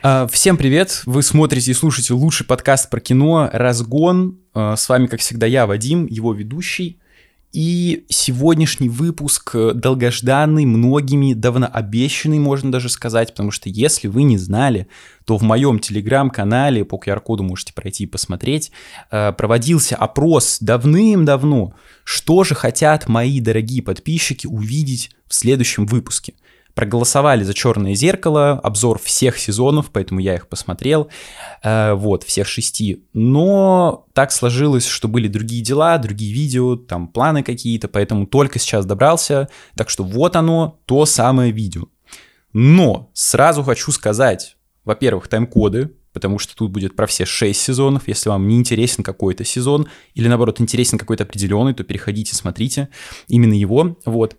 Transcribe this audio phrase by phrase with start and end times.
[0.00, 1.02] А, всем привет!
[1.06, 4.38] Вы смотрите и слушаете лучший подкаст про кино «Разгон».
[4.54, 7.00] А, с вами, как всегда, я, Вадим, его ведущий.
[7.52, 14.38] И сегодняшний выпуск долгожданный, многими давно обещанный, можно даже сказать, потому что если вы не
[14.38, 14.86] знали,
[15.24, 18.70] то в моем телеграм-канале, по QR-коду можете пройти и посмотреть,
[19.10, 21.74] а, проводился опрос давным-давно,
[22.04, 26.34] что же хотят мои дорогие подписчики увидеть в следующем выпуске–
[26.78, 31.08] проголосовали за «Черное зеркало», обзор всех сезонов, поэтому я их посмотрел,
[31.64, 33.04] э, вот, всех шести.
[33.12, 38.86] Но так сложилось, что были другие дела, другие видео, там планы какие-то, поэтому только сейчас
[38.86, 41.86] добрался, так что вот оно, то самое видео.
[42.52, 48.06] Но сразу хочу сказать, во-первых, тайм-коды, потому что тут будет про все шесть сезонов.
[48.06, 52.88] Если вам не интересен какой-то сезон или, наоборот, интересен какой-то определенный, то переходите, смотрите
[53.26, 53.98] именно его.
[54.04, 54.36] Вот.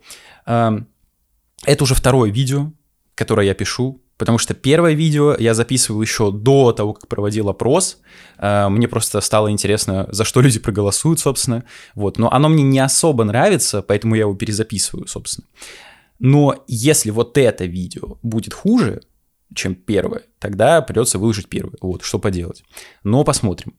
[1.66, 2.72] Это уже второе видео,
[3.16, 8.00] которое я пишу, потому что первое видео я записывал еще до того, как проводил опрос.
[8.38, 11.64] Э, мне просто стало интересно, за что люди проголосуют, собственно.
[11.95, 12.17] Вот.
[12.17, 15.48] Но оно мне не особо нравится, поэтому я его перезаписываю, собственно.
[16.20, 19.02] Но если вот это видео будет хуже,
[19.55, 21.76] чем первое, тогда придется выложить первое.
[21.81, 22.64] Вот, что поделать.
[23.03, 23.73] Но посмотрим.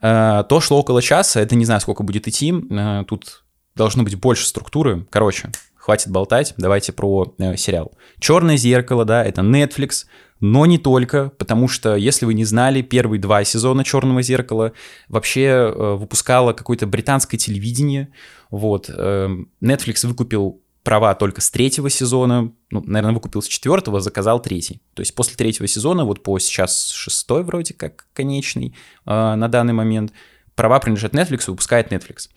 [0.00, 2.54] Э, то шло около часа, это не знаю, сколько будет идти.
[2.70, 5.06] Э, тут должно быть больше структуры.
[5.10, 7.92] Короче, хватит болтать, давайте про э, сериал.
[8.18, 10.04] Черное зеркало, да, это Netflix,
[10.38, 14.72] но не только, потому что, если вы не знали, первые два сезона Черного зеркала
[15.08, 18.08] вообще э, выпускало какое-то британское телевидение.
[18.50, 18.90] Вот.
[18.90, 19.28] Э,
[19.62, 24.82] Netflix выкупил права только с третьего сезона, ну, наверное, выкупил с четвертого, заказал третий.
[24.94, 28.74] То есть после третьего сезона, вот по сейчас шестой вроде как конечный
[29.06, 30.12] э, на данный момент,
[30.54, 32.28] права принадлежат Netflix, выпускает Netflix.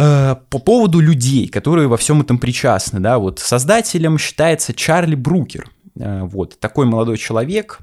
[0.00, 5.68] Э, по поводу людей, которые во всем этом причастны, да, вот создателем считается Чарли Брукер,
[5.98, 7.80] э, вот, такой молодой человек,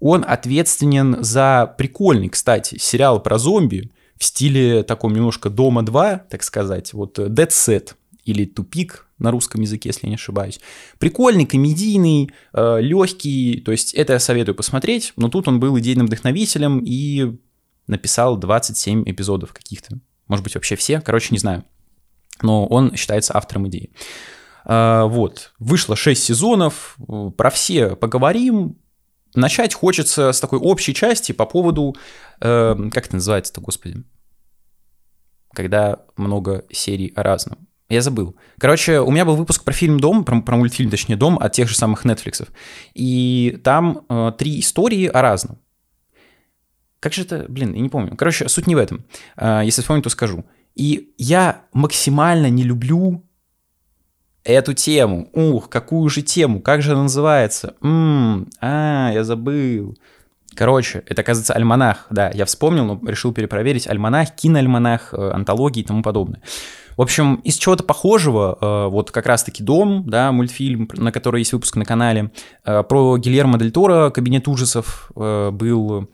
[0.00, 6.42] он ответственен за прикольный, кстати, сериал про зомби в стиле таком немножко Дома 2, так
[6.42, 7.94] сказать, вот Dead Set
[8.24, 10.58] или Тупик на русском языке, если я не ошибаюсь.
[10.98, 16.06] Прикольный, комедийный, э, легкий, то есть это я советую посмотреть, но тут он был идейным
[16.06, 17.36] вдохновителем и
[17.86, 21.64] написал 27 эпизодов каких-то может быть, вообще все, короче, не знаю.
[22.40, 23.92] Но он считается автором идеи.
[24.64, 26.96] А, вот, вышло 6 сезонов,
[27.36, 28.78] про все поговорим.
[29.34, 31.96] Начать хочется с такой общей части по поводу,
[32.40, 34.04] э, как это называется-то, господи,
[35.54, 37.66] когда много серий о разном.
[37.88, 38.36] Я забыл.
[38.58, 41.68] Короче, у меня был выпуск про фильм «Дом», про, про мультфильм, точнее, «Дом» от тех
[41.68, 42.46] же самых Netflix.
[42.94, 45.58] И там э, три истории о разном.
[47.02, 48.16] Как же это, блин, я не помню.
[48.16, 49.04] Короче, суть не в этом.
[49.36, 50.44] А, если вспомню, то скажу.
[50.76, 53.24] И я максимально не люблю
[54.44, 55.28] эту тему.
[55.32, 56.60] Ух, какую же тему?
[56.60, 57.74] Как же она называется?
[57.82, 59.98] М-м, а, я забыл.
[60.54, 62.06] Короче, это, оказывается, альманах.
[62.10, 63.88] Да, я вспомнил, но решил перепроверить.
[63.88, 66.40] Альманах, киноальманах, э, антологии и тому подобное.
[66.96, 71.52] В общем, из чего-то похожего, э, вот как раз-таки «Дом», да, мультфильм, на который есть
[71.52, 72.30] выпуск на канале,
[72.64, 76.08] э, про Гильермо Дель Торо «Кабинет ужасов» был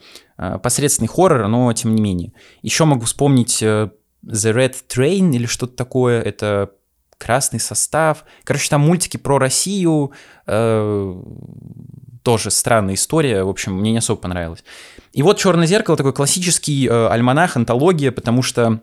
[0.62, 2.32] посредственный хоррор, но тем не менее.
[2.62, 3.90] Еще могу вспомнить э,
[4.24, 6.70] The Red Train или что-то такое, это
[7.18, 8.24] красный состав.
[8.44, 10.12] Короче, там мультики про Россию,
[10.46, 11.22] э,
[12.22, 14.62] тоже странная история, в общем, мне не особо понравилось.
[15.12, 18.80] И вот «Черное зеркало» такой классический э, альманах, антология, потому что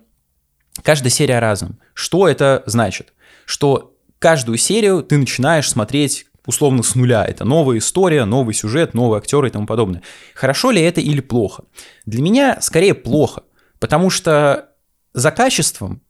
[0.84, 1.80] каждая серия разным.
[1.94, 3.14] Что это значит?
[3.46, 7.26] Что каждую серию ты начинаешь смотреть условно с нуля.
[7.26, 10.02] Это новая история, новый сюжет, новые актеры и тому подобное.
[10.34, 11.64] Хорошо ли это или плохо?
[12.06, 13.44] Для меня скорее плохо,
[13.80, 14.70] потому что
[15.14, 16.02] за качеством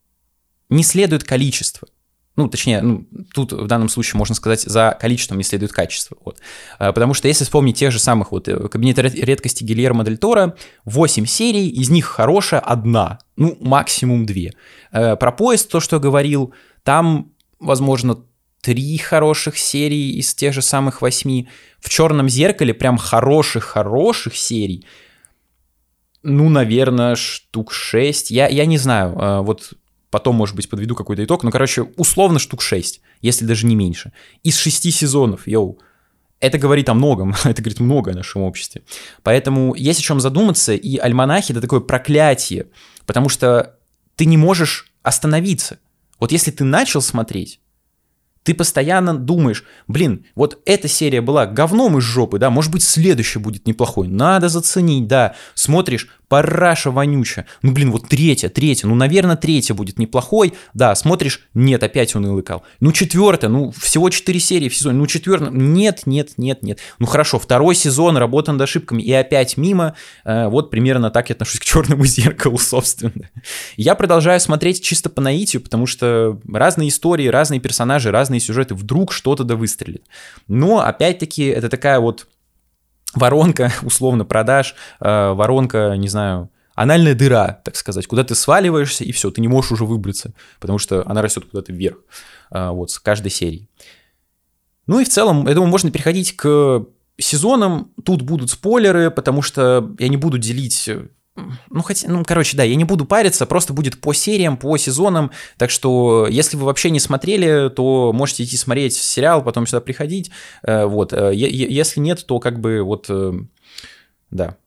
[0.70, 1.88] не следует количество.
[2.36, 6.18] Ну, точнее, ну, тут в данном случае можно сказать, за количеством не следует качество.
[6.26, 6.40] Вот.
[6.80, 10.56] А, потому что если вспомнить тех же самых вот э, «Кабинет редкости» Гильермо Дель Торо,
[10.84, 14.54] 8 серий, из них хорошая одна, ну, максимум две.
[14.92, 16.54] А, про поезд, то, что говорил,
[16.84, 18.18] там, возможно,
[18.66, 21.48] три хороших серии из тех же самых восьми.
[21.80, 24.88] В «Черном зеркале» прям хороших-хороших серий.
[26.24, 28.32] Ну, наверное, штук шесть.
[28.32, 29.74] Я, я не знаю, а, вот
[30.10, 31.44] потом, может быть, подведу какой-то итог.
[31.44, 34.14] Но, короче, условно штук шесть, если даже не меньше.
[34.42, 35.78] Из шести сезонов, йоу.
[36.40, 38.82] Это говорит о многом, это говорит много о нашем обществе.
[39.22, 42.66] Поэтому есть о чем задуматься, и альманахи— это такое проклятие,
[43.06, 43.76] потому что
[44.16, 45.78] ты не можешь остановиться.
[46.20, 47.60] Вот если ты начал смотреть,
[48.46, 53.40] ты постоянно думаешь, блин, вот эта серия была говном из жопы, да, может быть, следующая
[53.40, 55.34] будет неплохой, надо заценить, да.
[55.56, 57.46] Смотришь, параша вонючая.
[57.62, 60.54] Ну, блин, вот третья, третья, ну, наверное, третья будет неплохой.
[60.74, 62.64] Да, смотришь, нет, опять унылый кал.
[62.80, 64.98] Ну, четвертая, ну, всего четыре серии в сезоне.
[64.98, 66.80] Ну, четвертая, нет, нет, нет, нет.
[67.00, 69.96] Ну, хорошо, второй сезон, работа над ошибками, и опять мимо.
[70.24, 73.30] Э, вот примерно так я отношусь к черному зеркалу, собственно.
[73.78, 79.12] Я продолжаю смотреть чисто по наитию, потому что разные истории, разные персонажи, разные сюжеты, вдруг
[79.12, 80.04] что-то да выстрелит.
[80.48, 82.28] Но, опять-таки, это такая вот
[83.16, 89.12] воронка, условно, продаж, э, воронка, не знаю, анальная дыра, так сказать, куда ты сваливаешься, и
[89.12, 91.98] все, ты не можешь уже выбраться, потому что она растет куда-то вверх,
[92.52, 93.70] э, вот, с каждой серии.
[94.88, 96.86] Ну и в целом, я думаю, можно переходить к
[97.18, 97.92] сезонам.
[98.04, 100.90] Тут будут спойлеры, потому что я не буду делить
[101.36, 105.32] ну, хотя, ну, короче, да, я не буду париться, просто будет по сериям, по сезонам,
[105.58, 110.32] так что, если вы вообще не смотрели, то можете идти смотреть сериал, потом сюда приходить,
[110.64, 113.34] э, вот, э, если нет, то как бы вот, э,
[114.32, 114.58] да,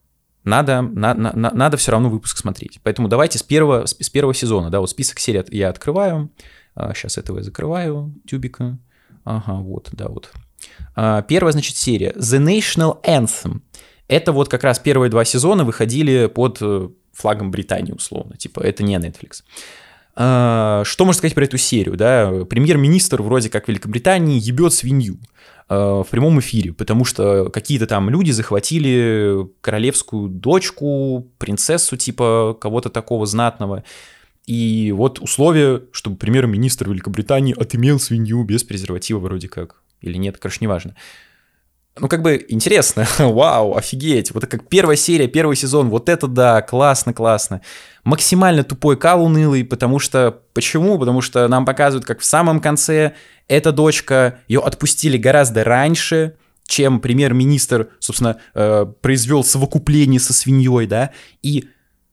[0.45, 4.71] надо, на, на, надо все равно выпуск смотреть, поэтому давайте с первого, с первого сезона,
[4.71, 6.31] да, вот список серий я открываю,
[6.95, 8.79] сейчас этого я закрываю, тюбика,
[9.25, 10.33] ага, вот, да, вот,
[11.27, 13.63] первая, значит, серия, The National Anthem,
[14.09, 18.37] это вот как раз первые два сезона выходили под э, флагом Британии, условно.
[18.37, 19.43] Типа, это не Netflix.
[20.17, 21.97] А, что можно сказать про эту серию?
[21.97, 22.45] Да?
[22.49, 25.19] Премьер-министр вроде как Великобритании ебет свинью
[25.69, 32.89] а, в прямом эфире, потому что какие-то там люди захватили королевскую дочку, принцессу типа кого-то
[32.89, 33.85] такого знатного.
[34.47, 39.83] И вот условие, чтобы премьер-министр Великобритании отымел свинью без презерватива вроде как.
[40.01, 40.97] Или нет, короче, неважно
[42.01, 46.63] ну, как бы интересно, вау, офигеть, вот как первая серия, первый сезон, вот это да,
[46.63, 47.61] классно, классно.
[48.05, 50.99] Максимально тупой кал унылый, потому что, почему?
[50.99, 53.15] Потому что нам показывают, как в самом конце
[53.49, 56.35] эта дочка, ее отпустили гораздо раньше,
[56.67, 61.11] чем премьер-министр, собственно, э, произвел совокупление со свиньей, да,
[61.43, 61.69] и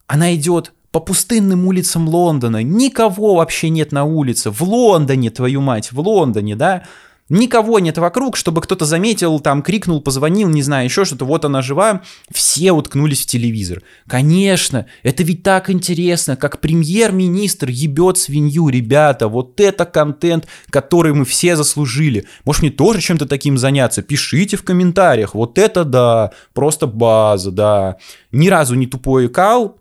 [0.07, 5.91] она идет по пустынным улицам Лондона, никого вообще нет на улице, в Лондоне, твою мать,
[5.91, 6.83] в Лондоне, да,
[7.27, 11.63] Никого нет вокруг, чтобы кто-то заметил, там крикнул, позвонил, не знаю, еще что-то, вот она
[11.63, 12.03] жива.
[12.31, 13.81] Все уткнулись в телевизор.
[14.07, 21.25] Конечно, это ведь так интересно, как премьер-министр ебет свинью, ребята, вот это контент, который мы
[21.25, 22.27] все заслужили.
[22.45, 24.03] Может мне тоже чем-то таким заняться?
[24.03, 27.97] Пишите в комментариях, вот это да, просто база, да.
[28.31, 29.79] Ни разу не тупой кал,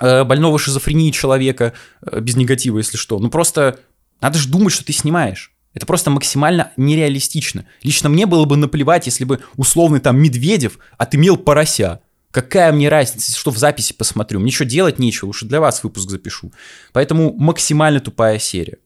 [0.00, 1.72] э, больного шизофрении человека,
[2.02, 3.18] э, без негатива, если что.
[3.18, 3.78] Ну просто
[4.20, 5.54] надо же думать, что ты снимаешь.
[5.74, 7.66] Это просто максимально нереалистично.
[7.82, 12.00] Лично мне было бы наплевать, если бы условный там Медведев отымел порося.
[12.30, 14.40] Какая мне разница, что в записи посмотрю?
[14.40, 16.52] Мне что делать нечего, лучше для вас выпуск запишу.
[16.92, 18.78] Поэтому максимально тупая серия.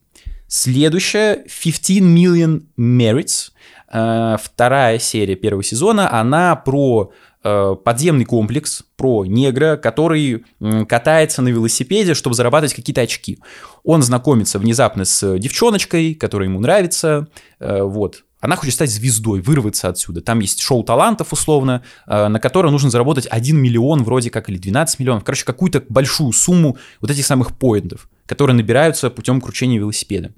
[0.46, 3.50] Следующая 15 Million Merits.
[3.92, 6.12] Э, вторая серия первого сезона.
[6.12, 7.12] Она про
[7.42, 10.44] подземный комплекс про негра, который
[10.88, 13.38] катается на велосипеде, чтобы зарабатывать какие-то очки.
[13.84, 17.28] Он знакомится внезапно с девчоночкой, которая ему нравится,
[17.58, 18.24] э, вот.
[18.40, 20.20] Она хочет стать звездой, вырваться отсюда.
[20.20, 24.58] Там есть шоу талантов, условно, э, на которое нужно заработать 1 миллион вроде как, или
[24.58, 25.24] 12 миллионов.
[25.24, 30.32] Короче, какую-то большую сумму вот этих самых поинтов, которые набираются путем кручения велосипеда.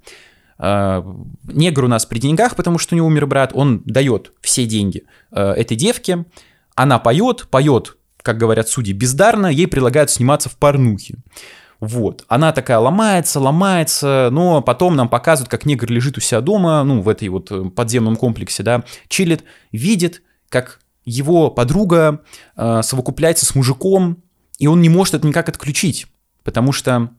[0.57, 5.03] Негр у нас при деньгах, потому что у него умер брат, он дает все деньги
[5.31, 6.25] этой девке,
[6.75, 11.15] она поет, поет, как говорят судьи, бездарно, ей предлагают сниматься в порнухе.
[11.79, 12.25] Вот.
[12.27, 17.01] Она такая ломается, ломается, но потом нам показывают, как негр лежит у себя дома, ну,
[17.01, 22.21] в этой вот э, подземном комплексе, да, чилит, видит, как его подруга
[22.55, 24.23] э, совокупляется с мужиком,
[24.57, 26.07] и он не может это никак отключить,
[26.43, 27.09] потому что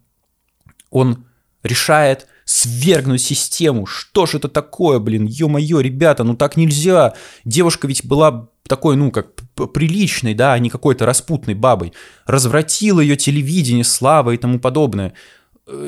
[0.90, 1.26] он
[1.62, 3.84] решает свергнуть систему.
[3.84, 7.14] Что ж это такое, блин, ё-моё, ребята, ну так нельзя.
[7.44, 9.34] Девушка ведь была такой, ну, как
[9.74, 11.92] приличной, да, а не какой-то распутной бабой.
[12.24, 15.12] Развратил ее телевидение, слава и тому подобное.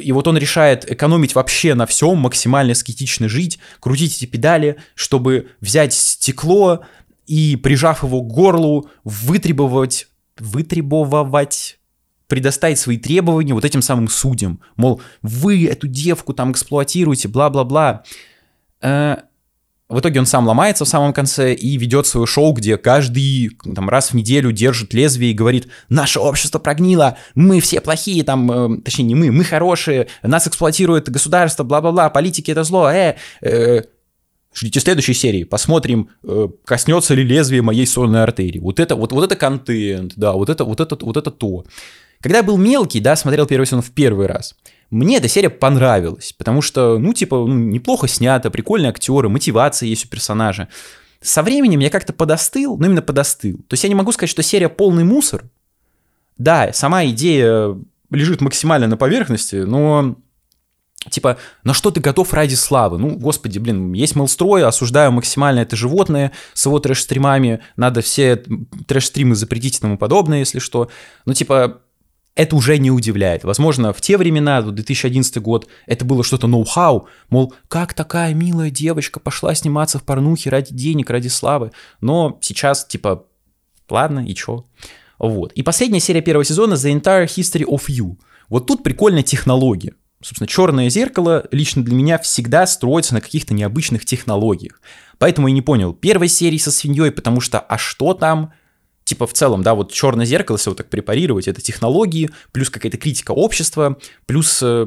[0.02, 5.50] И вот он решает экономить вообще на всем, максимально аскетично жить, крутить эти педали, чтобы
[5.60, 6.80] взять стекло
[7.26, 11.77] и, прижав его к горлу, вытребовать, вытребовать
[12.28, 14.60] предоставить свои требования вот этим самым судьям.
[14.76, 18.04] Мол, вы эту девку там эксплуатируете, бла-бла-бла.
[18.80, 19.16] Э,
[19.88, 23.88] в итоге он сам ломается в самом конце и ведет свое шоу, где каждый там,
[23.88, 28.82] раз в неделю держит лезвие и говорит, наше общество прогнило, мы все плохие, там, э,
[28.82, 33.82] точнее не мы, мы хорошие, нас эксплуатирует государство, бла-бла-бла, политики это зло, э, э,
[34.54, 38.58] Ждите следующей серии, посмотрим, э, коснется ли лезвие моей сонной артерии.
[38.58, 41.64] Вот это, вот, вот это контент, да, вот это, вот это, вот это то.
[42.20, 44.54] Когда я был мелкий, да, смотрел первый сезон в первый раз,
[44.90, 50.06] мне эта серия понравилась, потому что, ну, типа, ну, неплохо снято, прикольные актеры, мотивация есть
[50.06, 50.68] у персонажа.
[51.20, 53.58] Со временем я как-то подостыл, ну, именно подостыл.
[53.68, 55.44] То есть я не могу сказать, что серия полный мусор,
[56.38, 57.76] да, сама идея
[58.10, 60.16] лежит максимально на поверхности, но
[61.10, 62.98] Типа, на что ты готов ради славы?
[62.98, 68.42] Ну, господи, блин, есть Мелстрой, осуждаю максимально это животное с его трэш-стримами, надо все
[68.86, 70.90] трэш-стримы запретить и тому подобное, если что.
[71.24, 71.82] Ну, типа,
[72.38, 73.42] это уже не удивляет.
[73.42, 79.18] Возможно, в те времена, 2011 год, это было что-то ноу-хау, мол, как такая милая девочка
[79.18, 81.72] пошла сниматься в порнухе ради денег, ради славы.
[82.00, 83.24] Но сейчас, типа,
[83.90, 84.66] ладно, и чё?
[85.18, 85.52] Вот.
[85.54, 88.16] И последняя серия первого сезона The Entire History of You.
[88.48, 89.94] Вот тут прикольная технология.
[90.22, 94.80] Собственно, черное зеркало лично для меня всегда строится на каких-то необычных технологиях.
[95.18, 98.52] Поэтому я не понял первой серии со свиньей, потому что а что там?
[99.08, 102.98] Типа в целом, да, вот черное зеркало, если вот так препарировать, это технологии, плюс какая-то
[102.98, 103.96] критика общества,
[104.26, 104.86] плюс э,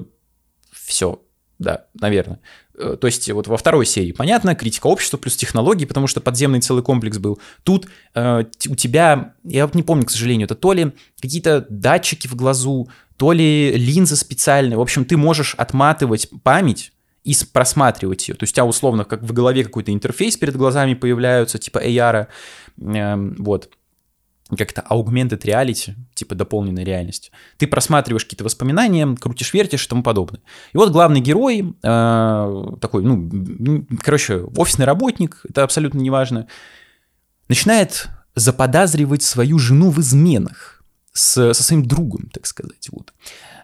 [0.72, 1.24] все,
[1.58, 2.40] да, наверное.
[2.78, 6.62] Э, то есть вот во второй серии, понятно, критика общества плюс технологии, потому что подземный
[6.62, 7.40] целый комплекс был.
[7.63, 12.28] Тут э, у тебя, я вот не помню, к сожалению, это то ли какие-то датчики
[12.28, 14.78] в глазу, то ли линзы специальные.
[14.78, 18.36] В общем, ты можешь отматывать память и просматривать ее.
[18.36, 22.28] То есть у тебя условно как в голове какой-то интерфейс перед глазами появляются, типа AR,
[22.78, 23.72] э, вот
[24.58, 27.31] как-то augmented reality, типа дополненной реальности.
[27.58, 30.41] Ты просматриваешь какие-то воспоминания, крутишь, вертишь и тому подобное.
[30.74, 36.48] И вот главный герой, э, такой, ну, короче, офисный работник, это абсолютно неважно,
[37.48, 42.89] начинает заподозривать свою жену в изменах с, со своим другом, так сказать.
[42.91, 43.13] Вот.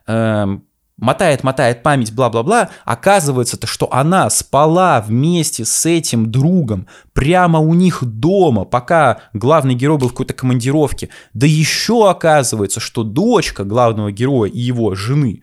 [0.07, 0.65] Эм,
[0.97, 8.03] мотает, мотает память, бла-бла-бла, оказывается-то, что она спала вместе с этим другом прямо у них
[8.03, 11.09] дома, пока главный герой был в какой-то командировке.
[11.33, 15.41] Да еще оказывается, что дочка главного героя и его жены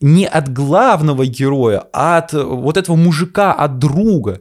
[0.00, 4.40] не от главного героя, а от вот этого мужика, от друга,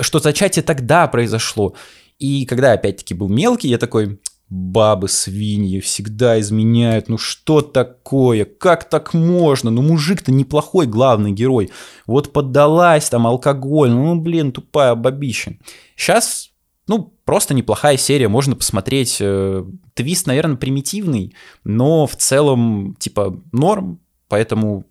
[0.00, 1.74] что зачатие тогда произошло.
[2.18, 7.08] И когда опять-таки был мелкий, я такой, Бабы свиньи всегда изменяют.
[7.08, 8.44] Ну что такое?
[8.44, 9.70] Как так можно?
[9.70, 11.70] Ну мужик-то неплохой главный герой.
[12.06, 13.90] Вот поддалась там алкоголь.
[13.90, 15.56] Ну блин, тупая бабища.
[15.96, 16.50] Сейчас,
[16.86, 18.28] ну, просто неплохая серия.
[18.28, 19.18] Можно посмотреть.
[19.20, 21.34] Э, твист, наверное, примитивный,
[21.64, 23.98] но в целом, типа, норм.
[24.28, 24.84] Поэтому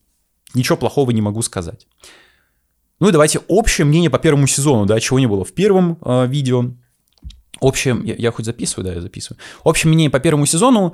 [0.53, 1.87] ничего плохого не могу сказать.
[2.99, 6.27] Ну и давайте общее мнение по первому сезону, да, чего не было в первом э,
[6.27, 6.71] видео.
[7.59, 9.39] Общее, я, я хоть записываю, да, я записываю.
[9.63, 10.93] Общее мнение по первому сезону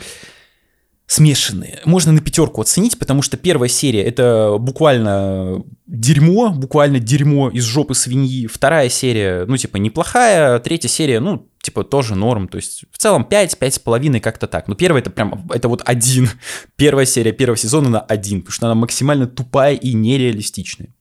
[1.11, 1.81] смешанные.
[1.83, 7.95] Можно на пятерку оценить, потому что первая серия это буквально дерьмо, буквально дерьмо из жопы
[7.95, 8.47] свиньи.
[8.47, 10.57] Вторая серия, ну, типа, неплохая.
[10.59, 12.47] Третья серия, ну, типа, тоже норм.
[12.47, 14.69] То есть, в целом 5, 5,5 как-то так.
[14.69, 16.29] Но первая это прям, это вот один.
[16.77, 20.95] Первая серия первого сезона на один, потому что она максимально тупая и нереалистичная.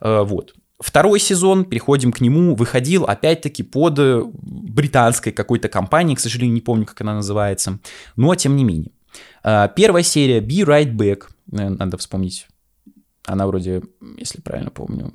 [0.00, 0.54] Э, вот.
[0.80, 6.62] Второй сезон, переходим к нему, выходил опять-таки под э, британской какой-то компанией, к сожалению, не
[6.62, 7.78] помню, как она называется,
[8.16, 8.92] но тем не менее.
[9.42, 12.46] А, первая серия Be Right Back, э, надо вспомнить,
[13.26, 13.82] она вроде,
[14.16, 15.12] если правильно помню,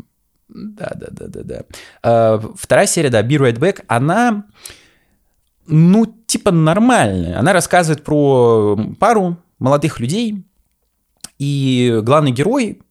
[0.50, 1.64] да-да-да-да-да.
[2.04, 4.46] А, вторая серия, да, Be Right Back, она,
[5.66, 7.40] ну, типа нормальная.
[7.40, 10.46] Она рассказывает про пару молодых людей,
[11.40, 12.82] и главный герой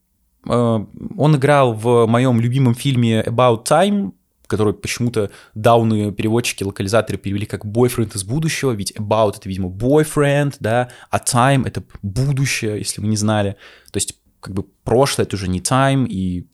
[0.47, 4.13] он играл в моем любимом фильме About Time,
[4.47, 10.57] который почему-то дауны переводчики, локализаторы перевели как boyfriend из будущего, ведь about это, видимо, boyfriend,
[10.61, 13.57] да, а time это будущее, если вы не знали.
[13.91, 16.47] То есть, как бы прошлое это уже не time, и,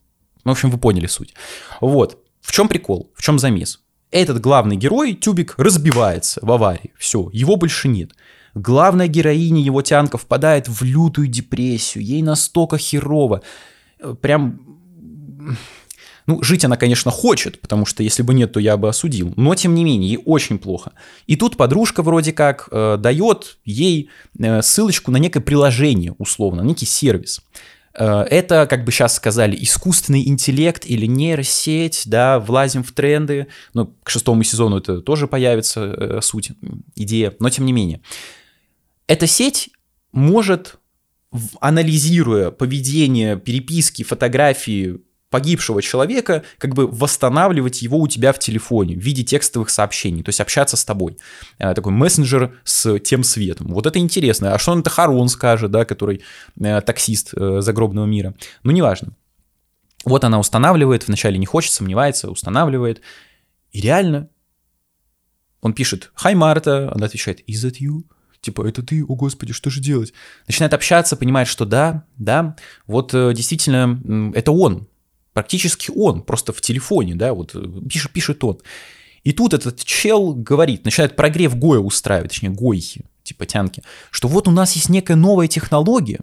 [0.44, 1.34] ну, в общем, вы поняли суть.
[1.80, 2.24] Вот.
[2.40, 3.12] В чем прикол?
[3.14, 3.80] В чем замес?
[4.10, 6.92] Этот главный герой, Тюбик, разбивается в аварии.
[6.96, 8.12] Все, его больше нет.
[8.54, 12.02] Главная героиня его тянка впадает в лютую депрессию.
[12.02, 13.42] Ей настолько херово
[14.20, 14.60] прям...
[16.26, 19.32] Ну, жить она, конечно, хочет, потому что если бы нет, то я бы осудил.
[19.36, 20.92] Но, тем не менее, ей очень плохо.
[21.26, 26.86] И тут подружка вроде как э, дает ей э, ссылочку на некое приложение, условно, некий
[26.86, 27.40] сервис.
[27.94, 33.48] Э, это, как бы сейчас сказали, искусственный интеллект или нейросеть, да, влазим в тренды.
[33.74, 36.52] Но к шестому сезону это тоже появится э, суть,
[36.94, 38.00] идея, но тем не менее.
[39.06, 39.70] Эта сеть
[40.12, 40.76] может
[41.60, 48.98] анализируя поведение, переписки, фотографии погибшего человека, как бы восстанавливать его у тебя в телефоне в
[48.98, 51.18] виде текстовых сообщений, то есть общаться с тобой.
[51.58, 53.68] Э, такой мессенджер с тем светом.
[53.68, 54.54] Вот это интересно.
[54.54, 56.22] А что он это Харон скажет, да, который
[56.60, 58.34] э, таксист э, загробного мира?
[58.64, 59.16] Ну, неважно.
[60.04, 63.00] Вот она устанавливает, вначале не хочет, сомневается, устанавливает.
[63.70, 64.28] И реально
[65.60, 68.02] он пишет «Hi, Марта», она отвечает «Is that you?»
[68.40, 70.12] Типа, это ты, о господи, что же делать?
[70.46, 72.56] Начинает общаться, понимает, что да, да,
[72.86, 74.88] вот э, действительно, это он,
[75.32, 78.58] практически он, просто в телефоне, да, вот э, пишет, пишет он.
[79.22, 84.48] И тут этот чел говорит, начинает прогрев Гоя устраивать, точнее, Гойхи, типа тянки, что вот
[84.48, 86.20] у нас есть некая новая технология,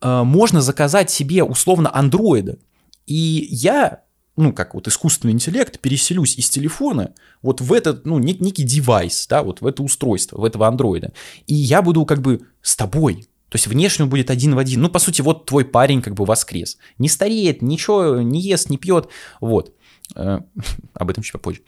[0.00, 2.58] э, можно заказать себе условно андроида,
[3.06, 4.02] и я
[4.36, 7.12] ну, как вот искусственный интеллект, переселюсь из телефона
[7.42, 11.12] вот в этот, ну, нек- некий девайс, да, вот в это устройство, в этого андроида.
[11.46, 13.28] И я буду как бы с тобой.
[13.50, 14.80] То есть внешне он будет один в один.
[14.80, 16.78] Ну, по сути, вот твой парень как бы воскрес.
[16.96, 19.08] Не стареет, ничего не ест, не пьет.
[19.40, 19.74] Вот.
[20.14, 20.40] Э,
[20.94, 21.60] об этом чуть попозже.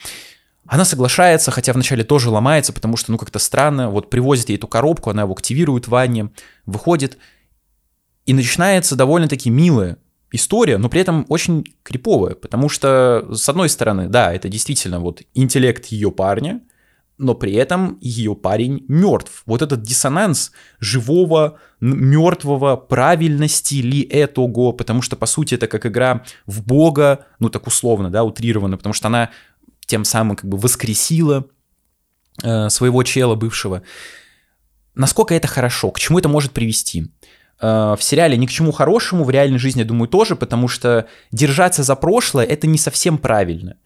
[0.67, 3.91] Она соглашается, хотя вначале тоже ломается, потому что, ну, как-то странно.
[3.91, 6.31] Вот привозит ей эту коробку, она его активирует в ванне,
[6.65, 7.19] выходит.
[8.25, 9.99] И начинается довольно-таки милая
[10.35, 15.23] история, но при этом очень криповая, потому что, с одной стороны, да, это действительно вот
[15.35, 16.61] интеллект ее парня,
[17.17, 19.45] но при этом ее парень мертв.
[19.47, 20.51] Вот этот диссонанс
[20.81, 27.49] живого, мертвого, правильности ли этого, потому что, по сути, это как игра в Бога, ну
[27.49, 29.31] так условно, да, утрированно, потому что она
[29.87, 31.47] тем самым как бы воскресила
[32.43, 33.83] э, своего чела бывшего.
[34.97, 37.13] Насколько это хорошо, к чему это может привести?
[37.61, 41.07] Э, в сериале ни к чему хорошему, в реальной жизни, я думаю, тоже, потому что
[41.31, 43.77] держаться за прошлое— это не совсем правильно.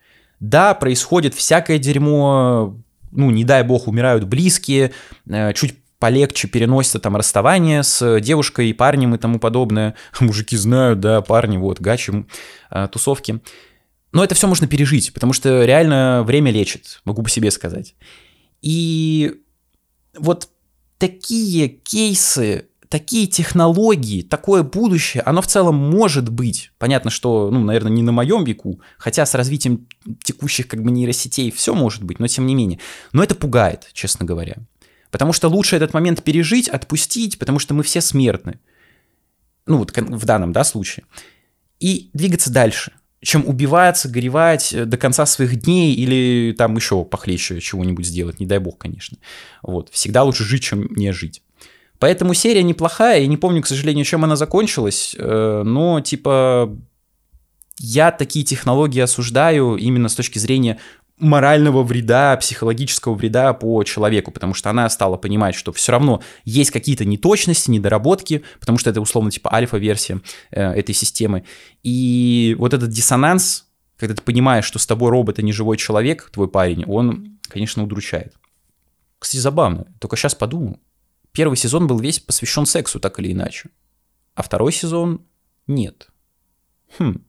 [0.41, 2.77] Да, происходит всякое дерьмо,
[3.11, 4.93] ну, не дай бог, умирают близкие,
[5.29, 9.95] э, чуть полегче переносится там расставание с девушкой и парнем и тому подобное.
[10.21, 12.27] Мужики знают, да, парни, вот, гачи,
[12.71, 13.41] э, тусовки.
[14.13, 17.95] Но это все можно пережить, потому что реально время лечит, могу по себе сказать.
[18.63, 19.43] И
[20.17, 20.49] вот
[20.99, 26.73] такие кейсы такие технологии, такое будущее, оно в целом может быть.
[26.79, 29.87] Понятно, что, ну, наверное, не на моем веку, хотя с развитием
[30.23, 32.79] текущих как бы нейросетей все может быть, но тем не менее.
[33.13, 34.57] Но это пугает, честно говоря.
[35.11, 38.61] Потому что лучше этот момент пережить, отпустить, потому что мы все смертны.
[39.67, 41.05] Ну, вот в данном, да, случае.
[41.81, 48.07] И двигаться дальше чем убиваться, горевать до конца своих дней или там еще похлеще чего-нибудь
[48.07, 49.19] сделать, не дай бог, конечно.
[49.63, 49.89] Вот.
[49.91, 51.43] Всегда лучше жить, чем не жить.
[51.99, 56.77] Поэтому серия неплохая, я не помню, к сожалению, чем она закончилась, э, но типа
[57.81, 60.79] я такие технологии осуждаю именно с точки зрения
[61.19, 66.71] морального вреда, психологического вреда по человеку, потому что она стала понимать, что все равно есть
[66.71, 70.21] какие-то неточности, недоработки, потому что это условно типа альфа-версия
[70.53, 71.45] э, этой системы.
[71.83, 76.31] И вот этот диссонанс, когда ты понимаешь, что с тобой робот, а не живой человек,
[76.33, 78.35] твой парень, он, конечно, удручает.
[79.19, 79.87] Кстати, забавно.
[79.99, 80.79] Только сейчас подумал
[81.39, 83.71] первый сезон был весь посвящен сексу, так или иначе.
[84.35, 85.21] А второй сезон
[85.69, 86.09] нет.
[86.99, 87.23] Хм,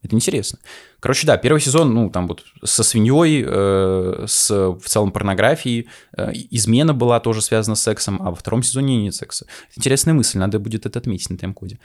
[0.00, 0.60] это интересно.
[0.98, 6.30] Короче, да, первый сезон, ну, там вот со свиньей, э, с в целом порнографией, э,
[6.52, 9.44] измена была тоже связана с сексом, а во втором сезоне нет секса.
[9.76, 11.78] Интересная мысль, надо будет это отметить на тайм-коде.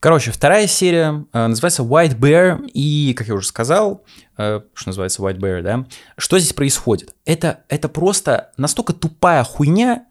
[0.00, 4.04] Короче, вторая серия э, называется White Bear, и, как я уже сказал,
[4.36, 5.86] э, что называется White Bear, да,
[6.18, 7.14] что здесь происходит?
[7.24, 10.04] Это, это просто настолько тупая хуйня,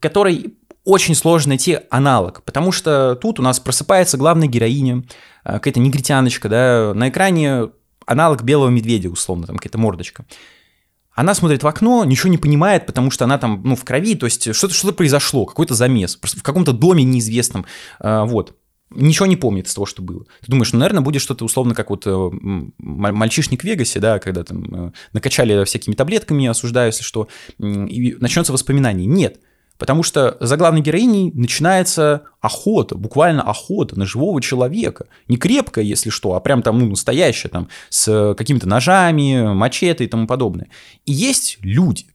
[0.00, 0.54] которой
[0.88, 5.04] очень сложно найти аналог, потому что тут у нас просыпается главная героиня,
[5.44, 7.68] э, какая-то негритяночка, да, на экране
[8.06, 10.24] аналог белого медведя, условно, там какая-то мордочка.
[11.14, 14.24] Она смотрит в окно, ничего не понимает, потому что она там, ну, в крови, то
[14.24, 17.66] есть что-то что произошло, какой-то замес, в каком-то доме неизвестном,
[18.00, 18.56] э, вот.
[18.90, 20.24] Ничего не помнит из того, что было.
[20.40, 22.06] Ты думаешь, ну, наверное, будет что-то условно, как вот
[22.78, 29.06] мальчишник в Вегасе, да, когда там накачали всякими таблетками, осуждаю, если что, и начнется воспоминание.
[29.06, 29.40] Нет.
[29.76, 35.06] Потому что за главной героиней начинается охота, буквально охота на живого человека.
[35.28, 40.08] Не крепкая, если что, а прям там, ну, настоящая, там, с какими-то ножами, мачете и
[40.08, 40.68] тому подобное.
[41.06, 42.06] И есть люди,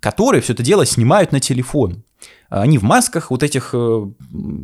[0.00, 2.02] которые все это дело снимают на телефон.
[2.48, 3.76] Они в масках, вот этих э,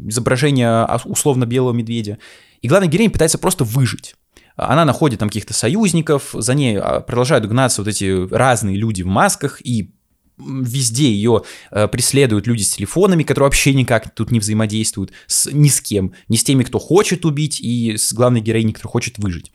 [0.06, 2.18] изображения условно белого медведя.
[2.60, 4.14] И главная героиня пытается просто выжить.
[4.56, 9.06] Она находит там каких-то союзников, за ней а, продолжают гнаться вот эти разные люди в
[9.06, 9.94] масках и
[10.38, 15.68] везде ее э, преследуют люди с телефонами, которые вообще никак тут не взаимодействуют с, ни
[15.68, 19.52] с кем, ни с теми, кто хочет убить, и с главной героиней, которая хочет выжить.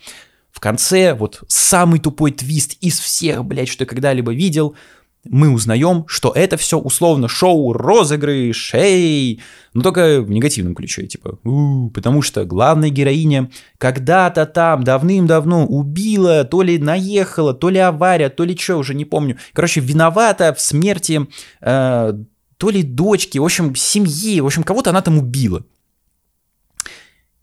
[0.52, 4.76] В конце вот самый тупой твист из всех, блядь, что я когда-либо видел–
[5.30, 9.42] мы узнаем, что это все условно шоу розыгрыш, эй,
[9.74, 16.44] но только в негативном ключе, типа, у, потому что главная героиня когда-то там давным-давно убила,
[16.44, 19.38] то ли наехала, то ли авария, то ли что, уже не помню.
[19.54, 21.28] Короче, виновата в смерти
[21.62, 22.14] э,
[22.58, 25.64] то ли дочки, в общем, семьи, в общем, кого-то она там убила.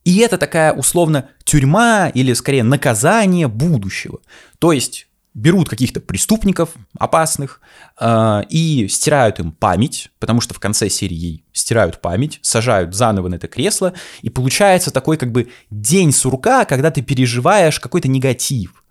[0.05, 4.21] И это такая условно тюрьма или скорее наказание будущего.
[4.59, 7.61] То есть берут каких-то преступников опасных
[8.01, 13.35] э, и стирают им память, потому что в конце серии стирают память, сажают заново на
[13.35, 18.85] это кресло, и получается такой как бы день сурка, когда ты переживаешь какой-то негатив.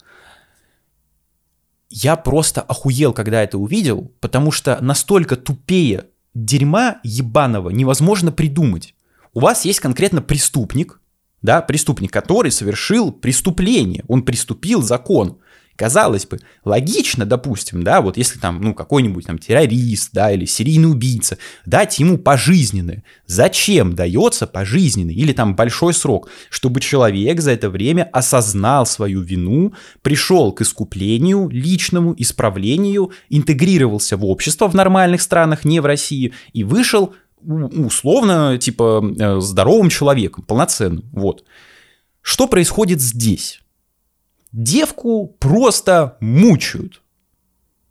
[1.89, 8.95] я просто охуел, когда это увидел, потому что настолько тупее дерьма ебаного невозможно придумать.
[9.33, 10.99] У вас есть конкретно преступник,
[11.43, 15.39] да, преступник, который совершил преступление, он приступил закон.
[15.83, 20.89] Казалось бы, логично, допустим, да, вот если там, ну, какой-нибудь там террорист, да, или серийный
[20.89, 23.03] убийца, дать ему пожизненное.
[23.27, 26.29] Зачем дается пожизненный или там большой срок?
[26.49, 34.23] Чтобы человек за это время осознал свою вину, пришел к искуплению, личному исправлению, интегрировался в
[34.23, 37.13] общество в нормальных странах, не в России, и вышел
[37.45, 41.43] условно, типа, э, здоровым человеком, полноценным, вот.
[42.21, 43.62] Что происходит здесь?
[44.53, 47.01] Девку просто мучают.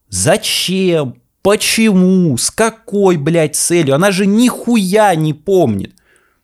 [0.08, 1.20] Зачем?
[1.42, 2.38] Почему?
[2.38, 3.96] С какой, блядь, целью?
[3.96, 5.94] Она же нихуя не помнит.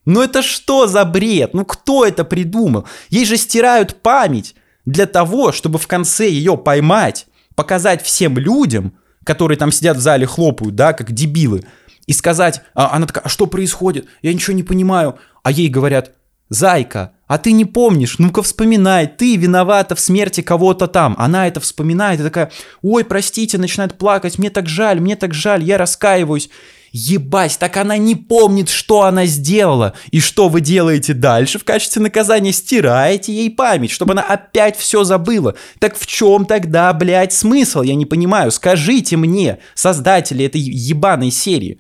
[0.04, 1.54] Ну это что за бред?
[1.54, 2.84] Ну кто это придумал?
[3.10, 9.56] Ей же стирают память для того, чтобы в конце ее поймать, показать всем людям, которые
[9.56, 11.62] там сидят в зале, хлопают, да, как дебилы,
[12.06, 14.06] и сказать, а она такая, а что происходит?
[14.22, 15.18] Я ничего не понимаю.
[15.44, 16.12] А ей говорят,
[16.48, 21.14] Зайка, а ты не помнишь, ну-ка вспоминай, ты виновата в смерти кого-то там.
[21.18, 25.62] Она это вспоминает и такая, ой, простите, начинает плакать, мне так жаль, мне так жаль,
[25.62, 26.48] я раскаиваюсь.
[26.90, 29.92] Ебать, так она не помнит, что она сделала.
[30.10, 32.50] И что вы делаете дальше в качестве наказания?
[32.50, 35.54] Стираете ей память, чтобы она опять все забыла.
[35.80, 37.82] Так в чем тогда, блядь, смысл?
[37.82, 38.50] Я не понимаю.
[38.50, 41.78] Скажите мне, создатели этой ебаной серии,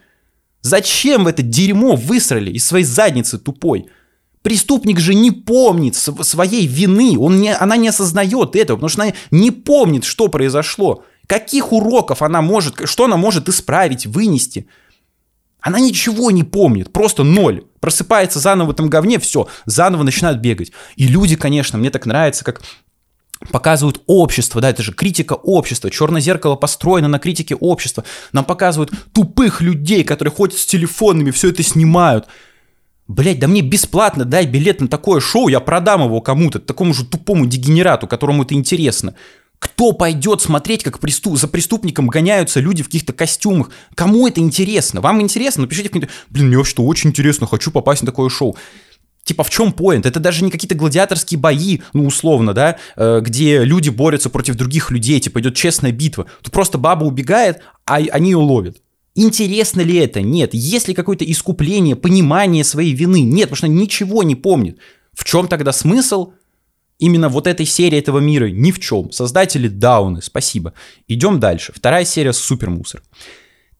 [0.60, 3.86] зачем в это дерьмо высрали из своей задницы тупой?
[4.48, 9.12] Преступник же не помнит своей вины, он не, она не осознает этого, потому что она
[9.30, 11.04] не помнит, что произошло.
[11.26, 14.66] Каких уроков она может, что она может исправить, вынести?
[15.60, 17.64] Она ничего не помнит, просто ноль.
[17.80, 20.72] Просыпается заново в этом говне, все, заново начинают бегать.
[20.96, 22.62] И люди, конечно, мне так нравится, как
[23.52, 28.92] показывают общество, да, это же критика общества, черное зеркало построено на критике общества, нам показывают
[29.12, 32.28] тупых людей, которые ходят с телефонами, все это снимают,
[33.08, 37.06] Блять, да мне бесплатно дай билет на такое шоу, я продам его кому-то, такому же
[37.06, 39.14] тупому дегенерату, которому это интересно.
[39.58, 41.38] Кто пойдет смотреть, как преступ...
[41.38, 43.70] за преступником гоняются люди в каких-то костюмах?
[43.94, 45.00] Кому это интересно?
[45.00, 45.62] Вам интересно?
[45.62, 46.16] Напишите в комментариях.
[46.28, 48.56] Блин, мне вообще очень интересно, хочу попасть на такое шоу.
[49.24, 50.06] Типа, в чем поинт?
[50.06, 54.90] Это даже не какие-то гладиаторские бои, ну, условно, да, э, где люди борются против других
[54.90, 56.26] людей, типа, идет честная битва.
[56.42, 58.78] Тут просто баба убегает, а они ее ловят.
[59.20, 60.22] Интересно ли это?
[60.22, 60.54] Нет.
[60.54, 63.22] Есть ли какое-то искупление, понимание своей вины?
[63.22, 64.78] Нет, потому что ничего не помнит.
[65.12, 66.34] В чем тогда смысл
[67.00, 68.48] именно вот этой серии этого мира?
[68.48, 69.10] Ни в чем.
[69.10, 70.72] Создатели дауны, спасибо.
[71.08, 71.72] Идем дальше.
[71.74, 73.02] Вторая серия супер мусор.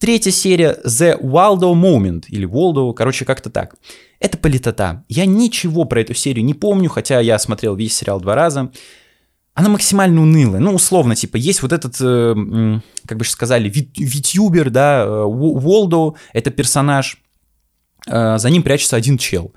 [0.01, 3.77] Третья серия The Waldo Moment, или Waldo, короче, как-то так.
[4.18, 5.05] Это политота.
[5.09, 8.72] Я ничего про эту серию не помню, хотя я смотрел весь сериал два раза
[9.59, 10.61] она максимально унылая.
[10.61, 16.53] Ну, условно, типа, есть вот этот, э, как бы сказали, витюбер, да, э, Уолдо, это
[16.53, 17.18] персонаж,
[18.07, 19.53] э, за ним прячется один чел.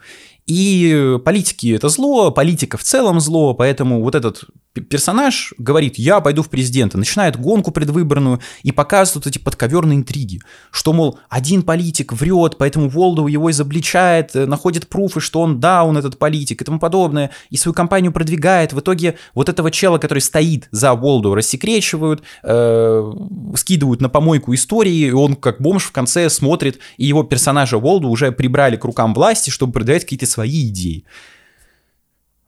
[0.53, 6.43] И политики это зло, политика в целом зло, поэтому вот этот персонаж говорит, я пойду
[6.43, 12.13] в президенты, начинает гонку предвыборную и показывает вот эти подковерные интриги, что, мол, один политик
[12.13, 16.65] врет, поэтому Волдоу его изобличает, э, находит пруфы, что он, да, он этот политик и
[16.65, 18.73] тому подобное, и свою кампанию продвигает.
[18.73, 23.13] В итоге вот этого чела, который стоит за Волдоу, рассекречивают, э,
[23.55, 28.09] скидывают на помойку истории, и он как бомж в конце смотрит, и его персонажа Волду
[28.09, 31.05] уже прибрали к рукам власти, чтобы продвигать какие-то свои идеи.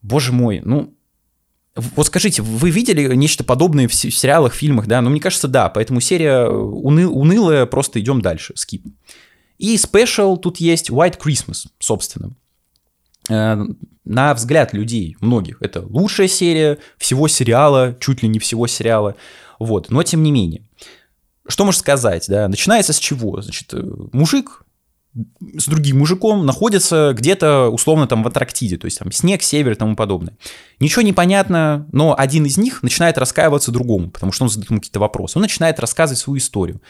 [0.02, 0.94] Боже мой, ну,
[1.76, 5.02] вот скажите, вы видели нечто подобное в сериалах, фильмах, да?
[5.02, 5.70] Ну, мне кажется, да.
[5.70, 8.86] Поэтому серия уны- унылая, просто идем дальше, скип.
[9.58, 12.36] И спешл тут есть White Christmas, собственно.
[13.30, 13.58] Э,
[14.06, 19.16] на взгляд людей, многих, это лучшая серия всего сериала, чуть ли не всего сериала.
[19.60, 20.64] Вот, но тем не менее.
[21.48, 22.48] Что можно сказать, да?
[22.48, 23.42] Начинается с чего?
[23.42, 24.64] Значит, э, мужик
[25.58, 29.76] с другим мужиком находятся где-то условно там в Антарктиде, то есть там снег, север и
[29.76, 30.38] тому подобное.
[30.80, 34.80] Ничего не понятно, но один из них начинает раскаиваться другому, потому что он задает ему
[34.80, 35.38] какие-то вопросы.
[35.38, 36.82] Он начинает рассказывать свою историю.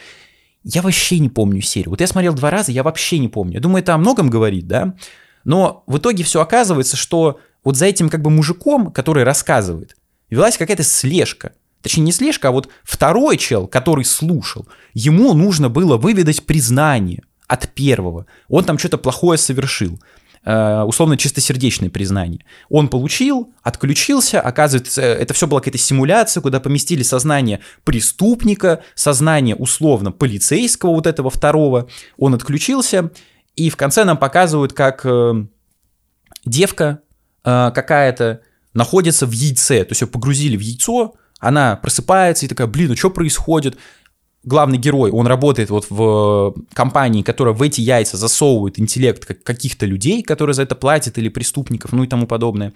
[0.64, 1.90] Я вообще не помню серию.
[1.90, 3.56] Вот я смотрел два раза, я вообще не помню.
[3.56, 4.96] Я думаю, это о многом говорит, да?
[5.44, 9.98] Но в итоге все оказывается, что вот за этим как бы мужиком, который рассказывает,
[10.30, 11.52] велась какая-то слежка.
[11.82, 17.70] Точнее, не слежка, а вот второй чел, который слушал, ему нужно было выведать признание– от
[17.70, 18.26] первого.
[18.50, 20.00] Он там что-то плохое совершил
[20.44, 22.44] э, условно чистосердечное признание.
[22.70, 30.12] Он получил, отключился, оказывается, это все была какая-то симуляция, куда поместили сознание преступника, сознание условно
[30.12, 31.88] полицейского вот этого второго.
[32.18, 33.12] Он отключился,
[33.56, 35.46] и в конце нам показывают, как э,
[36.46, 37.02] девка
[37.46, 38.42] э, какая-то
[38.74, 42.96] находится в яйце, то есть ее погрузили в яйцо, Она просыпается и такая, блин, ну
[42.96, 43.78] что происходит?
[44.44, 50.22] Главный герой, он работает вот в компании, которая в эти яйца засовывает интеллект каких-то людей,
[50.22, 52.74] которые за это платят, или преступников, ну и тому подобное.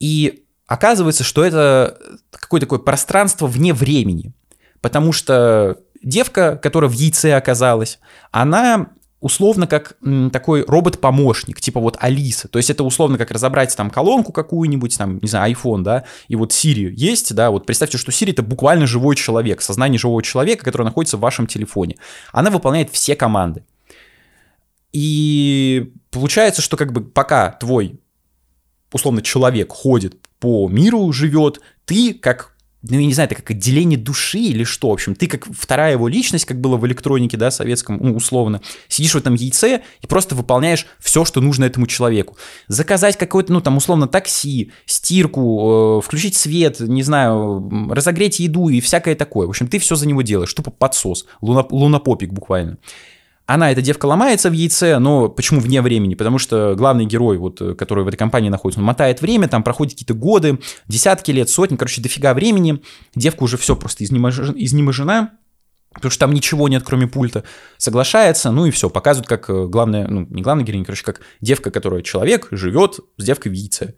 [0.00, 1.98] И оказывается, что это
[2.30, 4.32] какое-то такое пространство вне времени,
[4.80, 7.98] потому что девка, которая в яйце оказалась,
[8.30, 8.90] она
[9.24, 9.96] условно как
[10.32, 12.46] такой робот-помощник, типа вот Алиса.
[12.46, 16.36] То есть это условно как разобрать там колонку какую-нибудь, там, не знаю, iPhone, да, и
[16.36, 20.62] вот Siri есть, да, вот представьте, что Siri это буквально живой человек, сознание живого человека,
[20.62, 21.96] который находится в вашем телефоне.
[22.32, 23.64] Она выполняет все команды.
[24.92, 27.98] И получается, что как бы пока твой
[28.92, 32.53] условно человек ходит по миру, живет, ты как
[32.88, 35.92] ну, я не знаю, это как отделение души или что, в общем, ты как вторая
[35.92, 40.06] его личность, как было в электронике, да, советском, ну, условно, сидишь в этом яйце и
[40.06, 42.36] просто выполняешь все, что нужно этому человеку.
[42.68, 48.80] Заказать какое-то, ну, там, условно, такси, стирку, э, включить свет, не знаю, разогреть еду и
[48.80, 49.46] всякое такое.
[49.46, 52.76] В общем, ты все за него делаешь, тупо подсос, луна, лунопопик буквально.
[53.46, 56.14] Она, эта девка, ломается в яйце, но почему вне времени?
[56.14, 59.62] Потому что главный герой, вот, э, который в этой компании находится, он мотает время, там
[59.62, 62.82] проходят какие-то годы, десятки лет, сотни, короче, дофига времени.
[63.14, 65.32] Девка уже все просто изнеможена,
[65.92, 67.44] потому что там ничего нет, кроме пульта,
[67.76, 71.70] соглашается, ну и все, показывают, как э, главная, ну, не главная героиня, короче, как девка,
[71.70, 73.94] которая человек, живет с девкой в яйце.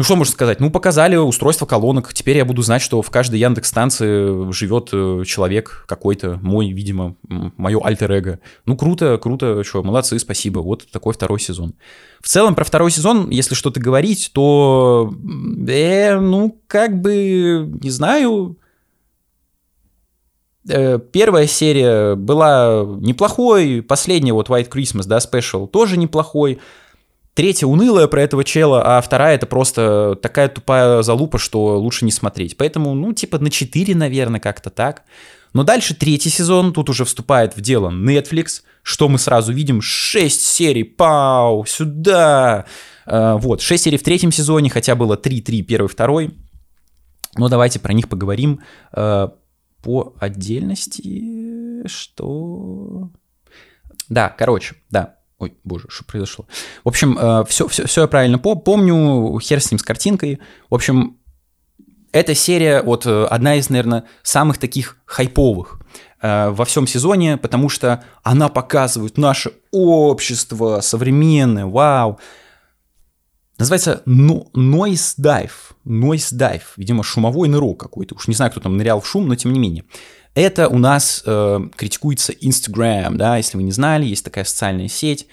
[0.00, 0.60] Ну что можно сказать?
[0.60, 2.14] Ну показали устройство колонок.
[2.14, 7.16] Теперь я буду знать, что в каждой Яндекс станции живет э, человек какой-то, мой, видимо,
[7.28, 8.40] мое альтер-эго.
[8.64, 10.60] Ну круто, круто, что, молодцы, спасибо.
[10.60, 11.74] Вот такой второй сезон.
[12.22, 15.12] В целом про второй сезон, если что-то говорить, то,
[15.68, 18.56] э, ну как бы, не знаю,
[20.66, 26.58] э, Первая серия была неплохой, последняя вот White Christmas, да, Special, тоже неплохой.
[27.40, 32.10] Третья унылая про этого чела, а вторая это просто такая тупая залупа, что лучше не
[32.10, 32.58] смотреть.
[32.58, 35.04] Поэтому, ну, типа на 4, наверное, как-то так.
[35.54, 40.38] Но дальше третий сезон, тут уже вступает в дело Netflix, что мы сразу видим, 6
[40.38, 42.66] серий, пау, сюда.
[43.06, 46.34] А, вот, 6 серий в третьем сезоне, хотя было 3-3, первый, второй.
[47.38, 48.60] Но давайте про них поговорим
[48.92, 49.32] а,
[49.82, 51.86] по отдельности.
[51.86, 53.08] Что...
[54.10, 55.19] Да, короче, да.
[55.40, 56.46] Ой, боже, что произошло?
[56.84, 60.38] В общем, все, все, все я правильно помню, хер с ним с картинкой.
[60.68, 61.16] В общем,
[62.12, 65.80] эта серия, вот э, одна из, наверное, самых таких хайповых
[66.20, 72.18] э, во всем сезоне, потому что она показывает наше общество современное, вау.
[73.58, 75.50] Называется Noise Dive.
[75.84, 76.62] Noise Dive.
[76.76, 78.14] Видимо, шумовой нырок какой-то.
[78.14, 79.84] Уж не знаю, кто там нырял в шум, но тем не менее.
[80.34, 85.26] Это у нас э, критикуется Instagram, да, если вы не знали, есть такая социальная сеть.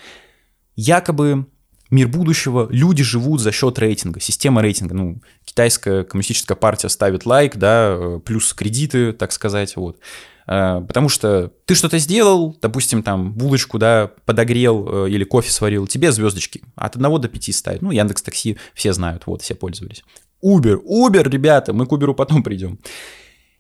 [0.75, 1.45] Якобы
[1.89, 4.95] мир будущего, люди живут за счет рейтинга, система рейтинга.
[4.95, 9.99] Ну, китайская коммунистическая партия ставит лайк, да, э, плюс кредиты, так сказать, вот.
[10.47, 15.88] Э, потому что ты что-то сделал, допустим, там булочку, да, подогрел э, или кофе сварил,
[15.88, 17.81] тебе звездочки от 1 до 5 ставят.
[17.81, 20.03] Ну, Яндекс Такси все знают, вот, все пользовались.
[20.43, 22.79] Uber, Uber, ребята, мы к Uber потом придем.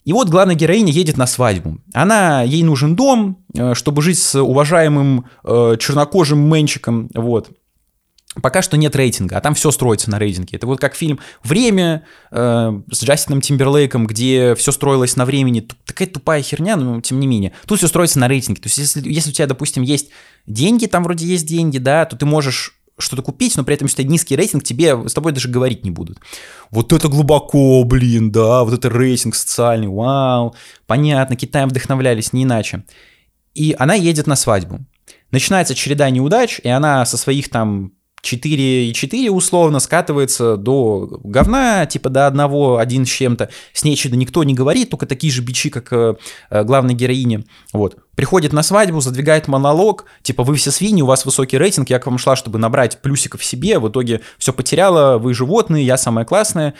[0.07, 1.79] И вот главная героиня едет на свадьбу.
[1.93, 7.49] Она, ей нужен дом, э, чтобы жить с уважаемым э, чернокожим мэнчиком, вот.
[8.41, 10.55] Пока что нет рейтинга, а там все строится на рейтинге.
[10.55, 15.67] Это вот как фильм «Время» э, с Джастином Тимберлейком, где все строилось на времени.
[15.85, 17.51] Такая тупая херня, но тем не менее.
[17.65, 18.61] Тут все строится на рейтинге.
[18.61, 20.11] То есть если, если у тебя, допустим, есть
[20.45, 24.01] деньги, там вроде есть деньги, да, то ты можешь что-то купить, но при этом, если
[24.01, 26.19] у тебя низкий рейтинг, тебе с тобой даже говорить не будут.
[26.71, 30.55] Вот это глубоко, блин, да, вот это рейтинг социальный, вау.
[30.85, 32.83] Понятно, Китаем вдохновлялись, не иначе.
[33.53, 34.79] И она едет на свадьбу.
[35.31, 37.91] Начинается череда неудач, и она со своих там
[38.27, 43.49] 4,4 условно скатывается до говна, типа до одного, один с чем-то.
[43.73, 46.15] С ней что-то никто не говорит, только такие же бичи, как э,
[46.49, 47.45] э, главной героине.
[47.71, 47.97] Вот.
[48.15, 52.05] Приходит на свадьбу, задвигает монолог, типа вы все свиньи, у вас высокий рейтинг, я к
[52.05, 56.73] вам шла, чтобы набрать плюсиков себе, в итоге все потеряла, вы животные, я самая классная.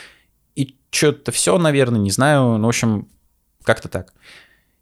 [0.55, 3.07] И что-то все, наверное, не знаю, ну, в общем,
[3.63, 4.13] как-то так.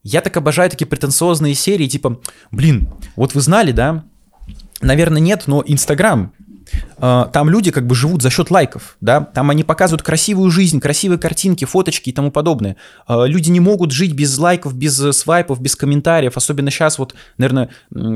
[0.02, 4.06] Я так обожаю такие претенциозные серии, типа, блин, вот вы знали, да,
[4.82, 6.34] Наверное, нет, но Инстаграм
[7.00, 11.20] там люди как бы живут за счет лайков, да, там они показывают красивую жизнь, красивые
[11.20, 12.78] картинки, фоточки и тому подобное.
[13.08, 17.16] А, люди не могут жить без лайков, без э, свайпов, без комментариев, особенно сейчас вот,
[17.38, 17.70] наверное,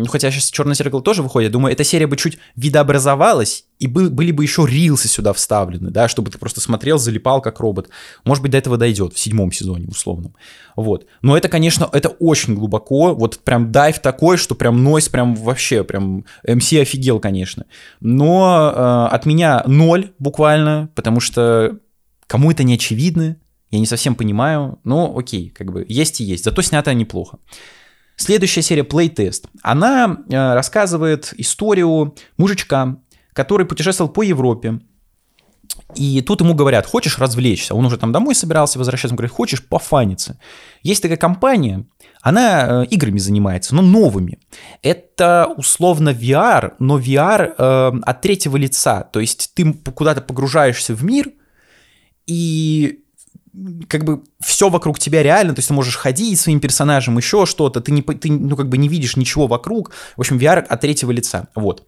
[0.07, 4.43] хотя сейчас «Черное зеркало» тоже выходит, думаю, эта серия бы чуть видообразовалась, и были бы
[4.43, 7.89] еще рилсы сюда вставлены, да, чтобы ты просто смотрел, залипал как робот.
[8.25, 10.33] Может быть, до этого дойдет в седьмом сезоне, условно.
[10.75, 11.05] Вот.
[11.21, 15.83] Но это, конечно, это очень глубоко, вот прям дайв такой, что прям нойс прям вообще,
[15.83, 17.65] прям МС офигел, конечно.
[18.01, 21.79] Но э, от меня ноль буквально, потому что
[22.29, 23.37] Кому это не очевидно,
[23.71, 26.43] я не совсем понимаю, но окей, как бы есть и есть.
[26.43, 27.39] Зато снято неплохо.
[28.17, 29.45] Следующая серия Playtest.
[29.63, 32.97] Она э, рассказывает историю мужичка,
[33.39, 34.82] который путешествовал по Европе.
[35.95, 37.73] И тут ему говорят, хочешь развлечься?
[37.73, 40.38] Он уже там домой собирался возвращаться, он говорит, хочешь пофаниться?
[40.84, 41.86] Есть такая компания,
[42.21, 44.39] она э, играми занимается, но новыми.
[44.82, 49.04] Это условно VR, но VR э, от третьего лица.
[49.04, 51.32] То есть ты куда-то погружаешься в мир,
[52.28, 52.99] и
[53.88, 57.80] как бы все вокруг тебя реально, то есть ты можешь ходить своим персонажем, еще что-то,
[57.82, 59.91] ты, не, ты ну, как бы не видишь ничего вокруг.
[60.17, 61.47] В общем, VR от третьего лица.
[61.56, 61.88] Вот.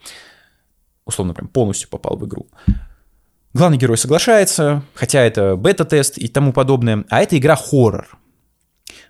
[1.06, 2.48] Условно, прям полностью попал в игру.
[3.54, 8.18] Главный герой соглашается, хотя это бета-тест и тому подобное, а это игра хоррор.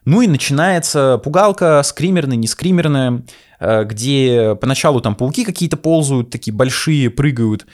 [0.03, 3.23] Ну и начинается пугалка, скримерная, не скримерная,
[3.59, 7.67] э, где поначалу там пауки какие-то ползают, такие большие, прыгают,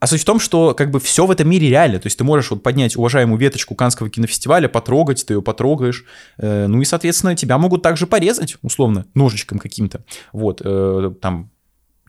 [0.00, 1.98] а суть в том, что как бы все в этом мире реально.
[2.00, 6.06] То есть ты можешь вот поднять уважаемую веточку Канского кинофестиваля, потрогать, ты ее потрогаешь.
[6.38, 10.02] Э, ну и, соответственно, тебя могут также порезать, условно, ножичком каким-то.
[10.32, 11.50] Вот, э, там,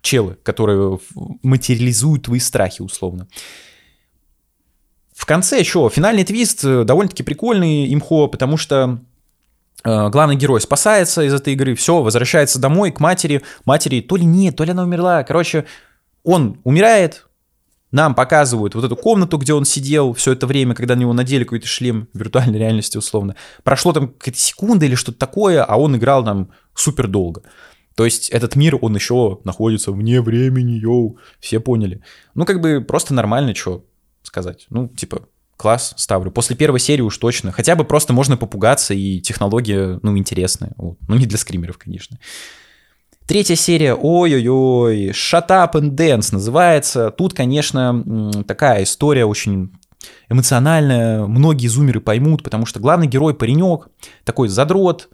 [0.01, 0.99] челы, которые
[1.43, 3.27] материализуют твои страхи, условно.
[5.13, 8.99] В конце еще финальный твист э, довольно-таки прикольный, имхо, потому что
[9.83, 13.41] главный герой спасается из этой игры, все, возвращается домой к матери.
[13.65, 15.23] Матери то ли нет, то ли она умерла.
[15.23, 15.65] Короче,
[16.23, 17.25] он умирает,
[17.91, 21.43] нам показывают вот эту комнату, где он сидел все это время, когда на него надели
[21.43, 23.35] какой-то шлем виртуальной реальности условно.
[23.63, 27.41] Прошло там какая-то секунда или что-то такое, а он играл там супер долго.
[27.95, 32.01] То есть этот мир, он еще находится вне времени, йоу, все поняли.
[32.35, 33.85] Ну, как бы просто нормально, что
[34.23, 34.67] сказать.
[34.69, 35.27] Ну, типа,
[35.57, 36.31] класс, ставлю.
[36.31, 37.51] После первой серии уж точно.
[37.51, 40.73] Хотя бы просто можно попугаться, и технология, ну, интересная.
[40.77, 40.97] Вот.
[41.07, 42.17] Ну, не для скримеров, конечно.
[43.27, 47.11] Третья серия, ой-ой-ой, Shut Up and Dance называется.
[47.11, 49.71] Тут, конечно, такая история очень
[50.29, 53.89] эмоциональная, многие зумеры поймут, потому что главный герой паренек,
[54.23, 55.09] такой задрот,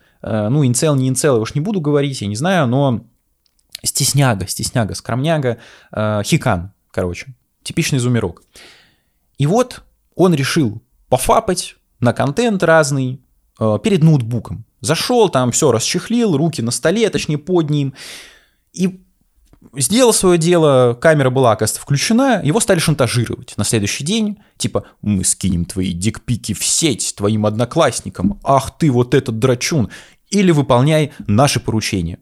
[0.49, 3.05] ну, инцел, не инцел, я уж не буду говорить, я не знаю, но
[3.83, 5.57] стесняга, стесняга, скромняга,
[5.91, 8.43] э, хикан, короче, типичный зумерок.
[9.37, 9.83] И вот
[10.15, 13.21] он решил пофапать на контент разный
[13.59, 14.65] э, перед ноутбуком.
[14.81, 17.93] Зашел, там все расчехлил, руки на столе, точнее под ним.
[18.73, 19.03] И
[19.75, 25.23] сделал свое дело, камера была, оказывается, включена, его стали шантажировать на следующий день, типа, мы
[25.23, 29.89] скинем твои дикпики в сеть твоим одноклассникам, ах ты вот этот драчун,
[30.29, 32.19] или выполняй наши поручения.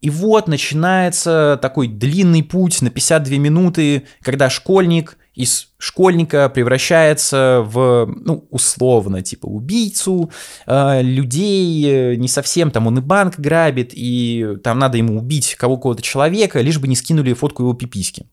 [0.00, 8.06] И вот начинается такой длинный путь на 52 минуты, когда школьник из школьника превращается в,
[8.06, 10.30] ну, условно, типа убийцу
[10.66, 15.54] э, людей, э, не совсем, там он и банк грабит, и там надо ему убить
[15.56, 18.26] кого-то человека, лишь бы не скинули фотку его пиписьки.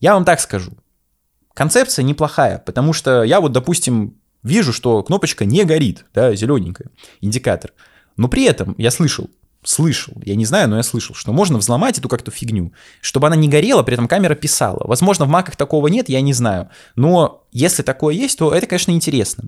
[0.00, 0.72] Я вам так скажу,
[1.54, 6.90] концепция неплохая, потому что я вот, допустим, вижу, что кнопочка не горит, да, зелененькая,
[7.22, 7.72] индикатор,
[8.18, 9.30] но при этом я слышал,
[9.62, 13.36] слышал, я не знаю, но я слышал, что можно взломать эту как-то фигню, чтобы она
[13.36, 14.86] не горела, при этом камера писала.
[14.86, 16.68] Возможно, в маках такого нет, я не знаю.
[16.96, 19.44] Но если такое есть, то это, конечно, интересно.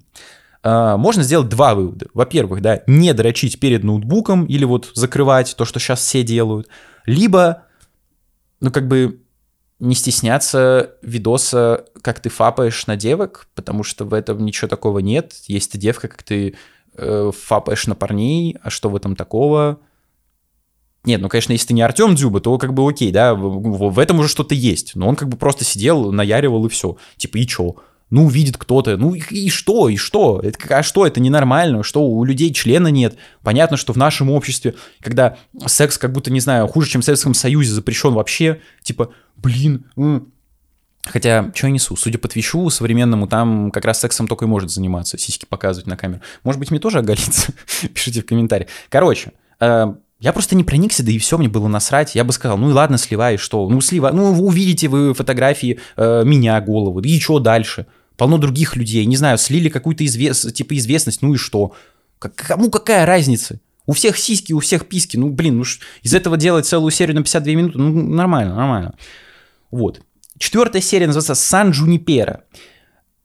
[0.63, 2.07] А, можно сделать два вывода.
[2.15, 6.69] Во-первых, да, не дрочить перед ноутбуком или вот закрывать то, что сейчас все делают.
[7.07, 7.65] Либо,
[8.61, 9.21] ну, как бы
[9.81, 15.35] не стесняться видоса, как ты фапаешь на девок, потому что в этом ничего такого нет.
[15.47, 16.55] Есть ты девка, как ты
[16.97, 19.81] э, фапаешь на парней, а что в этом такого?
[21.05, 24.19] Нет, ну, конечно, если ты не Артем Дзюба, то как бы окей, да, в, этом
[24.19, 24.97] уже что-то есть.
[24.97, 26.97] Но он как бы просто сидел, наяривал и все.
[27.17, 27.77] Типа, и чё?
[28.11, 28.97] Ну, увидит кто-то.
[28.97, 29.89] Ну, и, и что?
[29.89, 30.41] И что?
[30.43, 31.07] Это, а что?
[31.07, 31.83] Это ненормально?
[31.83, 33.17] Что, у людей члена нет?
[33.43, 37.33] Понятно, что в нашем обществе, когда секс как будто, не знаю, хуже, чем в Советском
[37.33, 39.87] Союзе запрещен вообще, типа, блин,
[41.05, 41.97] Хотя, что я несу?
[41.97, 45.97] Судя по Твичу современному, там как раз сексом только и может заниматься, сиськи показывать на
[45.97, 46.21] камеру.
[46.45, 47.53] Может быть, мне тоже оголиться?
[47.95, 48.67] Пишите в комментарии.
[48.91, 49.87] Короче, э,
[50.21, 52.15] я просто не проникся, да и все, мне было насрать.
[52.15, 53.67] Я бы сказал, ну и ладно, сливай, что?
[53.69, 54.13] Ну, сливай.
[54.13, 57.87] Ну, увидите вы фотографии э, меня, голову, и что дальше?
[58.19, 60.53] Полно других людей, не знаю, слили какую-то извест...
[60.53, 61.73] типа известность, ну и что?
[62.19, 63.61] Кому какая разница?
[63.87, 65.17] У всех сиськи, у всех писки.
[65.17, 65.65] Ну, блин, ну
[66.03, 68.95] из этого делать целую серию на 52 минуты, ну, нормально, нормально.
[69.71, 70.03] Вот.
[70.41, 72.45] Четвертая серия называется «Сан Джунипера»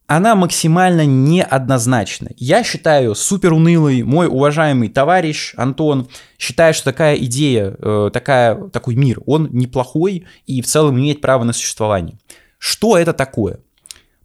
[0.08, 2.30] она максимально неоднозначна.
[2.38, 8.94] Я считаю, супер унылый мой уважаемый товарищ Антон считает, что такая идея, э, такая, такой
[8.94, 12.20] мир, он неплохой и в целом имеет право на существование.
[12.60, 13.62] Что это такое?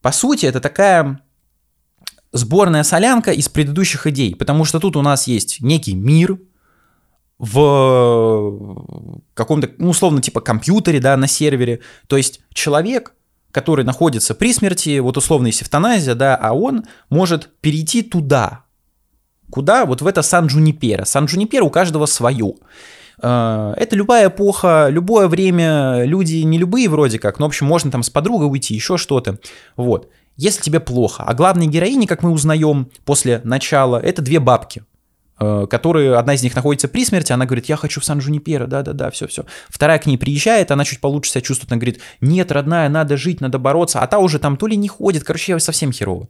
[0.02, 1.22] По сути, это такая
[2.32, 6.38] сборная солянка из предыдущих идей, потому что тут у нас есть некий мир
[7.40, 11.80] в каком-то, ну, условно, типа компьютере, да, на сервере.
[12.06, 13.14] То есть человек
[13.52, 18.64] который находится при смерти, вот условно есть эвтаназия, да, а он может перейти туда.
[19.50, 19.84] Куда?
[19.86, 21.04] Вот в это Сан-Джунипера.
[21.04, 22.54] Сан-Джунипера у каждого свое.
[23.20, 27.90] Э, это любая эпоха, любое время, люди не любые вроде как, но, в общем, можно
[27.90, 29.38] там с подругой уйти, еще что-то.
[29.76, 30.08] Вот.
[30.36, 34.89] Если тебе плохо, а главной героини, как мы узнаем после начала, это две бабки, э,
[35.40, 39.46] которые, одна из них находится при смерти, она говорит, я хочу в Сан-Джунипера, да-да-да, все-все.
[39.70, 43.40] Вторая к ней приезжает, она чуть получше себя чувствует, она говорит, нет, родная, надо жить,
[43.40, 46.28] надо бороться, а та уже там то ли не ходит, короче, совсем херово.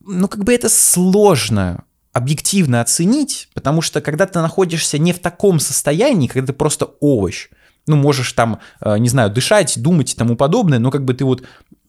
[0.00, 5.60] Ну, как бы это сложно объективно оценить, потому что когда ты находишься не в таком
[5.60, 7.48] состоянии, когда ты просто овощ,
[7.86, 11.24] ну, можешь там, э, не знаю, дышать, думать и тому подобное, но как бы ты
[11.24, 11.42] вот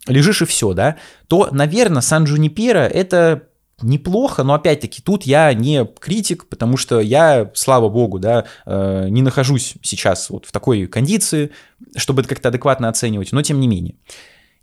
[0.08, 0.96] лежишь и все, да,
[1.28, 3.49] то, наверное, Сан Джунипера это
[3.82, 9.22] неплохо, но опять-таки тут я не критик, потому что я, слава богу, да, э, не
[9.22, 11.52] нахожусь сейчас вот в такой кондиции,
[11.96, 13.96] чтобы это как-то адекватно оценивать, но тем не менее.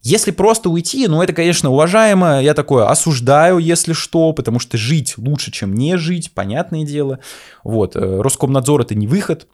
[0.03, 5.14] Если просто уйти, ну это, конечно, уважаемо, я такое осуждаю, если что, потому что жить
[5.17, 7.19] лучше, чем не жить, понятное дело.
[7.64, 9.49] Вот, э, Роскомнадзор это не выход,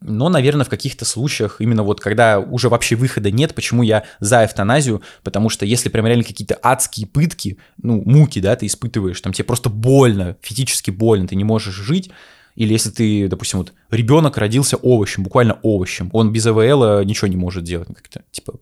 [0.00, 4.44] но, наверное, в каких-то случаях, именно вот когда уже вообще выхода нет, почему я за
[4.44, 9.32] эвтаназию, потому что если прям реально какие-то адские пытки, ну, муки, да, ты испытываешь, там
[9.32, 12.10] тебе просто больно, физически больно, ты не можешь жить,
[12.56, 17.36] или если ты, допустим, вот ребенок родился овощем, буквально овощем, он без АВЛ ничего не
[17.36, 18.54] может делать, как-то, типа,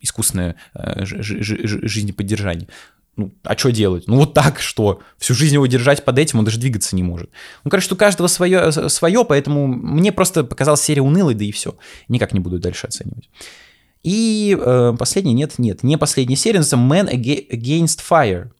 [0.00, 2.68] искусственное э, жизнеподдержание.
[3.16, 4.04] Ну, а что делать?
[4.08, 7.30] Ну, вот так, что всю жизнь его держать под этим, он даже двигаться не может.
[7.62, 11.76] Ну, короче, у каждого свое, свое, поэтому мне просто показалась серия унылой, да и все.
[12.08, 13.30] Никак не буду дальше оценивать.
[14.02, 18.50] И э, последняя, нет, нет, не последняя серия, называется Man Against Fire.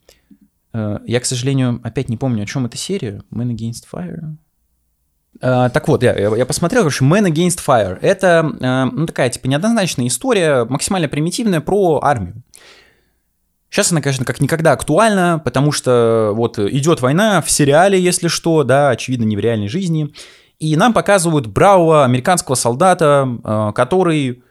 [0.73, 3.23] Э, я, к сожалению, опять не помню, о чем эта серия.
[3.33, 4.37] Man Against Fire.
[5.41, 7.99] Uh, так вот, я, я посмотрел, короче, Man Against Fire.
[8.01, 12.43] Это uh, ну, такая, типа, неоднозначная история, максимально примитивная, про армию.
[13.75, 18.63] Сейчас она, конечно, как никогда актуальна, потому что вот идет война в сериале, если что,
[18.63, 20.15] да, очевидно, не в реальной жизни.
[20.61, 24.45] И нам показывают бравого американского солдата, uh, который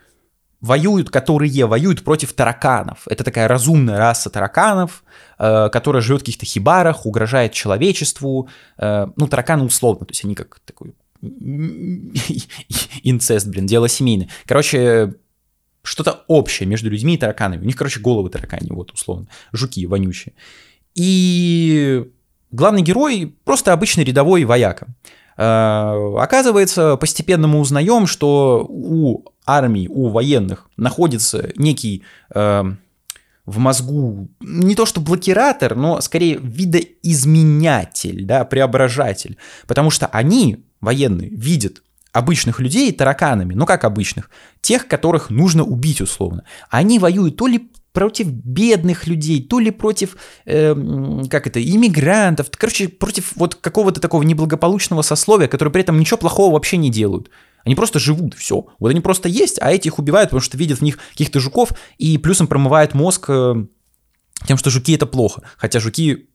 [0.59, 3.03] воюют, которые воюют против тараканов.
[3.07, 5.05] Это такая разумная раса тараканов,
[5.37, 8.49] э, которая живет в каких-то хибарах, угрожает человечеству.
[8.77, 10.95] Э, ну, тараканы условно, то есть они как такой
[13.03, 14.29] инцест, блин, дело семейное.
[14.45, 15.15] Короче,
[15.83, 17.61] что-то общее между людьми и тараканами.
[17.61, 20.33] У них, короче, головы таракани, вот условно, жуки вонючие.
[20.95, 22.05] И
[22.51, 24.87] главный герой просто обычный рядовой вояка.
[25.37, 32.03] Э, оказывается, постепенно мы узнаем, что у армии, у военных находится некий
[32.33, 32.63] э,
[33.45, 39.37] в мозгу не то что блокиратор, но скорее видоизменятель, да, преображатель.
[39.67, 44.29] Потому что они, военные, видят обычных людей тараканами, ну как обычных,
[44.61, 46.43] тех, которых нужно убить условно.
[46.69, 50.75] Они воюют то ли против бедных людей, то ли против, э,
[51.29, 56.53] как это, иммигрантов, короче, против вот какого-то такого неблагополучного сословия, которые при этом ничего плохого
[56.53, 57.29] вообще не делают.
[57.65, 58.65] Они просто живут, все.
[58.79, 61.69] Вот они просто есть, а эти их убивают, потому что видят в них каких-то жуков,
[61.97, 63.65] и плюсом промывают мозг э,
[64.47, 65.43] тем, что жуки это плохо.
[65.57, 66.29] Хотя жуки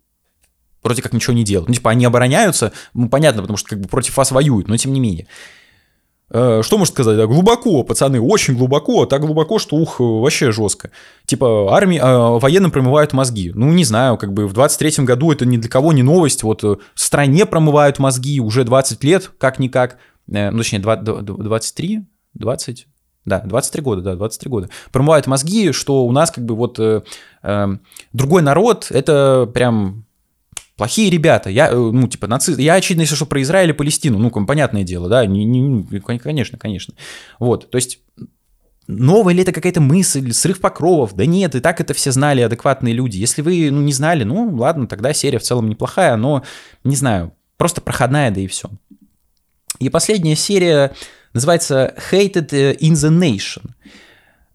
[0.82, 1.68] вроде как ничего не делают.
[1.68, 4.92] Ну, типа, они обороняются, ну, понятно, потому что как бы против вас воюют, но тем
[4.92, 5.26] не менее.
[6.30, 7.16] Э, что может сказать?
[7.16, 10.90] Да, глубоко, пацаны, очень глубоко, так глубоко, что ух, вообще жестко.
[11.24, 13.52] Типа армии, э, военным промывают мозги.
[13.54, 16.42] Ну, не знаю, как бы в 23-м году это ни для кого не новость.
[16.42, 19.98] Вот э, в стране промывают мозги уже 20 лет, как-никак.
[20.30, 22.86] Э, ну, точнее, 23, 20,
[23.24, 24.70] да, 23 года, да, 23 года.
[24.92, 27.02] Промывают мозги, что у нас как бы вот э,
[27.42, 27.68] э,
[28.12, 30.04] другой народ, это прям
[30.78, 34.18] плохие ребята, я, э, ну, типа, нацисты, я, очевидно, если что, про Израиль и Палестину,
[34.18, 35.86] ну, понятное дело, да, не, не, ну,
[36.18, 36.94] конечно, конечно,
[37.38, 38.00] вот, то есть,
[38.86, 42.94] новая ли это какая-то мысль, срыв покровов, да нет, и так это все знали адекватные
[42.94, 46.44] люди, если вы, ну, не знали, ну, ладно, тогда серия в целом неплохая, но,
[46.84, 48.70] не знаю, просто проходная, да и все.
[49.80, 50.92] И последняя серия
[51.34, 53.70] называется Hated in the Nation.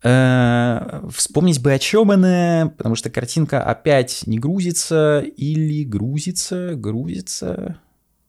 [0.04, 7.78] Э, вспомнить бы, о чем она, потому что картинка опять не грузится или грузится, грузится,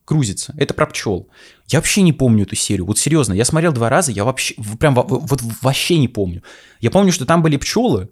[0.07, 0.55] грузится.
[0.57, 1.29] Это про пчел.
[1.67, 2.87] Я вообще не помню эту серию.
[2.87, 6.45] Вот серьезно, я смотрел два раза, я вообще, прям вот вообще не помню.
[6.79, 8.09] Я помню, что там были пчелы,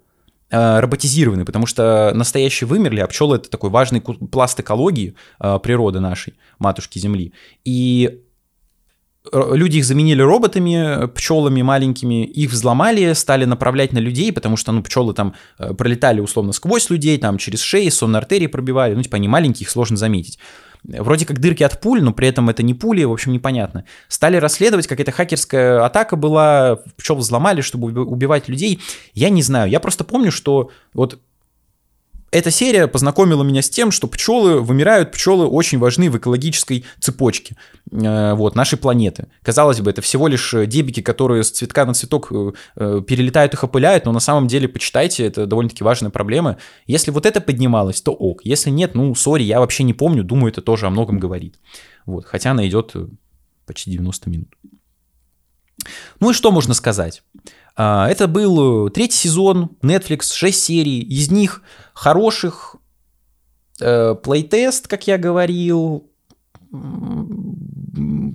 [0.51, 6.01] э, роботизированы, потому что настоящие вымерли, а пчелы это такой важный пласт экологии э, природы
[6.01, 7.33] нашей, матушки Земли.
[7.65, 8.23] И
[9.31, 14.83] люди их заменили роботами, пчелами маленькими, их взломали, стали направлять на людей, потому что, ну,
[14.83, 19.17] пчелы там э, пролетали условно сквозь людей, там через шеи, сонные артерии пробивали, ну, типа
[19.17, 20.39] они маленькие, их сложно заметить.
[20.85, 23.85] вроде как дырки от пуль, но при этом это не пули, в общем, непонятно.
[24.09, 28.81] Стали расследовать, как эта хакерская атака была, пчел взломали, чтобы убивать людей.
[29.15, 31.21] Я не знаю, я просто помню, что вот
[32.33, 37.57] эта серия познакомила меня с тем, что пчелы вымирают, пчелы очень важны в экологической цепочке
[37.91, 39.29] э, вот, нашей планеты.
[39.43, 43.63] Казалось бы, это всего лишь дебики, которые с цветка на цветок э, э, перелетают, их
[43.63, 46.57] опыляют, но на самом деле, почитайте, это довольно-таки важная проблема.
[46.87, 48.41] Если вот это поднималось, то ок.
[48.45, 51.57] Если нет, ну, сори, я вообще не помню, думаю, это тоже о многом говорит.
[52.07, 52.95] Вот, хотя она идет
[53.67, 54.55] почти 90 минут.
[56.21, 57.23] Ну и что можно сказать?
[57.77, 61.63] А, это был третий сезон, Netflix, 6 серий, из них
[61.95, 62.77] хороших,
[63.81, 66.11] э, плейтест, как я говорил,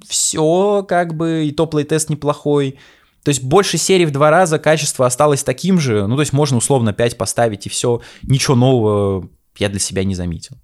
[0.07, 2.77] все как бы, и то плейтест неплохой.
[3.23, 6.57] То есть больше серий в два раза, качество осталось таким же, ну то есть можно
[6.57, 10.57] условно 5 поставить и все, ничего нового я для себя не заметил.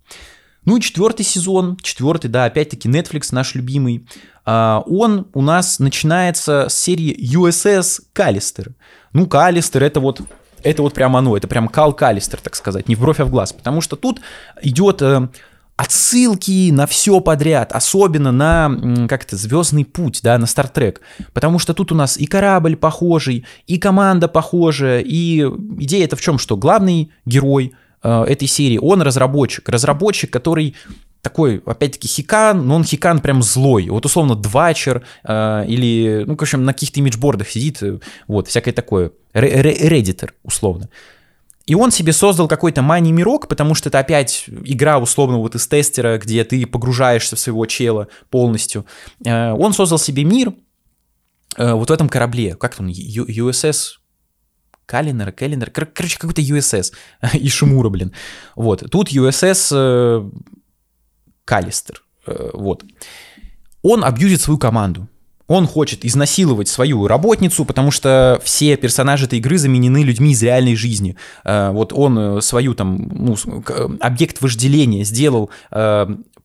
[0.66, 4.08] Ну и четвертый сезон, четвертый, да, опять-таки Netflix наш любимый,
[4.46, 8.74] он у нас начинается с серии USS Калистер.
[9.14, 10.22] Ну, Калистер это вот
[10.64, 13.30] это вот прям оно, это прям Кал Калистер, так сказать, не в бровь, а в
[13.30, 14.22] глаз, потому что тут
[14.62, 15.28] идет э,
[15.76, 21.02] отсылки на все подряд, особенно на, как это, Звездный путь, да, на Стартрек,
[21.34, 25.42] потому что тут у нас и корабль похожий, и команда похожая, и
[25.80, 30.76] идея это в чем, что главный герой э, этой серии, он разработчик, разработчик, который
[31.24, 33.88] такой, опять-таки, хикан, но он хикан прям злой.
[33.88, 38.74] Вот, условно, двачер э, или, ну, в общем, на каких-то имиджбордах сидит, э, вот, всякое
[38.74, 39.12] такое.
[39.34, 40.90] Реддитор, условно.
[41.66, 46.18] И он себе создал какой-то мани-мирок, потому что это опять игра, условно, вот из тестера,
[46.18, 48.86] где ты погружаешься в своего чела полностью.
[49.26, 50.54] Э, он создал себе мир
[51.56, 52.56] э, вот в этом корабле.
[52.56, 52.88] Как там?
[52.88, 53.94] USS
[54.86, 56.92] Калинер, Келлинер, короче, какой-то USS
[57.34, 58.12] и Шимура, блин.
[58.58, 60.30] Вот, тут USS
[61.46, 62.04] Калистер.
[62.26, 62.84] Э, вот.
[63.82, 65.08] Он абьюзит свою команду.
[65.48, 70.76] Он хочет изнасиловать свою работницу, потому что все персонажи этой игры заменены людьми из реальной
[70.76, 71.18] жизни.
[71.44, 73.36] Э, вот он э, свою там ну,
[74.00, 75.50] объект вожделения сделал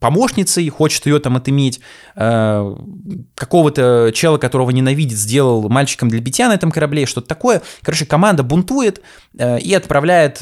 [0.00, 1.80] помощницей, хочет ее там отыметь,
[2.14, 7.62] какого-то чела, которого ненавидит, сделал мальчиком для битья на этом корабле, что-то такое.
[7.82, 9.02] Короче, команда бунтует
[9.36, 10.40] и отправляет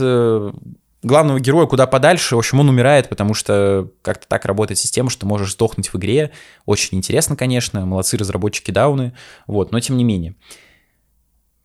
[1.03, 2.37] главного героя куда подальше.
[2.37, 6.33] В общем, он умирает, потому что как-то так работает система, что можешь сдохнуть в игре.
[6.65, 7.85] Очень интересно, конечно.
[7.87, 9.13] Молодцы разработчики Дауны.
[9.47, 10.35] Вот, но тем не менее.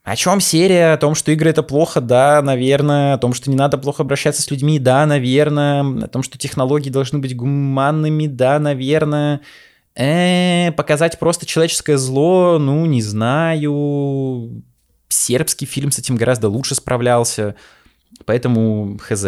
[0.03, 0.93] О чем серия?
[0.93, 3.13] О том, что игры это плохо, да, наверное.
[3.13, 6.05] О том, что не надо плохо обращаться с людьми, да, наверное.
[6.05, 9.41] О том, что технологии должны быть гуманными, да, наверное.
[9.95, 14.63] Э, показать просто человеческое зло, ну, не знаю.
[15.07, 17.55] Сербский фильм с этим гораздо лучше справлялся.
[18.25, 19.25] Поэтому хз.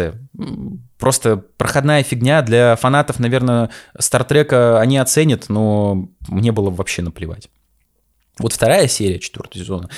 [0.98, 7.48] Просто проходная фигня для фанатов, наверное, Стартрека они оценят, но мне было вообще наплевать.
[8.38, 9.88] Вот вторая серия четвертого сезона,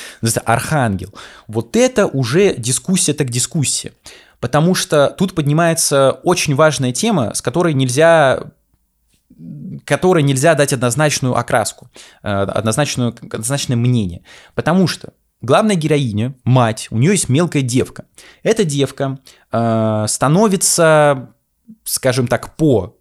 [0.44, 1.14] «Архангел».
[1.46, 3.92] Вот это уже дискуссия так дискуссия.
[4.40, 8.52] Потому что тут поднимается очень важная тема, с которой нельзя
[9.84, 11.90] которой нельзя дать однозначную окраску,
[12.22, 14.22] э, однозначную, однозначное мнение.
[14.54, 18.06] Потому что главная героиня, мать, у нее есть мелкая девка.
[18.42, 19.18] Эта девка
[19.52, 21.34] э, становится,
[21.84, 22.96] скажем так, по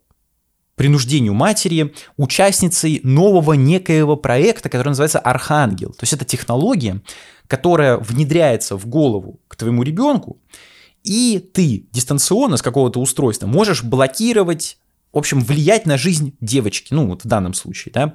[0.75, 5.91] принуждению матери участницей нового некоего проекта, который называется Архангел.
[5.91, 7.01] То есть это технология,
[7.47, 10.41] которая внедряется в голову к твоему ребенку,
[11.03, 14.77] и ты дистанционно с какого-то устройства можешь блокировать,
[15.13, 18.13] в общем, влиять на жизнь девочки, ну вот в данном случае, да,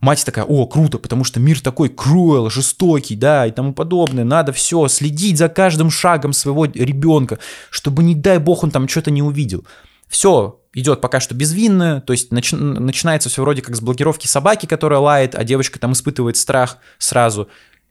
[0.00, 4.24] Мать такая, о, круто, потому что мир такой круэл, жестокий, да, и тому подобное.
[4.24, 7.38] Надо все, следить за каждым шагом своего ребенка,
[7.70, 9.66] чтобы, не дай бог, он там что-то не увидел.
[10.08, 14.66] Все идет пока что безвинно, то есть нач- начинается все вроде как с блокировки собаки,
[14.66, 17.48] которая лает, а девочка там испытывает страх сразу,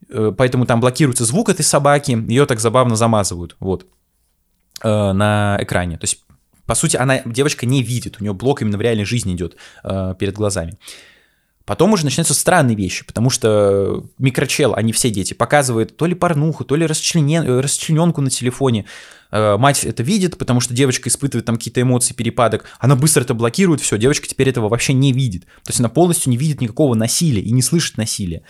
[0.10, 3.86] э, поэтому там блокируется звук этой собаки, ее так забавно замазывают, вот,
[4.82, 5.97] э, на экране.
[5.97, 6.24] То есть,
[6.66, 10.16] по сути, она, девочка не видит, у нее блок именно в реальной жизни идет э,
[10.18, 10.78] перед глазами.
[11.70, 16.66] Потом уже начинаются странные вещи, потому что микрочел, они все дети, показывают то ли порнуху,
[16.66, 18.86] то ли расчленен, расчлененку на телефоне.
[19.30, 22.66] Э, мать это видит, потому что девочка испытывает там какие-то эмоции, перепадок.
[22.80, 25.46] Она быстро это блокирует, все, девочка теперь этого вообще не видит.
[25.64, 28.42] То есть она полностью не видит никакого насилия и не слышит насилия.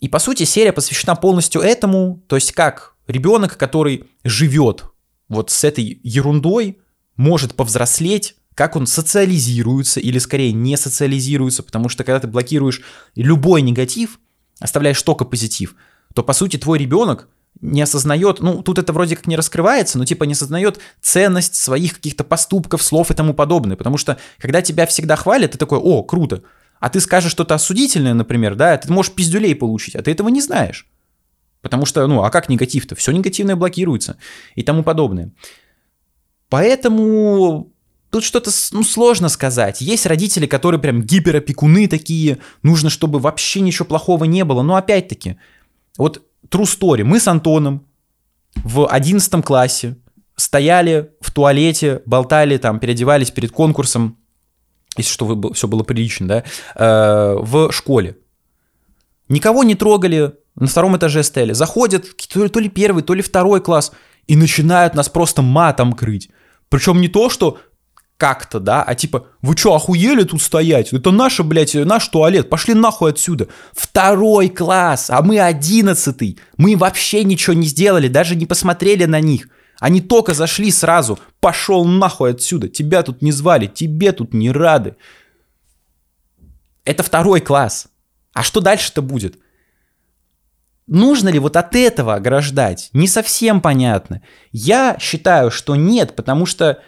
[0.00, 4.84] И по сути серия посвящена полностью этому, то есть как ребенок, который живет
[5.28, 6.78] вот с этой ерундой,
[7.16, 12.82] может повзрослеть, как он социализируется или скорее не социализируется, потому что когда ты блокируешь
[13.14, 14.20] любой негатив,
[14.60, 15.74] оставляешь только позитив,
[16.14, 17.28] то по сути твой ребенок
[17.60, 21.94] не осознает, ну, тут это вроде как не раскрывается, но типа не осознает ценность своих
[21.94, 23.76] каких-то поступков, слов и тому подобное.
[23.76, 26.42] Потому что, когда тебя всегда хвалят, ты такой, о, круто.
[26.80, 30.40] А ты скажешь что-то осудительное, например, да, ты можешь пиздюлей получить, а ты этого не
[30.40, 30.86] знаешь.
[31.62, 32.94] Потому что, ну, а как негатив-то?
[32.94, 34.18] Все негативное блокируется
[34.54, 35.32] и тому подобное.
[36.50, 37.73] Поэтому
[38.14, 39.80] тут что-то ну, сложно сказать.
[39.80, 44.62] Есть родители, которые прям гиперопекуны такие, нужно, чтобы вообще ничего плохого не было.
[44.62, 45.36] Но опять-таки,
[45.98, 47.02] вот true story.
[47.02, 47.88] Мы с Антоном
[48.54, 49.96] в 11 классе
[50.36, 54.16] стояли в туалете, болтали там, переодевались перед конкурсом,
[54.96, 56.44] если что, все было прилично, да,
[56.76, 58.16] э, в школе.
[59.28, 61.52] Никого не трогали, на втором этаже стояли.
[61.52, 63.90] Заходят то ли, первый, то ли второй класс
[64.28, 66.30] и начинают нас просто матом крыть.
[66.68, 67.58] Причем не то, что
[68.16, 70.92] как-то, да, а типа, вы что, охуели тут стоять?
[70.92, 73.48] Это наш, блядь, наш туалет, пошли нахуй отсюда.
[73.72, 76.38] Второй класс, а мы одиннадцатый.
[76.56, 79.48] Мы вообще ничего не сделали, даже не посмотрели на них.
[79.80, 81.18] Они только зашли сразу.
[81.40, 82.68] Пошел нахуй отсюда.
[82.68, 84.96] Тебя тут не звали, тебе тут не рады.
[86.84, 87.88] Это второй класс.
[88.32, 89.38] А что дальше-то будет?
[90.86, 92.90] Нужно ли вот от этого ограждать?
[92.92, 94.22] Не совсем понятно.
[94.52, 96.82] Я считаю, что нет, потому что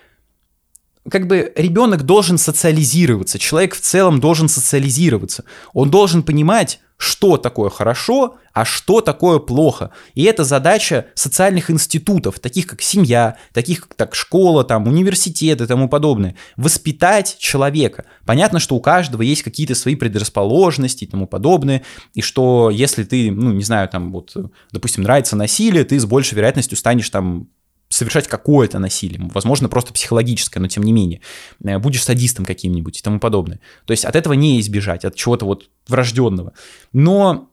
[1.10, 5.44] как бы ребенок должен социализироваться, человек в целом должен социализироваться.
[5.72, 9.90] Он должен понимать, что такое хорошо, а что такое плохо.
[10.14, 15.66] И это задача социальных институтов, таких как семья, таких как так, школа, там, университет и
[15.66, 16.36] тому подобное.
[16.56, 18.06] Воспитать человека.
[18.24, 21.82] Понятно, что у каждого есть какие-то свои предрасположенности и тому подобное,
[22.14, 24.34] и что если ты, ну, не знаю, там, вот,
[24.72, 27.48] допустим, нравится насилие, ты с большей вероятностью станешь там
[27.96, 31.20] совершать какое-то насилие, возможно, просто психологическое, но тем не менее,
[31.64, 33.60] э, будешь садистом каким-нибудь и тому подобное.
[33.86, 36.52] То есть от этого не избежать, от чего-то вот врожденного.
[36.92, 37.50] Но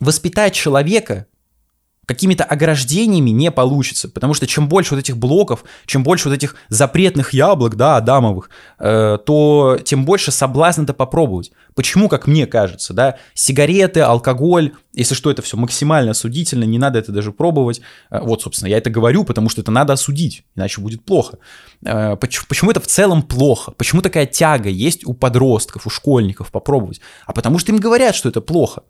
[0.00, 1.26] воспитать человека
[2.06, 6.54] какими-то ограждениями не получится, потому что чем больше вот этих блоков, чем больше вот этих
[6.68, 8.48] запретных яблок, да, адамовых,
[8.78, 11.50] э, то тем больше соблазн это попробовать.
[11.74, 16.98] Почему, как мне кажется, да, сигареты, алкоголь, если что, это все максимально осудительно, не надо
[17.00, 17.80] это даже пробовать.
[18.10, 21.38] Э, вот, собственно, я это говорю, потому что это надо осудить, иначе будет плохо.
[21.84, 23.72] Э, почему, почему это в целом плохо?
[23.72, 27.00] Почему такая тяга есть у подростков, у школьников попробовать?
[27.26, 28.84] А потому что им говорят, что это плохо.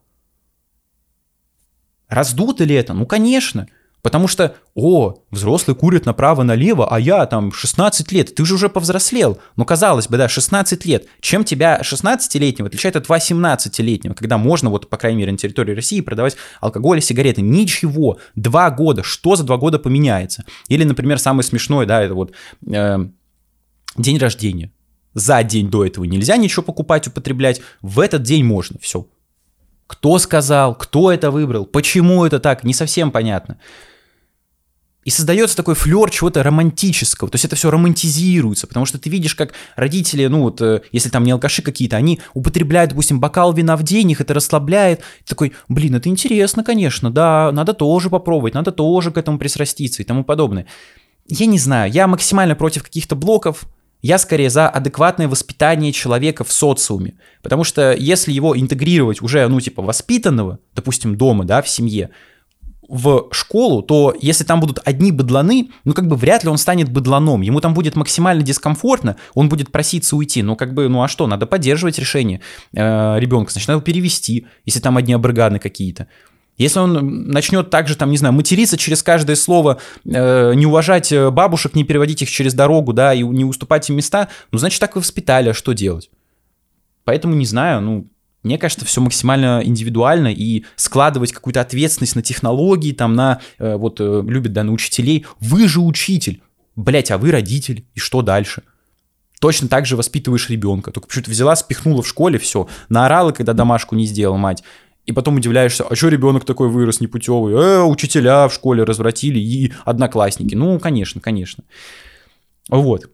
[2.09, 2.93] Раздуто ли это?
[2.93, 3.67] Ну, конечно.
[4.07, 9.41] Потому что, о, взрослые курят направо-налево, а я там 16 лет, ты же уже повзрослел.
[9.57, 11.09] Ну, казалось бы, да, 16 лет.
[11.21, 16.01] Чем тебя 16-летнего отличает от 18-летнего, когда можно, вот, по крайней мере, на территории России
[16.03, 17.43] продавать алкоголь и сигареты?
[17.43, 18.19] Ничего.
[18.37, 19.03] Два года.
[19.03, 20.45] Что за два года поменяется?
[20.69, 22.31] Или, например, самое смешное, да, это вот
[22.65, 22.99] э,
[23.97, 24.71] день рождения.
[25.15, 27.61] За день до этого нельзя ничего покупать, употреблять.
[27.83, 28.79] В этот день можно.
[28.81, 29.09] Все,
[29.87, 33.59] кто сказал, кто это выбрал, почему это так, не совсем понятно.
[35.07, 37.31] И создается такой флер чего-то романтического.
[37.31, 41.11] То есть это все романтизируется, потому что ты видишь, как родители, ну вот, э, если
[41.11, 45.03] там не алкаши какие-то, они употребляют, допустим, бокал вина в день, их это расслабляет.
[45.21, 50.03] Ты такой, блин, это интересно, конечно, да, надо тоже попробовать, надо тоже к этому присраститься
[50.03, 50.67] и тому подобное.
[51.29, 53.67] Я не знаю, я максимально против каких-то блоков,
[54.03, 57.15] я скорее за адекватное воспитание человека в социуме.
[57.43, 62.11] Потому что если его интегрировать уже, ну, типа, воспитанного, допустим, дома, да, в семье,
[62.89, 66.91] в школу, то если там будут одни быдланы, ну как бы вряд ли он станет
[66.91, 67.41] быдланом.
[67.41, 70.43] Ему там будет максимально дискомфортно, он будет проситься уйти.
[70.43, 72.41] Ну как бы, ну а что, надо поддерживать решение
[72.73, 76.07] э, ребенка, значит, надо его перевести, если там одни абрыганы какие-то.
[76.59, 81.31] Если он начнет также, там, не знаю, материться через каждое слово, э, не уважать э,
[81.31, 84.97] бабушек, не переводить их через дорогу, да, и не уступать им места, ну, значит, так
[84.97, 86.11] и воспитали, а что делать?
[87.05, 88.09] Поэтому не знаю, ну,
[88.43, 94.01] мне кажется, все максимально индивидуально, и складывать какую-то ответственность на технологии, там, на, э, вот,
[94.01, 95.27] э, любят, да, на учителей.
[95.41, 96.43] Вы же учитель,
[96.75, 98.63] блять, а вы родитель, и что дальше?
[99.41, 100.91] Точно так же воспитываешь ребенка.
[100.91, 104.63] Только почему-то взяла, спихнула в школе, все, наорала, когда домашку не сделал мать
[105.07, 107.55] и потом удивляешься, а что ребенок такой вырос непутевый?
[107.55, 110.55] Э, учителя в школе развратили и одноклассники.
[110.55, 111.65] Ну, конечно, конечно.
[112.69, 113.09] Вот.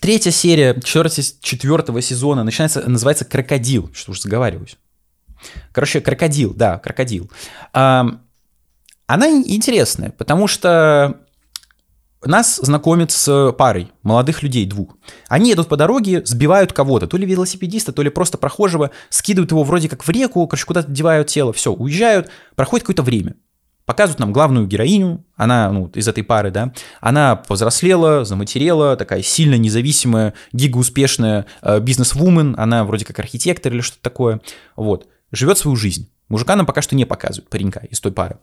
[0.00, 4.76] Третья серия четвертого сезона начинается, называется «Крокодил», что уж заговариваюсь.
[5.72, 7.30] Короче, «Крокодил», да, «Крокодил».
[7.72, 11.23] Она интересная, потому что
[12.26, 14.96] нас знакомят с парой молодых людей, двух.
[15.28, 19.64] Они едут по дороге, сбивают кого-то, то ли велосипедиста, то ли просто прохожего, скидывают его
[19.64, 23.34] вроде как в реку, короче, куда-то девают тело, все, уезжают, проходит какое-то время.
[23.86, 26.72] Показывают нам главную героиню, она ну, из этой пары, да,
[27.02, 34.02] она повзрослела, заматерела, такая сильно независимая, гигауспешная э, бизнес-вумен, она вроде как архитектор или что-то
[34.02, 34.40] такое,
[34.74, 36.10] вот, живет свою жизнь.
[36.28, 38.38] Мужика нам пока что не показывают, паренька из той пары.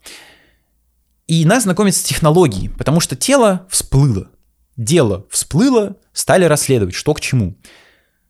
[1.27, 4.29] И нас знакомят с технологией, потому что тело всплыло.
[4.77, 7.55] Дело всплыло, стали расследовать, что к чему.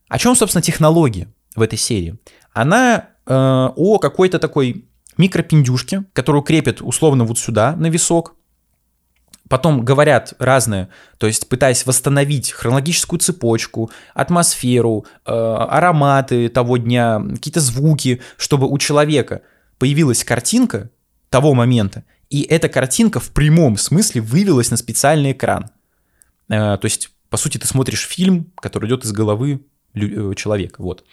[0.08, 2.20] О чем, собственно, технология в этой серии?
[2.54, 4.86] Она э, о какой-то такой
[5.18, 8.36] микропиндюшке, которую крепят условно вот сюда, на висок,
[9.52, 17.60] потом говорят разное, то есть пытаясь восстановить хронологическую цепочку, атмосферу, э, ароматы того дня, какие-то
[17.60, 19.42] звуки, чтобы у человека
[19.78, 20.90] появилась картинка
[21.30, 25.70] того момента, и эта картинка в прямом смысле вывелась на специальный экран.
[26.48, 30.82] Э, то есть, по сути, ты смотришь фильм, который идет из головы э, человека.
[30.82, 31.04] Вот.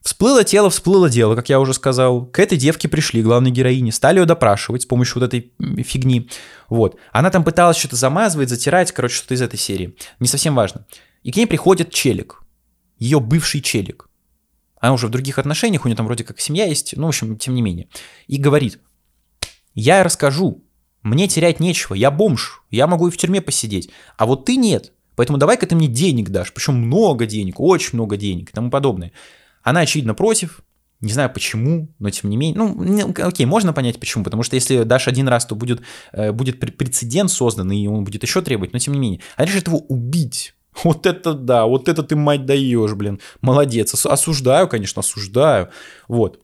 [0.00, 2.24] Всплыло тело, всплыло дело, как я уже сказал.
[2.24, 5.52] К этой девке пришли, главной героине, стали ее допрашивать с помощью вот этой
[5.82, 6.30] фигни.
[6.70, 6.96] Вот.
[7.12, 9.94] Она там пыталась что-то замазывать, затирать, короче, что-то из этой серии.
[10.20, 10.86] Не совсем важно.
[11.22, 12.42] И к ней приходит челик.
[12.98, 14.08] Ее бывший челик.
[14.80, 17.36] Она уже в других отношениях, у нее там вроде как семья есть, ну, в общем,
[17.36, 17.88] тем не менее.
[18.26, 18.80] И говорит,
[19.74, 20.62] я расскажу,
[21.02, 24.92] мне терять нечего, я бомж, я могу и в тюрьме посидеть, а вот ты нет.
[25.14, 29.12] Поэтому давай-ка ты мне денег дашь, причем много денег, очень много денег и тому подобное.
[29.62, 30.62] Она, очевидно, против.
[31.00, 32.56] Не знаю почему, но тем не менее.
[32.56, 34.22] Ну, окей, можно понять почему.
[34.22, 38.22] Потому что если дашь один раз, то будет, э, будет прецедент создан, и он будет
[38.22, 39.20] еще требовать, но тем не менее.
[39.36, 40.54] Она решит его убить.
[40.84, 43.20] Вот это да, вот это ты, мать, даешь, блин.
[43.42, 43.94] Молодец.
[44.06, 45.68] Осуждаю, конечно, осуждаю.
[46.08, 46.40] Вот.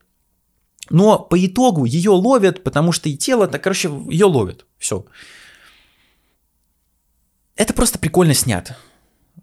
[0.91, 4.66] Но по итогу ее ловят, потому что и тело, так, короче, ее ловят.
[4.78, 5.05] Все.
[7.57, 8.76] Это просто прикольно снято.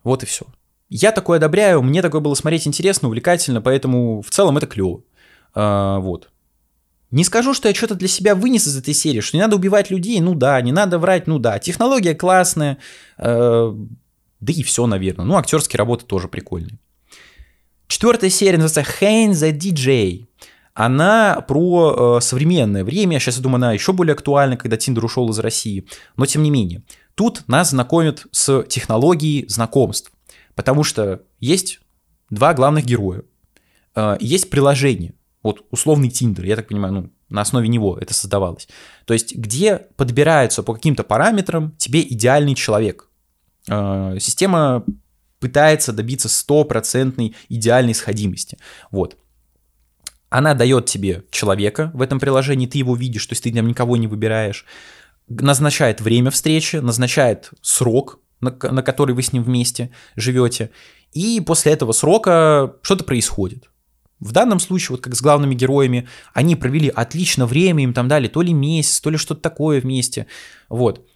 [0.04, 0.46] Вот и все.
[0.90, 5.04] Я такое одобряю, мне такое было смотреть интересно, увлекательно, поэтому в целом это клево.
[5.54, 6.30] А, вот.
[7.12, 9.90] Не скажу, что я что-то для себя вынес из этой серии, что не надо убивать
[9.90, 11.60] людей, ну да, не надо врать, ну да.
[11.60, 12.78] Технология классная,
[13.18, 13.74] э,
[14.40, 15.26] да и все, наверное.
[15.26, 16.78] Ну, актерские работы тоже прикольные.
[17.88, 20.28] Четвертая серия называется Hane the DJ.
[20.76, 23.18] Она про э, современное время.
[23.18, 25.88] Сейчас, я думаю, она еще более актуальна, когда Тиндер ушел из России.
[26.18, 26.84] Но тем не менее.
[27.16, 30.12] Тут нас знакомят с технологией знакомств.
[30.54, 31.80] Потому что есть
[32.30, 33.24] два главных героя,
[33.96, 35.14] э, есть приложение,
[35.44, 38.68] вот условный Тиндер, я так понимаю, ну, на основе него это создавалось.
[39.06, 43.10] То есть, где подбирается по каким-то параметрам тебе идеальный человек.
[43.70, 44.84] Э, система
[45.40, 48.58] пытается добиться стопроцентной идеальной сходимости.
[48.92, 49.18] Вот.
[50.36, 53.96] Она дает тебе человека в этом приложении, ты его видишь, то есть ты там никого
[53.96, 54.66] не выбираешь,
[55.30, 60.72] назначает время встречи, назначает срок, на, на который вы с ним вместе живете.
[61.14, 63.70] И после этого срока что-то происходит.
[64.20, 68.28] В данном случае, вот как с главными героями, они провели отлично время, им там дали
[68.28, 70.28] то ли месяц, то ли что-то такое вместе.
[70.68, 71.08] Вот.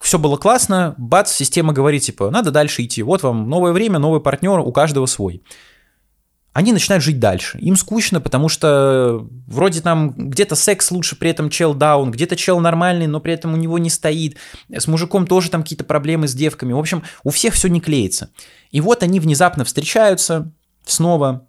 [0.00, 3.02] Все было классно, бац, система говорит, типа, надо дальше идти.
[3.02, 5.42] Вот вам новое время, новый партнер, у каждого свой
[6.60, 7.58] они начинают жить дальше.
[7.58, 12.60] Им скучно, потому что вроде там где-то секс лучше, при этом чел даун, где-то чел
[12.60, 14.36] нормальный, но при этом у него не стоит.
[14.68, 16.74] С мужиком тоже там какие-то проблемы с девками.
[16.74, 18.28] В общем, у всех все не клеится.
[18.70, 20.52] И вот они внезапно встречаются
[20.84, 21.46] снова,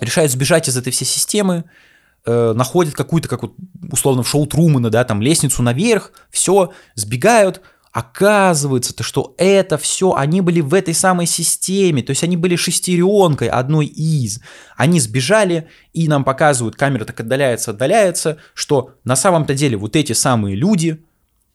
[0.00, 1.64] решают сбежать из этой всей системы,
[2.24, 3.52] э, находят какую-то, как вот
[3.90, 7.60] условно в шоу Трумана, да, там лестницу наверх, все, сбегают,
[7.92, 13.48] Оказывается-то, что это все, они были в этой самой системе, то есть они были шестеренкой
[13.48, 14.40] одной из.
[14.76, 20.14] Они сбежали, и нам показывают, камера так отдаляется, отдаляется, что на самом-то деле вот эти
[20.14, 21.04] самые люди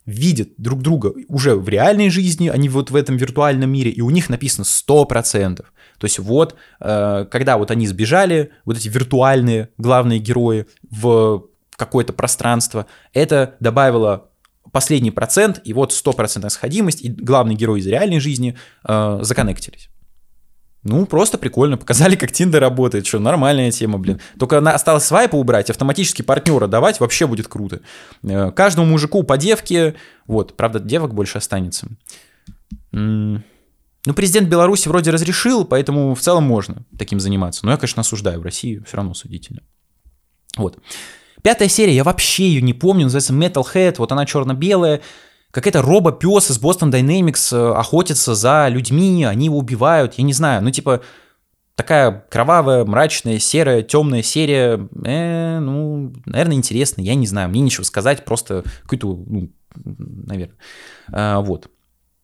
[0.05, 4.11] видят друг друга уже в реальной жизни, они вот в этом виртуальном мире, и у
[4.11, 5.55] них написано 100%.
[5.57, 12.13] То есть вот, э, когда вот они сбежали, вот эти виртуальные главные герои в какое-то
[12.13, 14.29] пространство, это добавило
[14.77, 18.55] последний процент, и вот стопроцентная сходимость, и главный герой из реальной жизни
[18.87, 19.89] э, законнектились.
[20.83, 21.77] Ну, просто прикольно.
[21.77, 23.07] Показали, как Тиндер работает.
[23.07, 24.21] Что, нормальная тема, блин.
[24.37, 27.81] Только она осталось свайпа убрать, автоматически партнера давать, вообще будет круто.
[28.21, 29.95] Э, каждому мужику по девке.
[30.27, 31.87] Вот, правда, девок больше останется.
[32.91, 37.65] Ну, президент Беларуси вроде разрешил, поэтому в целом можно таким заниматься.
[37.65, 38.41] Но я, конечно, осуждаю.
[38.41, 39.61] В России все равно судительно.
[40.55, 40.77] Вот.
[41.41, 45.01] Пятая серия, я вообще ее не помню, называется Metalhead, вот она черно-белая.
[45.51, 50.61] Какая-то робо-пес из Boston Dynamics э, охотится за людьми, они его убивают, я не знаю,
[50.61, 51.01] ну типа
[51.75, 57.83] такая кровавая, мрачная, серая, темная серия, э, ну, наверное, интересно, я не знаю, мне нечего
[57.83, 60.57] сказать, просто какой-то, ну, наверное,
[61.11, 61.69] а, вот.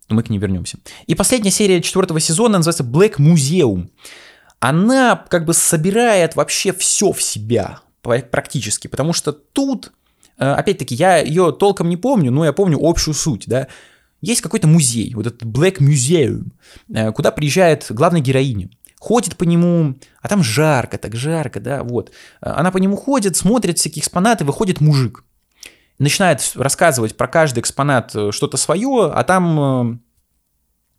[0.10, 0.78] Мы к ней вернемся.
[1.08, 3.90] И последняя серия четвертого сезона называется Black Museum.
[4.60, 9.94] Она как бы собирает вообще все в себя практически, потому что тут,
[10.38, 13.68] э, опять-таки, я ее толком не помню, но я помню общую суть, да,
[14.22, 16.52] есть какой-то музей, вот этот Black Museum,
[16.94, 22.12] э, куда приезжает главная героиня, ходит по нему, а там жарко, так жарко, да, вот.
[22.40, 25.26] Она по нему ходит, смотрит всякие экспонаты, выходит мужик.
[26.00, 30.02] начинает рассказывать про каждый экспонат э, что-то свое, а там...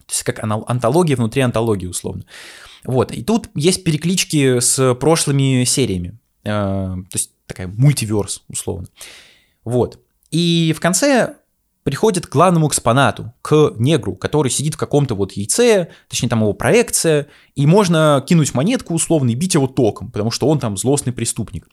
[0.07, 2.25] То есть как антология внутри антологии, условно.
[2.85, 6.19] Вот, и тут есть переклички с прошлыми сериями.
[6.45, 8.87] То есть такая мультиверс, условно.
[9.65, 9.99] Вот.
[10.31, 11.37] И в конце
[11.85, 16.55] приходит к главному экспонату, к негру, который сидит в каком-то вот яйце, точнее там его
[16.55, 21.13] проекция, и можно кинуть монетку условно и бить его током, потому что он там злостный
[21.13, 21.69] преступник.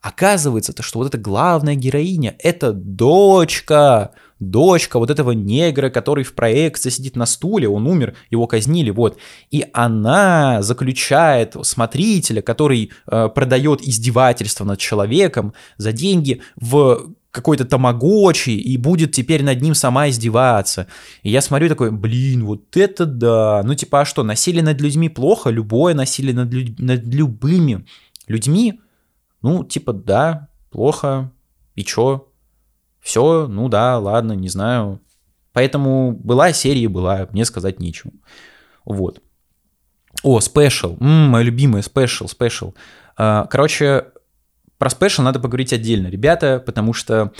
[0.00, 6.34] Оказывается, то, что вот эта главная героиня— это дочка, дочка вот этого негра, который в
[6.34, 9.18] проекции сидит на стуле, он умер, его казнили, вот.
[9.50, 18.50] И она заключает смотрителя, который э, продает издевательство над человеком за деньги в какой-то тамагочи
[18.50, 20.86] и будет теперь над ним сама издеваться.
[21.22, 23.62] И я смотрю такой, блин, вот это да.
[23.64, 25.50] Ну типа, а что, насилие над людьми плохо?
[25.50, 26.78] Любое насилие над, люд...
[26.78, 27.84] над любыми
[28.26, 28.80] людьми?
[29.42, 31.32] Ну типа, да, плохо.
[31.74, 32.28] И чё?
[33.00, 35.00] Все, ну да, ладно, не знаю.
[35.52, 38.12] Поэтому была серия, была, мне сказать нечего.
[38.84, 39.22] Вот.
[40.22, 40.96] О, special.
[40.98, 42.74] Моя любимая special, special.
[43.16, 44.06] Короче,
[44.76, 47.32] про special надо поговорить отдельно, ребята, потому что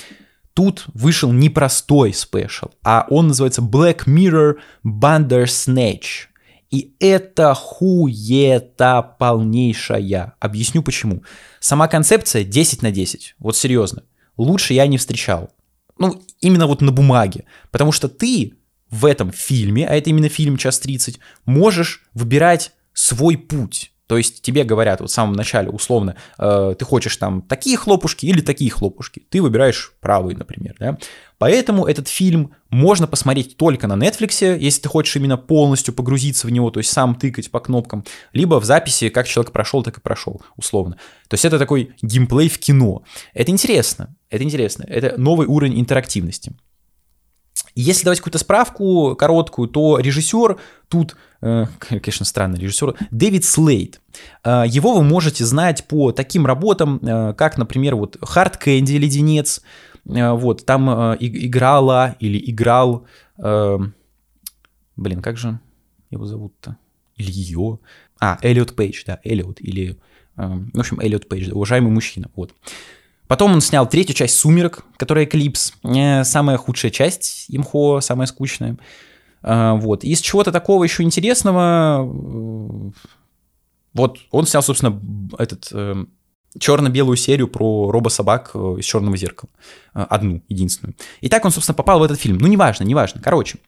[0.54, 6.27] тут вышел непростой special, а он называется Black Mirror Bandersnatch.
[6.70, 10.34] И это хуета полнейшая.
[10.38, 11.22] Объясню почему.
[11.60, 13.36] Сама концепция 10 на 10.
[13.38, 14.02] Вот серьезно.
[14.36, 15.50] Лучше я не встречал.
[15.98, 17.44] Ну, именно вот на бумаге.
[17.70, 18.54] Потому что ты
[18.90, 23.92] в этом фильме, а это именно фильм «Час 30», можешь выбирать свой путь.
[24.08, 28.24] То есть тебе говорят вот в самом начале условно, э, ты хочешь там такие хлопушки
[28.24, 29.22] или такие хлопушки.
[29.28, 30.76] Ты выбираешь правый, например.
[30.80, 30.98] Да?
[31.36, 36.50] Поэтому этот фильм можно посмотреть только на Netflix, если ты хочешь именно полностью погрузиться в
[36.50, 40.00] него, то есть сам тыкать по кнопкам, либо в записи, как человек прошел, так и
[40.00, 40.96] прошел, условно.
[41.28, 43.02] То есть это такой геймплей в кино.
[43.34, 46.52] Это интересно, это интересно, это новый уровень интерактивности.
[47.74, 54.00] Если давать какую-то справку короткую, то режиссер тут, э, конечно, странный режиссер, Дэвид Слейд.
[54.44, 59.62] Э, его вы можете знать по таким работам, э, как, например, вот Hard Candy «Леденец»,
[60.04, 60.88] вот, там
[61.20, 63.04] играла или играл,
[63.36, 63.92] блин,
[65.20, 65.60] как же
[66.08, 66.78] его зовут-то?
[67.16, 67.78] Или ее?
[68.18, 69.98] А, Эллиот Пейдж, да, Эллиот, или,
[70.34, 72.54] в общем, Эллиот Пейдж, уважаемый мужчина, вот.
[73.28, 75.74] Потом он снял третью часть «Сумерек», которая «Эклипс».
[76.24, 78.78] Самая худшая часть «Имхо», самая скучная.
[79.42, 80.02] А, вот.
[80.02, 82.04] Из чего-то такого еще интересного...
[82.04, 82.90] Э,
[83.94, 85.00] вот он снял, собственно,
[85.38, 86.04] этот э,
[86.58, 89.50] черно-белую серию про робособак э, из черного зеркала.
[89.92, 90.96] Одну, единственную.
[91.20, 92.38] И так он, собственно, попал в этот фильм.
[92.38, 93.20] Ну, неважно, неважно.
[93.22, 93.58] Короче.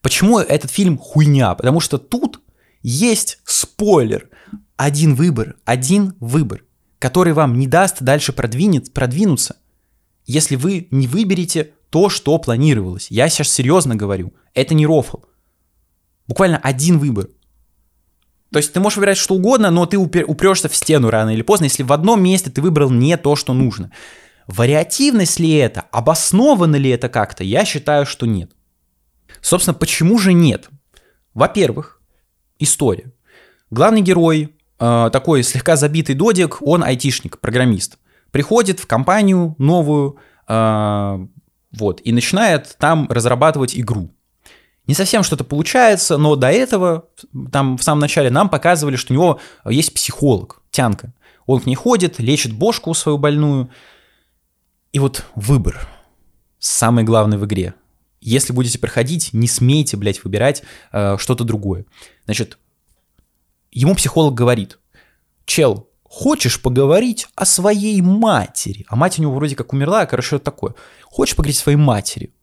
[0.00, 1.54] Почему этот фильм хуйня?
[1.54, 2.40] Потому что тут
[2.82, 4.28] есть спойлер.
[4.76, 6.62] Один выбор, один выбор
[6.98, 9.56] который вам не даст дальше продвинет, продвинуться,
[10.26, 13.10] если вы не выберете то, что планировалось.
[13.10, 15.18] Я сейчас серьезно говорю, это не рофл.
[16.26, 17.28] Буквально один выбор.
[18.52, 21.64] То есть ты можешь выбирать что угодно, но ты упрешься в стену рано или поздно,
[21.64, 23.90] если в одном месте ты выбрал не то, что нужно.
[24.46, 25.82] Вариативность ли это?
[25.92, 27.44] Обосновано ли это как-то?
[27.44, 28.52] Я считаю, что нет.
[29.42, 30.68] Собственно, почему же нет?
[31.34, 32.00] Во-первых,
[32.58, 33.12] история.
[33.70, 37.98] Главный герой такой слегка забитый додик, он айтишник, программист.
[38.30, 41.26] Приходит в компанию новую, э,
[41.72, 44.10] вот, и начинает там разрабатывать игру.
[44.86, 47.08] Не совсем что-то получается, но до этого,
[47.52, 51.12] там в самом начале нам показывали, что у него есть психолог, тянка.
[51.44, 53.70] Он к ней ходит, лечит бошку свою больную.
[54.92, 55.88] И вот выбор,
[56.58, 57.74] самый главный в игре.
[58.20, 60.62] Если будете проходить, не смейте, блядь, выбирать
[60.92, 61.84] э, что-то другое.
[62.24, 62.58] Значит,
[63.78, 64.80] Ему психолог говорит,
[65.44, 68.84] чел, хочешь поговорить о своей матери?
[68.88, 70.74] А мать у него вроде как умерла, короче, что такое.
[71.04, 72.34] Хочешь поговорить о своей матери?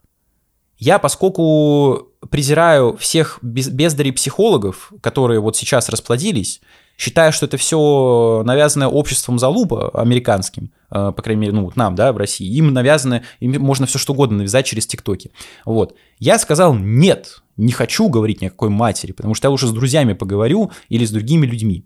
[0.77, 6.61] Я, поскольку презираю всех бездарей психологов, которые вот сейчас расплодились,
[6.98, 12.14] считаю, что это все навязанное обществом залупа американским, э, по крайней мере, ну нам, да,
[12.14, 15.32] в России, им навязано, им можно все что угодно навязать через ТикТоки.
[15.66, 15.96] Вот.
[16.20, 19.72] Я сказал нет, не хочу говорить ни о какой матери, потому что я лучше с
[19.72, 21.86] друзьями поговорю или с другими людьми.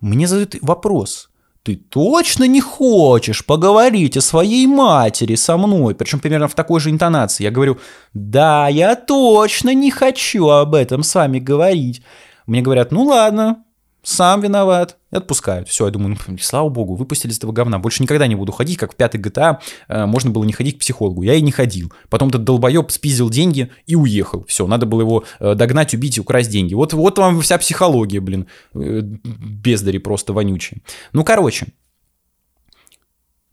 [0.00, 1.30] Мне задают вопрос.
[1.62, 5.94] Ты точно не хочешь поговорить о своей матери со мной?
[5.94, 7.44] Причем примерно в такой же интонации.
[7.44, 7.78] Я говорю,
[8.12, 12.02] да, я точно не хочу об этом с вами говорить.
[12.46, 13.64] Мне говорят, ну ладно,
[14.04, 15.68] сам виноват, и отпускают.
[15.68, 17.78] Все, я думаю, ну, слава богу, выпустили из этого говна.
[17.78, 20.80] Больше никогда не буду ходить, как в пятой GTA э, можно было не ходить к
[20.80, 21.22] психологу.
[21.22, 21.92] Я и не ходил.
[22.10, 24.44] Потом этот долбоеб спиздил деньги и уехал.
[24.46, 26.74] Все, надо было его э, догнать, убить и украсть деньги.
[26.74, 28.46] Вот, вот вам вся психология, блин.
[28.74, 30.82] Э, бездари просто вонючие.
[31.12, 31.68] Ну, короче,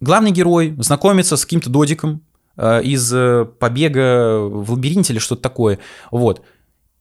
[0.00, 2.22] главный герой знакомится с каким-то додиком
[2.56, 5.78] э, из э, побега в лабиринте или что-то такое.
[6.10, 6.42] Вот.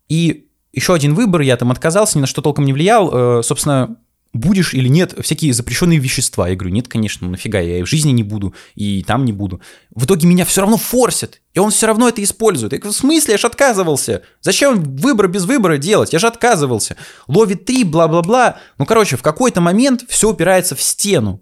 [0.08, 3.39] И еще один выбор, я там отказался, ни на что толком не влиял.
[3.39, 3.97] Э, собственно,
[4.34, 6.47] будешь или нет всякие запрещенные вещества.
[6.47, 9.34] Я говорю, нет, конечно, ну нафига, я и в жизни не буду, и там не
[9.34, 9.61] буду.
[9.93, 12.74] В итоге меня все равно форсят, и он все равно это использует.
[12.74, 14.24] Я говорю, в смысле, я же отказывался.
[14.41, 16.13] Зачем выбор без выбора делать?
[16.13, 16.95] Я же отказывался.
[17.28, 18.59] Ловит три, бла-бла-бла.
[18.78, 21.41] Ну, короче, в какой-то момент все упирается в стену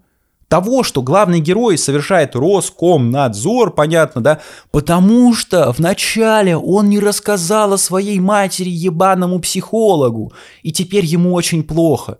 [0.49, 4.41] того, что главный герой совершает Роскомнадзор, понятно, да,
[4.71, 10.33] потому что вначале он не рассказал о своей матери ебаному психологу,
[10.63, 12.17] и теперь ему очень плохо.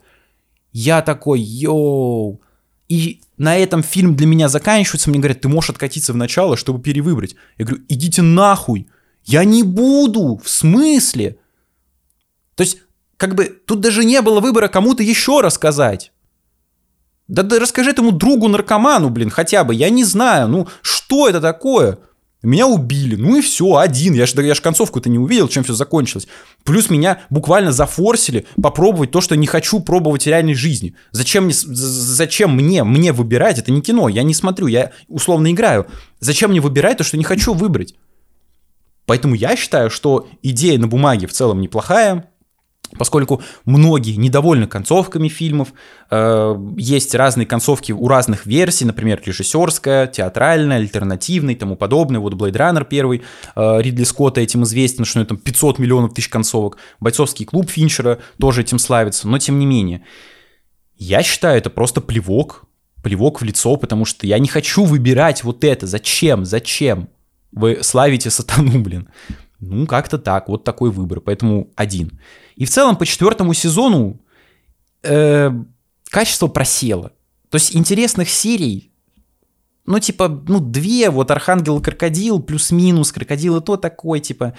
[0.72, 2.40] Я такой, йоу.
[2.88, 6.82] И на этом фильм для меня заканчивается, мне говорят, ты можешь откатиться в начало, чтобы
[6.82, 7.36] перевыбрать.
[7.58, 8.88] Я говорю, идите нахуй,
[9.26, 11.38] я не буду, в смысле?
[12.54, 12.78] То есть,
[13.18, 16.12] как бы, тут даже не было выбора кому-то еще рассказать.
[17.30, 22.00] Да, да расскажи этому другу-наркоману, блин, хотя бы, я не знаю, ну, что это такое?
[22.42, 24.14] Меня убили, ну и все, один.
[24.14, 26.28] Я же я ж концовку-то не увидел, чем все закончилось.
[26.64, 30.96] Плюс меня буквально зафорсили попробовать то, что не хочу пробовать в реальной жизни.
[31.12, 33.60] Зачем мне, зачем мне, мне выбирать?
[33.60, 35.86] Это не кино, я не смотрю, я условно играю.
[36.22, 37.96] Зачем мне выбирать то, что не хочу выбрать?
[39.06, 42.29] Поэтому я считаю, что идея на бумаге в целом неплохая,
[42.98, 45.74] Поскольку многие недовольны концовками фильмов,
[46.10, 52.20] э, есть разные концовки у разных версий, например, режиссерская, театральная, альтернативная и тому подобное.
[52.20, 53.22] Вот Blade Runner первый,
[53.56, 56.78] э, Ридли Скотта этим известен, что у него там 500 миллионов тысяч концовок.
[57.00, 60.04] Бойцовский клуб Финчера тоже этим славится, но тем не менее.
[60.98, 62.66] Я считаю, это просто плевок,
[63.04, 65.88] плевок в лицо, потому что я не хочу выбирать вот это.
[65.88, 66.44] Зачем?
[66.44, 67.10] Зачем?
[67.52, 69.10] Вы славите сатану, блин.
[69.60, 72.20] Ну, как-то так, вот такой выбор, поэтому один.
[72.56, 74.20] И в целом по четвертому сезону
[75.04, 75.52] э,
[76.10, 77.12] качество просело.
[77.50, 78.92] То есть интересных серий,
[79.86, 84.54] ну, типа, ну, две, вот Архангел и Крокодил, плюс-минус, Крокодил и то такой, типа,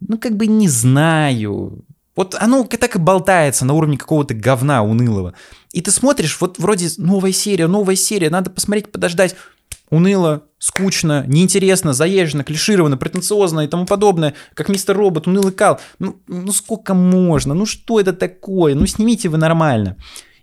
[0.00, 1.84] ну, как бы не знаю.
[2.14, 5.34] Вот оно так и болтается на уровне какого-то говна унылого.
[5.72, 9.34] И ты смотришь, вот вроде новая серия, новая серия, надо посмотреть, подождать
[9.90, 15.80] уныло, скучно, неинтересно, заезжено, клишировано, претенциозно и тому подобное, как мистер Робот, унылый кал.
[15.98, 17.54] Ну, ну сколько можно?
[17.54, 18.74] Ну что это такое?
[18.74, 19.96] Ну снимите вы нормально.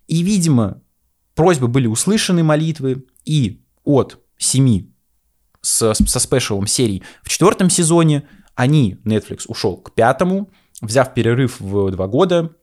[0.07, 0.81] И, видимо,
[1.35, 4.93] просьбы были услышаны, молитвы, и от семи
[5.61, 10.49] со, со спешалом серий в четвертом сезоне они, Netflix, ушел к пятому,
[10.81, 12.55] взяв перерыв в два года,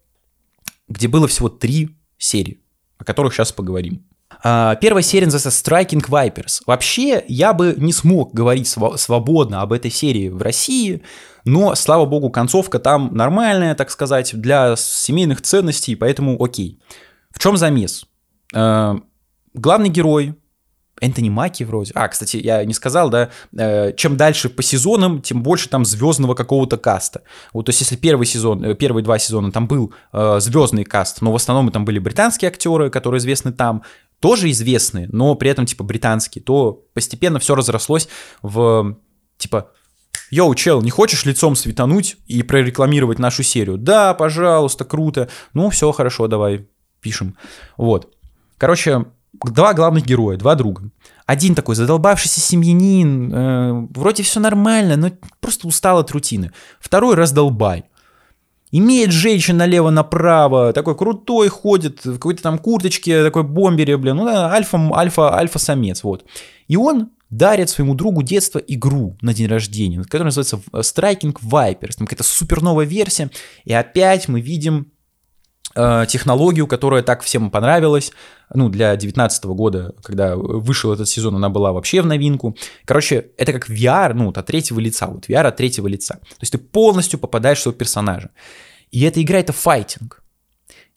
[0.88, 2.60] где было всего три серии,
[2.98, 4.06] о которых сейчас поговорим.
[4.42, 6.62] А, первая серия называется Striking Vipers.
[6.66, 11.02] Вообще, я бы не смог говорить свободно об этой серии в России,
[11.44, 16.80] но, слава богу, концовка там нормальная, так сказать, для семейных ценностей, поэтому окей.
[17.30, 18.06] В чем замес?
[18.54, 18.96] А,
[19.54, 20.34] главный герой,
[21.00, 21.92] Энтони Маки вроде.
[21.94, 26.34] А, кстати, я не сказал, да, э, чем дальше по сезонам, тем больше там звездного
[26.34, 27.22] какого-то каста.
[27.52, 31.22] Вот, то есть, если первый сезон, э, первые два сезона там был э, звездный каст,
[31.22, 33.82] но в основном там были британские актеры, которые известны там,
[34.20, 38.08] тоже известные, но при этом типа британские, то постепенно все разрослось
[38.42, 38.96] в
[39.38, 39.70] типа
[40.30, 43.78] Йоу, чел, не хочешь лицом светануть и прорекламировать нашу серию?
[43.78, 45.28] Да, пожалуйста, круто.
[45.54, 46.68] Ну, все, хорошо, давай,
[47.00, 47.36] пишем.
[47.76, 48.14] Вот.
[48.56, 50.90] Короче, два главных героя, два друга.
[51.26, 55.10] Один такой задолбавшийся семьянин, э, вроде все нормально, но
[55.40, 56.52] просто устал от рутины.
[56.80, 57.84] Второй раздолбай.
[58.72, 64.78] Имеет женщин налево-направо, такой крутой ходит, в какой-то там курточке, такой бомбере, блин, ну альфа,
[64.94, 66.24] альфа, альфа-самец, вот.
[66.68, 72.06] И он дарит своему другу детства игру на день рождения, которая называется Striking Vipers, там
[72.06, 73.30] какая-то суперновая версия,
[73.64, 74.92] и опять мы видим
[75.74, 78.12] технологию, которая так всем понравилась,
[78.52, 82.56] ну, для 2019 года, когда вышел этот сезон, она была вообще в новинку.
[82.84, 86.14] Короче, это как VR, ну, от третьего лица, вот VR от третьего лица.
[86.14, 88.30] То есть ты полностью попадаешь в своего персонажа.
[88.90, 90.22] И эта игра— это файтинг.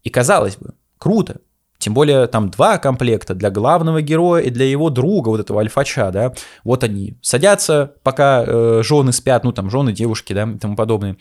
[0.02, 1.42] И казалось бы, круто,
[1.78, 6.12] тем более там два комплекта для главного героя и для его друга, вот этого альфача,
[6.12, 6.34] да.
[6.64, 11.18] Вот они садятся, пока э, жены спят, ну там жены, девушки, да, и тому подобное.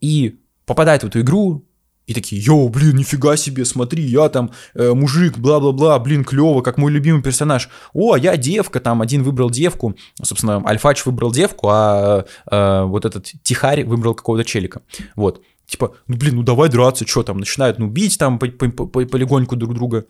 [0.00, 1.64] И попадают в эту игру,
[2.06, 6.78] и такие, йоу, блин, нифига себе, смотри, я там э, мужик, бла-бла-бла, блин, клево, как
[6.78, 7.68] мой любимый персонаж.
[7.92, 13.32] О, я девка, там один выбрал девку, собственно, Альфач выбрал девку, а э, вот этот
[13.42, 14.82] Тихарь выбрал какого-то челика.
[15.16, 15.42] Вот.
[15.66, 19.06] Типа, ну блин, ну давай драться, что там, начинают ну бить там по -по -по
[19.06, 20.06] полигоньку друг друга.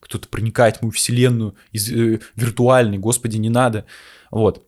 [0.00, 3.84] Кто-то проникает в мою вселенную из э, виртуальной, господи, не надо.
[4.32, 4.66] Вот.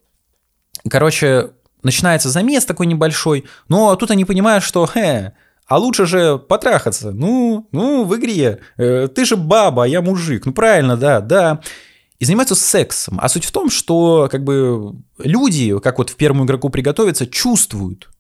[0.89, 1.51] Короче,
[1.83, 5.35] начинается замес такой небольшой, но тут они понимают, что, хе,
[5.67, 7.13] А лучше же потрахаться.
[7.13, 8.61] Ну, ну, в игре.
[8.77, 10.47] Э, ты же баба, а я мужик.
[10.47, 11.61] Ну, правильно, да, да.
[12.19, 13.19] И занимаются сексом.
[13.21, 18.11] А суть в том, что как бы люди, как вот в первому игроку приготовиться, чувствуют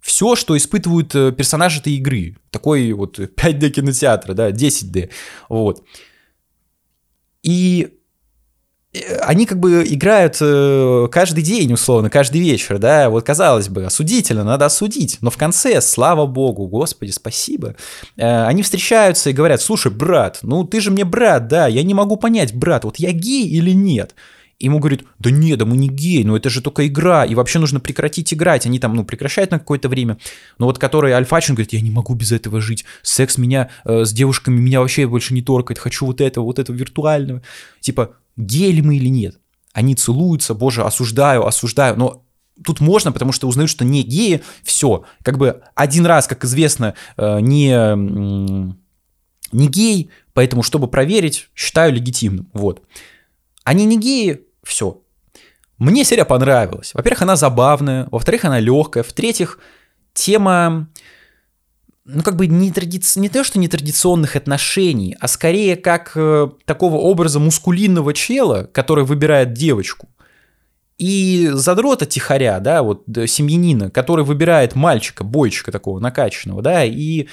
[0.00, 2.36] все, что испытывают э, персонажи этой игры.
[2.50, 5.10] Такой вот 5D кинотеатра, да, 10D.
[5.48, 5.84] Вот.
[7.42, 7.97] И Э,
[9.20, 14.44] они как бы играют э, каждый день, условно, каждый вечер, да, вот казалось бы, осудительно,
[14.44, 17.76] надо осудить, но в конце, слава богу, господи, спасибо,
[18.16, 21.92] э, они встречаются и говорят, слушай, брат, ну ты же мне брат, да, я не
[21.92, 24.14] могу понять, брат, вот я гей или нет,
[24.58, 27.58] ему говорят, да нет, да мы не гей, ну это же только игра, и вообще
[27.58, 28.66] нужно прекратить играть.
[28.66, 30.18] Они там, ну, прекращают на какое-то время.
[30.58, 34.12] Но вот который Альфачин говорит, я не могу без этого жить, секс меня э, с
[34.12, 37.42] девушками меня вообще больше не торкает, хочу вот этого, вот этого виртуального.
[37.80, 39.38] Типа, гей мы или нет.
[39.72, 42.24] Они целуются, боже, осуждаю, осуждаю, но
[42.64, 46.94] тут можно, потому что узнают, что не геи, все, как бы один раз, как известно,
[47.16, 47.70] э, не,
[49.52, 52.82] не гей, поэтому, чтобы проверить, считаю легитимным, вот.
[53.64, 55.02] Они не геи, все.
[55.76, 56.92] Мне серия понравилась.
[56.94, 59.58] Во-первых, она забавная, во-вторых, она легкая, в-третьих,
[60.12, 60.88] тема
[62.08, 63.00] ну, как бы не, тради...
[63.16, 69.52] не то, что нетрадиционных отношений, а скорее как э, такого образа мускулинного чела, который выбирает
[69.52, 70.08] девочку.
[70.96, 77.28] И задрота тихоря, да, вот семьянина, который выбирает мальчика, бойчика такого накачанного, да, и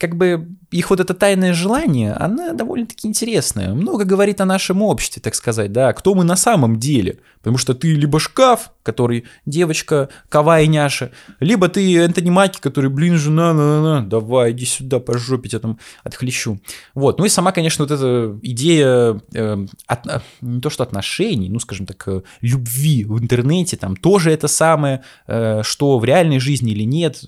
[0.00, 3.74] как бы их вот это тайное желание, она довольно-таки интересная.
[3.74, 7.18] Много говорит о нашем обществе, так сказать, да, кто мы на самом деле.
[7.40, 12.88] Потому что ты либо шкаф, который девочка, кава и няша, либо ты Энтони Маки, который,
[12.88, 16.58] блин, жена, на, на, на, давай, иди сюда, по жопе тебя там отхлещу.
[16.94, 21.60] Вот, ну и сама, конечно, вот эта идея, э, от, не то что отношений, ну,
[21.60, 26.72] скажем так, э, любви в интернете, там тоже это самое, э, что в реальной жизни
[26.72, 27.22] или нет,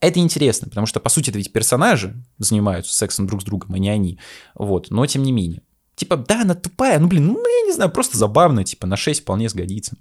[0.00, 3.78] это интересно, потому что, по сути, это ведь персонажи занимаются сексом друг с другом, а
[3.78, 4.18] не они.
[4.54, 5.62] Вот, но тем не менее.
[5.96, 9.22] Типа, да, она тупая, ну, блин, ну, я не знаю, просто забавно, типа, на 6
[9.22, 9.96] вполне сгодится.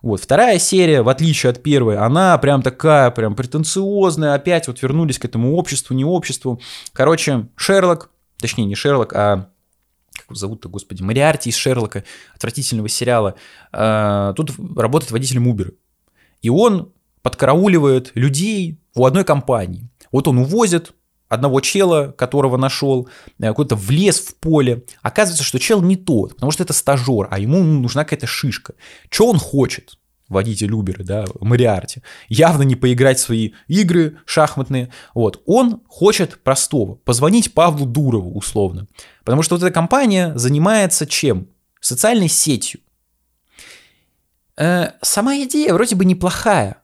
[0.00, 5.18] Вот, вторая серия, в отличие от первой, она прям такая, прям претенциозная, опять вот вернулись
[5.18, 6.60] к этому обществу, не обществу.
[6.92, 9.50] Короче, Шерлок, точнее, не Шерлок, а
[10.14, 13.34] как его зовут-то, господи, Мариарти из Шерлока, отвратительного сериала,
[13.72, 15.74] э, тут работает водителем Uber.
[16.40, 16.92] И он
[17.24, 19.88] подкарауливает людей у одной компании.
[20.12, 20.92] Вот он увозит
[21.28, 23.08] одного чела, которого нашел,
[23.38, 24.84] э, какой-то в лес в поле.
[25.00, 28.74] Оказывается, что чел не тот, потому что это стажер, а ему нужна какая-то шишка.
[29.08, 29.98] Что он хочет?
[30.26, 34.90] водитель Убера, да, Мариарти, явно не поиграть в свои игры шахматные.
[35.14, 35.42] Вот.
[35.44, 38.86] Он хочет простого, позвонить Павлу Дурову условно.
[39.22, 41.48] Потому что вот эта компания занимается чем?
[41.80, 42.80] Социальной сетью.
[44.56, 46.78] Э, сама идея вроде бы неплохая.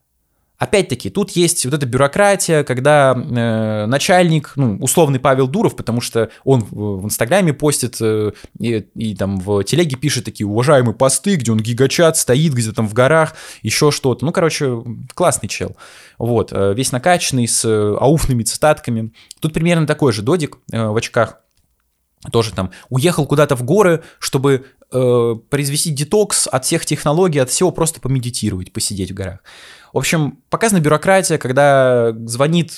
[0.60, 6.28] Опять-таки, тут есть вот эта бюрократия, когда э, начальник, ну, условный Павел Дуров, потому что
[6.44, 11.50] он в, Инстаграме постит э, и, и там в телеге пишет такие уважаемые посты, где
[11.50, 14.26] он гигачат, стоит где-то там в горах, еще что-то.
[14.26, 14.84] Ну, короче,
[15.14, 15.78] классный чел.
[16.18, 19.14] Вот, э, весь накачанный, с э, ауфными цитатками.
[19.40, 21.38] Тут примерно такой же додик э, в очках
[22.32, 27.70] тоже там уехал куда-то в горы, чтобы э, произвести детокс от всех технологий, от всего,
[27.70, 29.38] просто помедитировать, посидеть в горах.
[29.92, 32.72] В общем, показана бюрократия, когда звонит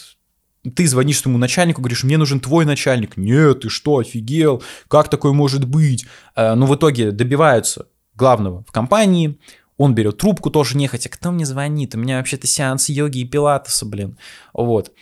[0.77, 3.17] ты звонишь своему начальнику, говоришь, мне нужен твой начальник.
[3.17, 4.63] Нет, ты что, офигел?
[4.87, 6.07] Как такое может быть?
[6.37, 9.41] Э, но в итоге добиваются главного в компании,
[9.77, 11.09] он берет трубку тоже нехотя.
[11.09, 11.95] Кто мне звонит?
[11.95, 14.19] У меня вообще-то сеанс йоги и пилатеса, блин.
[14.53, 14.93] Вот.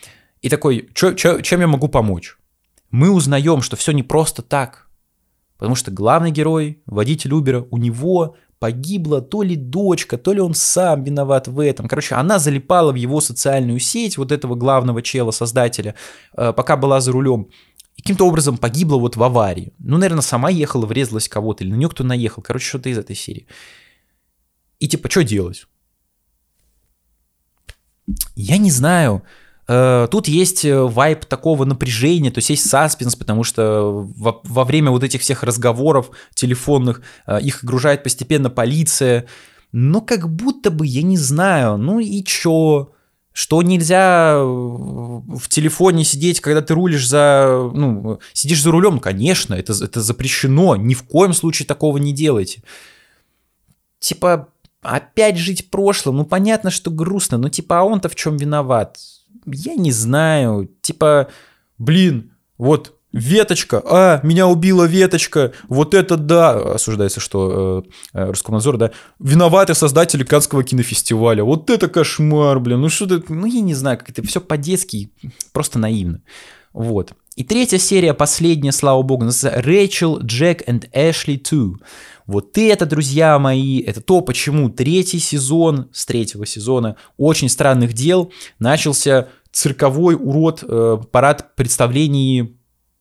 [0.40, 2.38] И такой, чё, чё, чем я могу помочь?
[2.90, 4.88] Мы узнаем, что все не просто так.
[5.58, 10.54] Потому что главный герой, водитель Убера, у него погибла то ли дочка, то ли он
[10.54, 11.88] сам виноват в этом.
[11.88, 15.94] Короче, она залипала в его социальную сеть, вот этого главного чела, создателя,
[16.36, 17.48] э, пока была за рулем.
[17.96, 19.72] И каким-то образом погибла вот в аварии.
[19.78, 22.42] Ну, наверное, сама ехала, врезалась кого-то, или на нее кто наехал.
[22.42, 23.46] Короче, что-то из этой серии.
[24.78, 25.66] И типа, что делать?
[28.36, 29.22] Я не знаю.
[29.72, 34.64] Э, тут есть э, вайп такого напряжения, то есть есть саспенс, потому что во, во
[34.64, 39.26] время вот этих всех разговоров телефонных э, их огружает постепенно полиция.
[39.70, 42.90] Но как будто бы, я не знаю, ну и чё?
[43.32, 47.70] Что нельзя в телефоне сидеть, когда ты рулишь за...
[47.72, 48.98] Ну, сидишь за рулем?
[48.98, 50.74] Конечно, это, это запрещено.
[50.74, 52.64] Ни в коем случае такого не делайте.
[54.00, 54.48] Типа,
[54.82, 56.16] опять жить прошлым.
[56.16, 58.98] Ну, понятно, что грустно, но типа, а он-то в чем виноват?
[59.54, 61.28] Я не знаю, типа,
[61.78, 68.92] блин, вот Веточка, а, меня убила веточка, вот это да, осуждается, что э, Роскомнадзор, да,
[69.18, 73.98] виноваты создатели Канского кинофестиваля, вот это кошмар, блин, ну что ты, ну я не знаю,
[73.98, 75.10] как это все по-детски,
[75.52, 76.22] просто наивно,
[76.72, 77.12] вот.
[77.34, 81.78] И третья серия, последняя, слава богу, называется Рэйчел, Джек и Эшли 2.
[82.26, 88.32] Вот это, друзья мои, это то, почему третий сезон, с третьего сезона «Очень странных дел»
[88.58, 92.56] начался цирковой урод, э, парад представлений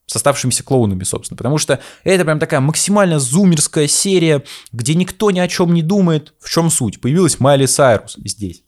[0.06, 1.38] с оставшимися клоунами, собственно.
[1.38, 6.34] Потому что это прям такая максимально зумерская серия, где никто ни о чем не думает.
[6.40, 7.00] В чем суть?
[7.00, 8.64] Появилась Майли Сайрус здесь.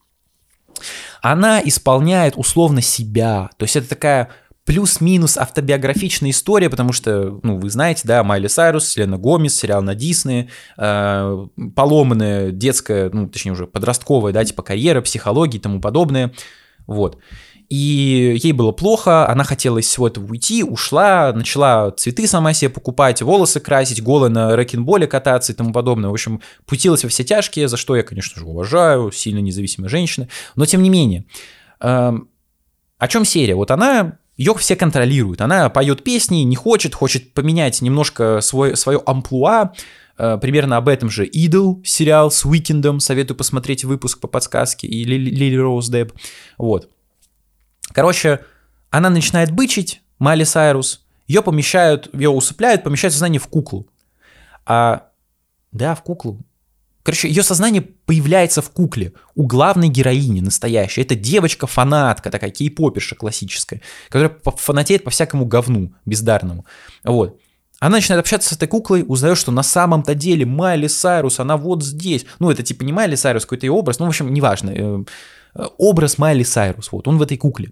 [1.21, 3.49] Она исполняет условно себя.
[3.57, 4.29] То есть это такая
[4.65, 9.95] плюс-минус автобиографичная история, потому что, ну, вы знаете, да, Майли Сайрус, Селена Гомес, сериал на
[9.95, 16.33] Дисней, э, поломанная детская, ну, точнее уже подростковая, да, типа карьера, психология и тому подобное,
[16.85, 17.17] вот.
[17.71, 22.67] И ей было плохо, она хотела из всего этого уйти, ушла, начала цветы сама себе
[22.67, 26.09] покупать, волосы красить, голая на рэкинболе кататься и тому подобное.
[26.09, 30.27] В общем, путилась во все тяжкие, за что я, конечно же, уважаю, сильно независимая женщина.
[30.57, 31.23] Но тем не менее,
[31.79, 32.11] э,
[32.97, 33.55] о чем серия?
[33.55, 35.39] Вот она ее все контролируют.
[35.39, 39.71] Она поет песни, не хочет, хочет поменять немножко свой, свое амплуа.
[40.17, 42.99] Э, примерно об этом же Идол, сериал с Уикендом.
[42.99, 44.87] Советую посмотреть выпуск по подсказке.
[44.87, 46.11] И Лили Роуз Депп.
[46.57, 46.89] Вот.
[47.93, 48.39] Короче,
[48.89, 51.05] она начинает бычить, Майли Сайрус.
[51.27, 53.87] Ее помещают, ее усыпляют, помещают сознание в куклу.
[54.65, 55.07] А,
[55.71, 56.39] да, в куклу.
[57.03, 61.01] Короче, ее сознание появляется в кукле у главной героини настоящей.
[61.01, 66.65] Это девочка-фанатка, такая кей-поперша классическая, которая фанатеет по всякому говну бездарному.
[67.03, 67.39] Вот.
[67.79, 71.83] Она начинает общаться с этой куклой, узнает, что на самом-то деле Майли Сайрус, она вот
[71.83, 72.27] здесь.
[72.37, 75.03] Ну, это типа не Майли Сайрус, какой-то ее образ, ну, в общем, неважно.
[75.55, 77.71] Э, образ Майли Сайрус, вот, он в этой кукле.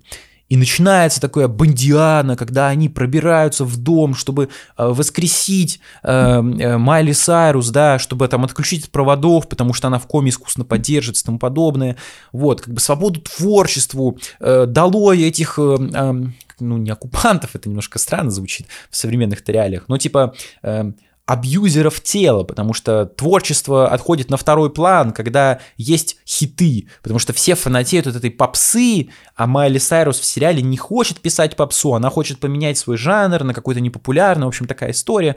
[0.49, 7.11] И начинается такое бандиана, когда они пробираются в дом, чтобы э, воскресить э, э, Майли
[7.11, 11.25] Сайрус, да, чтобы там отключить от проводов, потому что она в коме искусственно поддерживается и
[11.27, 11.97] тому подобное.
[12.31, 16.13] Вот, как бы свободу творчеству, э, долой этих, э, э,
[16.59, 20.33] ну, не оккупантов, это немножко странно звучит в современных реалиях, но типа...
[20.63, 20.91] Э,
[21.29, 27.53] абьюзеров тела, потому что творчество отходит на второй план, когда есть хиты, потому что все
[27.53, 32.39] фанатеют от этой попсы, а Майли Сайрус в сериале не хочет писать попсу, она хочет
[32.39, 35.35] поменять свой жанр на какой-то непопулярный, в общем, такая история.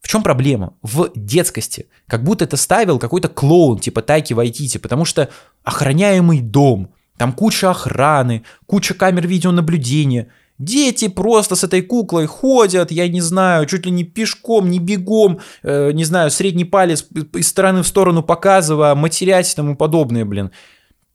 [0.00, 0.72] В чем проблема?
[0.80, 1.88] В детскости.
[2.06, 5.28] Как будто это ставил какой-то клоун, типа Тайки Вайтити, потому что
[5.64, 10.28] охраняемый дом, там куча охраны, куча камер видеонаблюдения–
[10.60, 15.40] Дети просто с этой куклой ходят, я не знаю, чуть ли не пешком, не бегом,
[15.62, 20.50] э, не знаю, средний палец из стороны в сторону показывая, матерять и тому подобное, блин.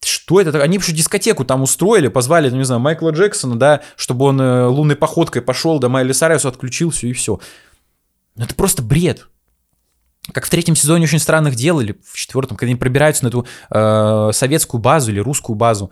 [0.04, 0.64] Что это?
[0.64, 4.66] Они вообще дискотеку там устроили, позвали, ну, не знаю, Майкла Джексона, да, чтобы он э,
[4.66, 7.40] лунной походкой пошел до Майли Сариуса, отключил все и все.
[8.36, 9.28] Ну, это просто бред.
[10.34, 13.46] Как в третьем сезоне очень странных дел, или в четвертом, когда они пробираются на эту
[13.70, 15.92] э, советскую базу или русскую базу,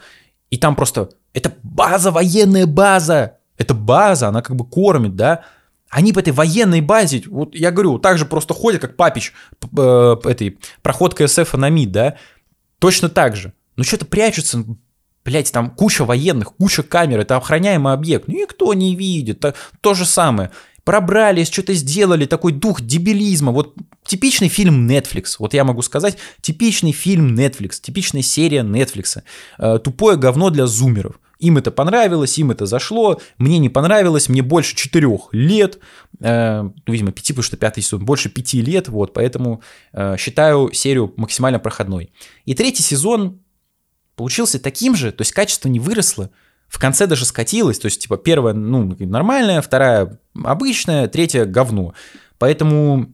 [0.49, 5.43] и там просто это база, военная база, это база, она как бы кормит, да,
[5.89, 9.31] они по этой военной базе, вот я говорю, так же просто ходят, как Папич,
[9.61, 12.17] э, этой, проходка СФ на МИД, да,
[12.79, 13.53] точно так же.
[13.75, 14.65] Ну что-то прячутся,
[15.23, 20.05] блядь, там куча военных, куча камер, это охраняемый объект, никто не видит, то, то же
[20.05, 20.51] самое.
[20.83, 23.53] Пробрались, что-то сделали, такой дух дебилизма.
[23.53, 23.73] Вот
[24.03, 29.21] типичный фильм Netflix, вот я могу сказать, типичный фильм Netflix, типичная серия Netflix.
[29.59, 31.19] Э, тупое говно для зумеров.
[31.43, 35.79] Им это понравилось, им это зашло, мне не понравилось, мне больше четырех лет,
[36.21, 39.61] э, ну, видимо, пяти, потому что пятый сезон, больше пяти лет, вот, поэтому
[39.91, 42.13] э, считаю серию максимально проходной.
[42.45, 43.41] И третий сезон
[44.15, 46.29] получился таким же, то есть качество не выросло,
[46.69, 51.93] в конце даже скатилось, то есть, типа, первая, ну, нормальная, вторая обычная, третья говно.
[52.37, 53.13] Поэтому,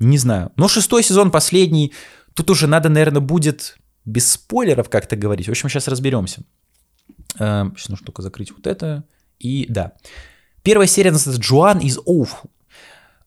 [0.00, 0.50] не знаю.
[0.56, 1.92] Но шестой сезон, последний,
[2.34, 5.46] тут уже надо, наверное, будет без спойлеров как-то говорить.
[5.46, 6.42] В общем, сейчас разберемся.
[7.32, 9.04] Сейчас нужно только закрыть вот это.
[9.38, 9.92] И да.
[10.62, 12.50] Первая серия называется «Джоан из Awful».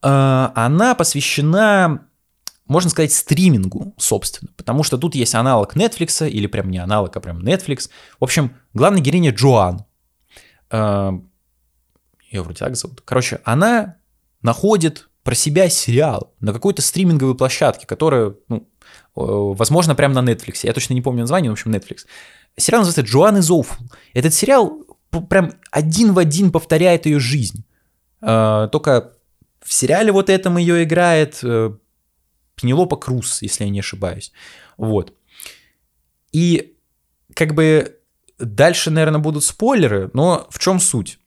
[0.04, 2.06] Э, она посвящена,
[2.68, 4.52] можно сказать, стримингу, собственно.
[4.56, 7.90] Потому что тут есть аналог Netflix, или прям не аналог, а прям Netflix.
[8.20, 9.86] В общем, главная героиня Джоан.
[10.70, 11.12] Э,
[12.30, 13.02] Ее вроде так зовут.
[13.02, 13.96] Короче, она
[14.42, 18.62] находит про себя сериал на какой-то стриминговой площадке, которая, ну, э,
[19.16, 20.60] возможно, прямо на Netflix.
[20.64, 22.06] Я точно не помню название, в общем, Netflix.
[22.58, 23.88] Сериал называется «Джоан из Оуфул».
[24.14, 24.84] Этот сериал
[25.30, 27.66] прям один в один повторяет ее жизнь.
[28.22, 29.14] А, только
[29.62, 31.72] в сериале вот этом ее играет э,
[32.56, 34.32] Пенелопа Круз, если я не ошибаюсь.
[34.78, 35.14] Вот.
[36.32, 36.76] И
[37.34, 38.00] как бы
[38.38, 41.20] дальше, наверное, будут спойлеры, но в чем суть?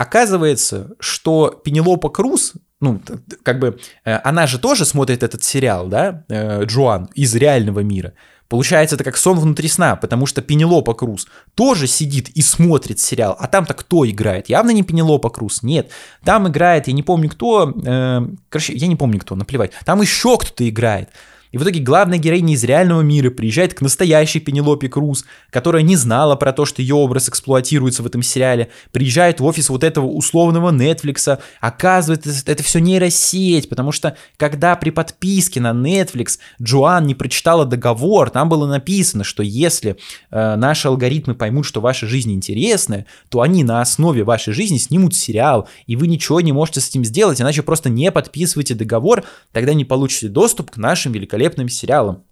[0.00, 3.02] оказывается, что Пенелопа Круз, ну,
[3.42, 8.14] как бы, э, она же тоже смотрит этот сериал, да, э, Джоан, из реального мира.
[8.50, 13.36] Получается, это как сон внутри сна, потому что Пенелопа Круз тоже сидит и смотрит сериал.
[13.38, 14.48] А там-то кто играет?
[14.48, 15.92] Явно не Пенелопа Круз, нет.
[16.24, 19.70] Там играет, я не помню кто, э, короче, я не помню кто, наплевать.
[19.84, 21.10] Там еще кто-то играет.
[21.52, 25.96] И в итоге главная героиня из реального мира приезжает к настоящей Пенелопе Круз, которая не
[25.96, 30.06] знала про то, что ее образ эксплуатируется в этом сериале, приезжает в офис вот этого
[30.06, 37.14] условного Netflix, оказывается, это все нейросеть, потому что когда при подписке на Netflix Джоан не
[37.14, 39.96] прочитала договор, там было написано, что если
[40.30, 45.14] э, наши алгоритмы поймут, что ваша жизнь интересная, то они на основе вашей жизни снимут
[45.14, 49.74] сериал, и вы ничего не можете с этим сделать, иначе просто не подписывайте договор, тогда
[49.74, 52.24] не получите доступ к нашим великолепным великолепным сериалом.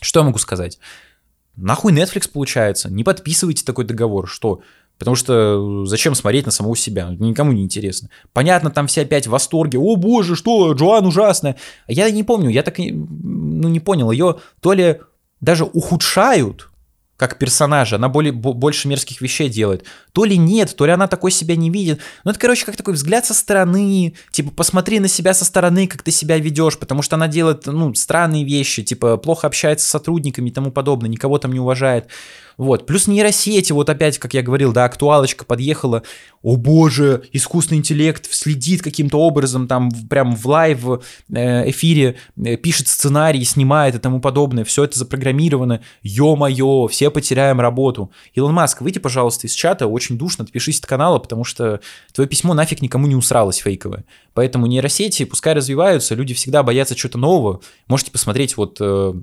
[0.00, 0.78] Что я могу сказать?
[1.56, 2.90] Нахуй Netflix получается?
[2.90, 4.28] Не подписывайте такой договор.
[4.28, 4.60] Что?
[4.98, 7.08] Потому что зачем смотреть на самого себя?
[7.18, 8.10] Никому не интересно.
[8.32, 9.78] Понятно, там все опять в восторге.
[9.78, 11.56] О боже, что, Джоан ужасная.
[11.88, 14.10] Я не помню, я так ну, не понял.
[14.10, 15.00] Ее то ли
[15.40, 16.68] даже ухудшают,
[17.20, 19.84] как персонажа, она более, больше мерзких вещей делает.
[20.12, 22.00] То ли нет, то ли она такой себя не видит.
[22.24, 26.00] Ну, это, короче, как такой взгляд со стороны, типа, посмотри на себя со стороны, как
[26.02, 30.48] ты себя ведешь, потому что она делает, ну, странные вещи, типа, плохо общается с сотрудниками
[30.48, 32.06] и тому подобное, никого там не уважает.
[32.60, 32.84] Вот.
[32.84, 36.02] Плюс нейросети, вот опять, как я говорил, да, актуалочка подъехала.
[36.42, 42.88] О боже, искусственный интеллект следит каким-то образом, там прям в live э, эфире э, пишет
[42.88, 44.64] сценарий, снимает и тому подобное.
[44.64, 45.80] Все это запрограммировано.
[46.02, 48.12] Ё-моё, все потеряем работу.
[48.34, 51.80] Илон Маск, выйди, пожалуйста, из чата, очень душно, отпишись от канала, потому что
[52.12, 54.04] твое письмо нафиг никому не усралось фейковое.
[54.34, 57.62] Поэтому нейросети пускай развиваются, люди всегда боятся чего-то нового.
[57.86, 59.14] Можете посмотреть вот э,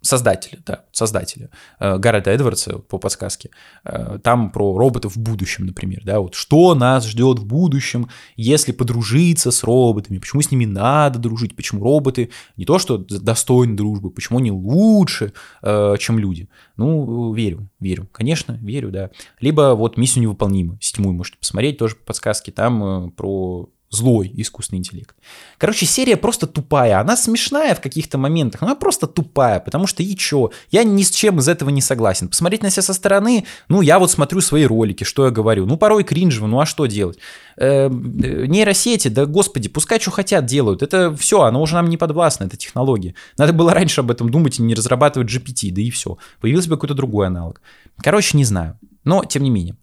[0.00, 1.50] создателя, да, создателя
[1.80, 3.50] э, Гаррета Эдвардса по подсказке,
[3.84, 8.72] э, там про роботов в будущем, например, да, вот что нас ждет в будущем, если
[8.72, 14.10] подружиться с роботами, почему с ними надо дружить, почему роботы не то что достойны дружбы,
[14.10, 16.48] почему они лучше, э, чем люди.
[16.76, 19.10] Ну, верю, верю, конечно, верю, да.
[19.40, 25.16] Либо вот «Миссию невыполнима», седьмую можете посмотреть, тоже по подсказке, там про злой искусственный интеллект.
[25.56, 27.00] Короче, серия просто тупая.
[27.00, 30.50] Она смешная в каких-то моментах, но она просто тупая, потому что и чё?
[30.70, 32.28] Я ни с чем из этого не согласен.
[32.28, 35.64] Посмотреть на себя со стороны, ну, я вот смотрю свои ролики, что я говорю.
[35.64, 37.18] Ну, порой кринжево, ну, а что делать?
[37.56, 40.82] Э, нейросети, да господи, пускай что хотят делают.
[40.82, 43.14] Это все, оно уже нам не подвластно, это технология.
[43.38, 46.18] Надо было раньше об этом думать и не разрабатывать GPT, да и все.
[46.40, 47.62] Появился бы какой-то другой аналог.
[48.02, 48.78] Короче, не знаю.
[49.04, 49.76] Но, тем не менее.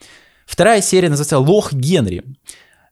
[0.45, 2.23] Вторая серия называется «Лох Генри».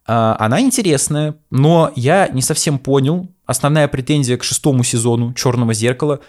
[0.06, 3.30] А, она интересная, но я не совсем понял.
[3.46, 6.20] Основная претензия к шестому сезону Черного зеркала.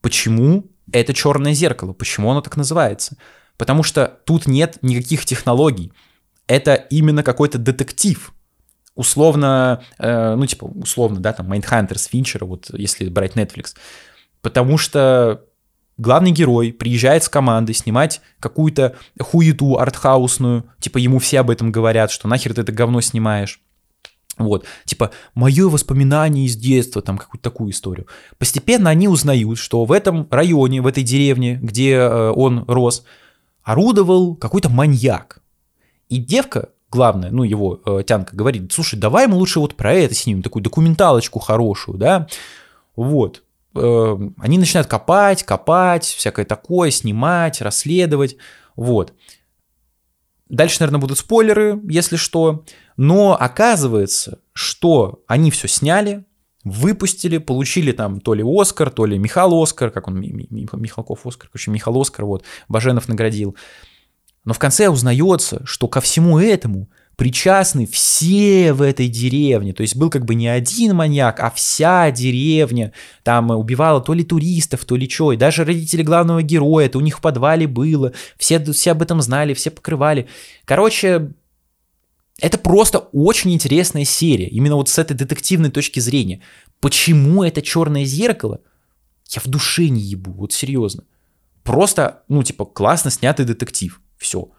[0.00, 1.92] Почему это черное зеркало?
[1.92, 3.16] Почему оно так называется?
[3.56, 5.92] Потому что тут нет никаких технологий.
[6.46, 8.32] Это именно какой-то детектив.
[8.94, 13.74] Условно, э, ну типа условно, да, там Mindhunter с Финчера, вот если брать Netflix.
[14.42, 15.44] Потому что
[16.02, 22.10] главный герой приезжает с командой снимать какую-то хуету артхаусную, типа ему все об этом говорят,
[22.10, 23.60] что нахер ты это говно снимаешь.
[24.38, 28.06] Вот, типа, мое воспоминание из детства, там какую-то такую историю.
[28.38, 33.04] Постепенно они узнают, что в этом районе, в этой деревне, где э, он рос,
[33.62, 35.42] орудовал какой-то маньяк.
[36.08, 40.14] И девка, главная, ну, его э, тянка, говорит, слушай, давай мы лучше вот про это
[40.14, 42.26] снимем, такую документалочку хорошую, да,
[42.96, 43.42] вот.
[43.74, 48.36] Эм, они начинают копать, копать, всякое такое, снимать, расследовать,
[48.76, 49.14] вот.
[50.48, 52.64] Дальше, наверное, будут спойлеры, если что,
[52.96, 56.26] но оказывается, что они все сняли,
[56.64, 61.70] выпустили, получили там то ли Оскар, то ли Михаил Оскар, как он, Михалков Оскар, короче,
[61.70, 63.56] Михаил Оскар, вот, Баженов наградил.
[64.44, 66.90] Но в конце узнается, что ко всему этому–
[67.22, 69.72] причастны все в этой деревне.
[69.72, 72.92] То есть был как бы не один маньяк, а вся деревня.
[73.22, 75.32] Там убивала то ли туристов, то ли что.
[75.32, 78.12] И даже родители главного героя, это у них в подвале было.
[78.38, 80.26] Все, все об этом знали, все покрывали.
[80.64, 81.30] Короче,
[82.40, 84.48] это просто очень интересная серия.
[84.48, 86.40] Именно вот с этой детективной точки зрения.
[86.80, 88.62] Почему это черное зеркало?
[89.30, 91.04] Я в душе не ебу, вот серьезно.
[91.62, 94.00] Просто, ну, типа, классно снятый детектив.
[94.18, 94.50] Все.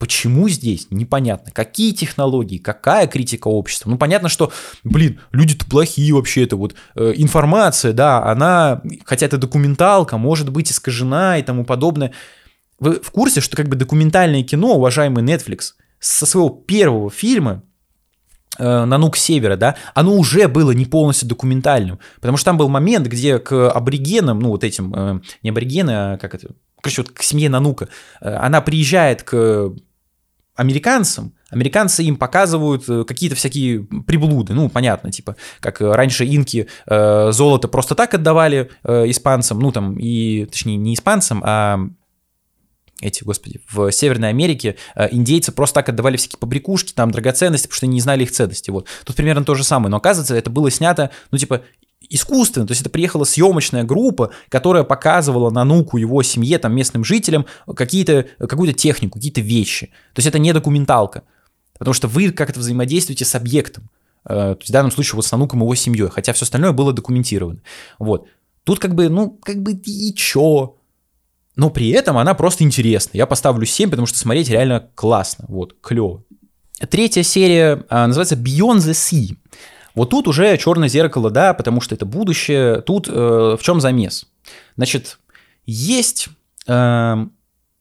[0.00, 0.86] Почему здесь?
[0.88, 1.52] Непонятно.
[1.52, 3.90] Какие технологии, какая критика общества?
[3.90, 4.50] Ну, понятно, что,
[4.82, 6.44] блин, люди-то плохие вообще.
[6.44, 12.12] Это вот э, информация, да, она, хотя это документалка, может быть искажена и тому подобное.
[12.78, 17.62] Вы в курсе, что как бы документальное кино, уважаемый Netflix, со своего первого фильма
[18.58, 23.06] э, «Нанук Севера», да, оно уже было не полностью документальным, потому что там был момент,
[23.06, 27.22] где к аборигенам, ну вот этим, э, не аборигены, а как это, короче, вот к
[27.22, 27.90] семье Нанука,
[28.22, 29.74] э, она приезжает к
[30.60, 37.32] американцам, американцы им показывают э, какие-то всякие приблуды, ну, понятно, типа, как раньше инки э,
[37.32, 41.80] золото просто так отдавали э, испанцам, ну, там, и, точнее, не испанцам, а
[43.00, 47.76] эти, господи, в Северной Америке э, индейцы просто так отдавали всякие побрякушки, там, драгоценности, потому
[47.76, 48.86] что они не знали их ценности, вот.
[49.04, 51.62] Тут примерно то же самое, но оказывается, это было снято, ну, типа,
[52.10, 57.04] искусственно, то есть это приехала съемочная группа, которая показывала на нуку его семье, там, местным
[57.04, 59.86] жителям какие-то, какую-то технику, какие-то вещи.
[60.12, 61.22] То есть это не документалка,
[61.78, 63.88] потому что вы как-то взаимодействуете с объектом,
[64.24, 66.72] э, то есть в данном случае вот с Нануком и его семьей, хотя все остальное
[66.72, 67.60] было документировано.
[67.98, 68.26] Вот.
[68.64, 70.76] Тут как бы, ну, как бы и чё?
[71.56, 73.18] но при этом она просто интересна.
[73.18, 76.24] Я поставлю 7, потому что смотреть реально классно, вот, клево.
[76.88, 79.36] Третья серия а, называется Beyond the Sea.
[79.94, 82.80] Вот тут уже черное зеркало, да, потому что это будущее.
[82.82, 84.26] Тут э, в чем замес?
[84.76, 85.18] Значит,
[85.66, 86.28] есть
[86.66, 87.16] э,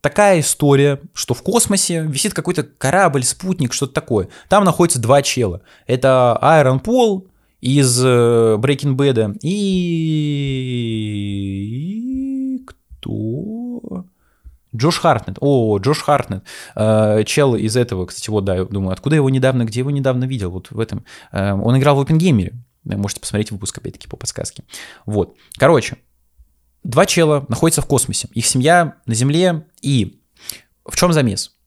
[0.02, 4.30] такая история, что в космосе висит какой-то корабль, спутник, что-то такое.
[4.48, 5.62] Там находится два чела.
[5.88, 7.28] Это Айрон Пол
[7.62, 10.30] из э, Breaking Bad и...
[12.66, 13.59] Кто?
[14.76, 15.38] Джош Хартнет.
[15.42, 16.44] О, Джош Хартнет.
[16.76, 20.26] Э, чел из этого, кстати, вот, да, я думаю, откуда его недавно, где его недавно
[20.26, 20.52] видел?
[20.52, 21.06] Вот в этом.
[21.32, 22.54] Э, он играл в Опенгеймере.
[22.84, 24.64] Можете посмотреть выпуск, опять-таки, по подсказке.
[25.06, 25.36] Вот.
[25.58, 25.98] Короче,
[26.84, 28.30] два чела находятся в космосе.
[28.34, 29.66] Их семья на Земле.
[29.82, 30.22] И
[30.86, 31.58] в чем замес?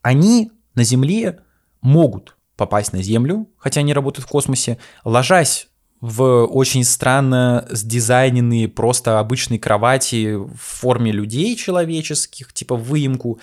[0.00, 1.40] Они на Земле
[1.80, 5.68] могут попасть на Землю, хотя они работают в космосе, ложась
[6.02, 13.38] в очень странно сдизайненные просто обычные кровати в форме людей человеческих, типа выемку.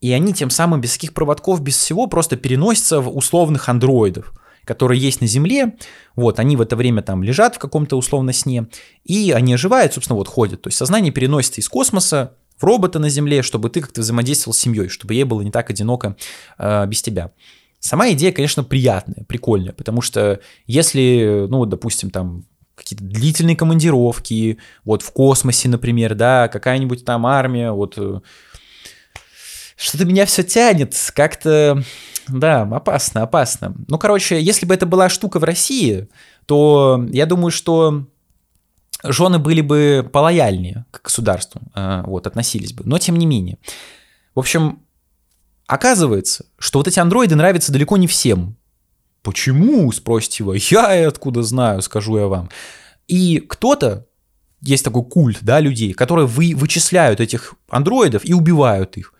[0.00, 4.32] И они тем самым без всяких проводков, без всего просто переносятся в условных андроидов,
[4.64, 5.76] которые есть на Земле.
[6.16, 8.66] Вот, они в это время там лежат в каком-то условно сне,
[9.04, 10.60] и они оживают, собственно, вот ходят.
[10.60, 14.58] То есть сознание переносится из космоса в робота на Земле, чтобы ты как-то взаимодействовал с
[14.58, 16.16] семьей, чтобы ей было не так одиноко
[16.58, 17.30] э, без тебя.
[17.82, 20.38] Сама идея, конечно, приятная, прикольная, потому что
[20.68, 22.44] если, ну, допустим, там
[22.76, 28.20] какие-то длительные командировки, вот в космосе, например, да, какая-нибудь там армия, вот э,
[29.74, 31.82] что-то меня все тянет, как-то,
[32.28, 33.74] да, опасно, опасно.
[33.88, 36.08] Ну, короче, если бы это была штука в России,
[36.46, 38.06] то я думаю, что
[39.02, 43.58] жены были бы полояльнее к государству, э, вот, относились бы, но тем не менее.
[44.36, 44.82] В общем,
[45.72, 48.58] Оказывается, что вот эти андроиды нравятся далеко не всем.
[49.22, 50.58] Почему, спросите вы?
[50.70, 52.50] Я откуда знаю, скажу я вам.
[53.08, 54.06] И кто-то,
[54.60, 59.14] есть такой культ, да, людей, которые вы, вычисляют этих андроидов и убивают их.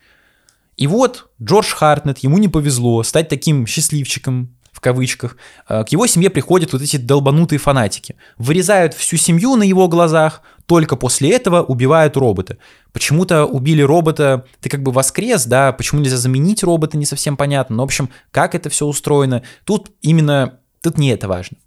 [0.77, 5.37] И вот Джордж Хартнет, ему не повезло стать таким счастливчиком, кавычках,
[5.67, 8.15] э, к его семье приходят вот эти долбанутые фанатики.
[8.37, 12.57] Вырезают всю семью на его глазах, только после этого убивают робота.
[12.91, 17.77] Почему-то убили робота, ты как бы воскрес, да, почему нельзя заменить робота, не совсем понятно.
[17.77, 21.57] Но, в общем, как это все устроено, тут именно, тут не это важно.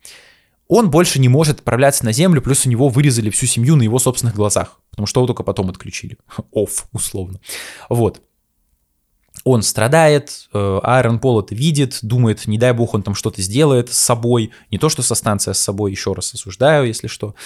[0.68, 3.98] Он больше не может отправляться на Землю, плюс у него вырезали всю семью на его
[3.98, 6.16] собственных глазах, потому что его только потом отключили.
[6.52, 7.40] Офф, условно.
[7.88, 8.20] Вот
[9.47, 13.93] он страдает, э, Айрон Пол это видит, думает, не дай бог он там что-то сделает
[13.93, 17.36] с собой, не то что со станцией, а с собой, еще раз осуждаю, если что.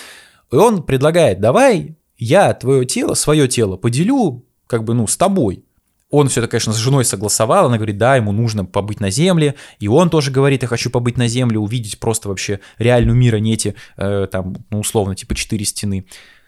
[0.51, 5.67] И он предлагает, давай я твое тело, свое тело поделю как бы, ну, с тобой.
[6.09, 9.57] Он все это, конечно, с женой согласовал, она говорит, да, ему нужно побыть на земле,
[9.79, 13.41] и он тоже говорит, я хочу побыть на земле, увидеть просто вообще реальную мир, а
[13.41, 16.07] не эти, э, там, ну, условно, типа четыре стены.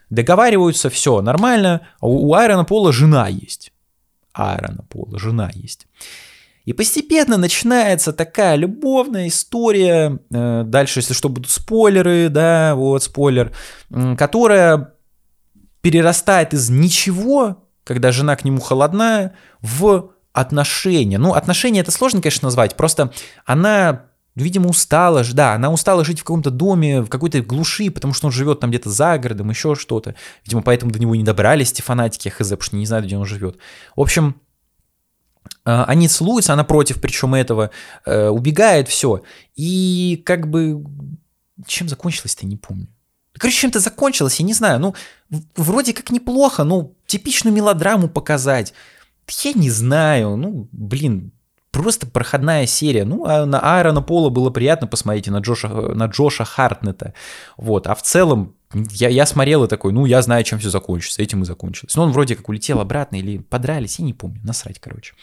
[0.09, 3.72] Договариваются, все нормально, а у, у Айрона Пола жена есть.
[4.33, 5.87] Аарона Пола, жена есть.
[6.65, 13.53] И постепенно начинается такая любовная история, э, дальше, если что, будут спойлеры, да, вот спойлер,
[14.17, 14.95] которая
[15.81, 21.19] перерастает из ничего, когда жена к нему холодная, в отношения.
[21.19, 23.13] Ну, отношения это сложно, конечно, назвать, просто
[23.45, 28.27] она видимо, устала, да, она устала жить в каком-то доме, в какой-то глуши, потому что
[28.27, 30.15] он живет там где-то за городом, еще что-то.
[30.45, 33.27] Видимо, поэтому до него не добрались эти фанатики, хз, потому что не знают, где он
[33.27, 33.59] живет.
[33.97, 34.37] В общем,
[35.65, 37.71] э, они целуются, она против, причем этого,
[38.07, 39.23] э, убегает, все.
[39.55, 40.83] И как бы,
[41.67, 42.89] чем закончилось-то, не помню.
[43.39, 44.95] Короче, чем-то закончилось, я не знаю, ну,
[45.57, 48.75] вроде как неплохо, ну, типичную мелодраму показать.
[49.43, 51.33] Я не знаю, ну, блин,
[51.73, 53.05] просто проходная серия.
[53.05, 57.15] Ну, а на Аарона Пола было приятно посмотреть и на Джоша, на Джоша Хартнета.
[57.57, 57.89] Вот.
[57.89, 61.23] А в целом, я, я смотрел и такой, ну, я знаю, чем все закончится.
[61.23, 61.97] Этим и закончилось.
[61.97, 64.41] Но он вроде как улетел обратно или подрались, я не помню.
[64.45, 65.15] Насрать, короче.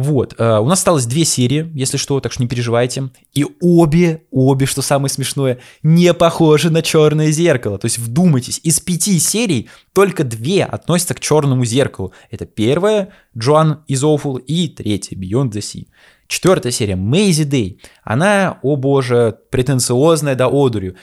[0.00, 3.10] Вот, э, у нас осталось две серии, если что, так что не переживайте.
[3.34, 7.78] И обе, обе, что самое смешное, не похожи на черное зеркало.
[7.78, 12.12] То есть вдумайтесь, из пяти серий только две относятся к черному зеркалу.
[12.30, 15.86] Это первая, Джоан из Awful, и третья, Beyond the Sea.
[16.28, 17.80] Четвертая серия, Мейзи Дэй.
[18.04, 20.94] Она, о боже, претенциозная до одурю.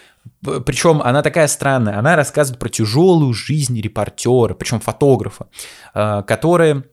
[0.66, 2.00] Причем она такая странная.
[2.00, 5.48] Она рассказывает про тяжелую жизнь репортера, причем фотографа,
[5.94, 6.84] э, который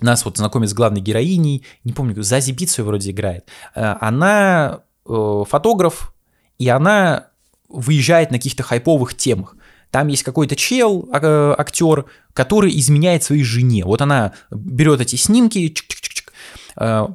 [0.00, 3.46] нас вот знакомит с главной героиней, не помню, Зази Бицу вроде играет.
[3.74, 6.14] Э, она э, фотограф,
[6.58, 7.28] и она
[7.68, 9.56] выезжает на каких-то хайповых темах.
[9.90, 13.84] Там есть какой-то чел, а, актер, который изменяет своей жене.
[13.84, 16.32] Вот она берет эти снимки, чик -чик
[16.76, 17.14] -чик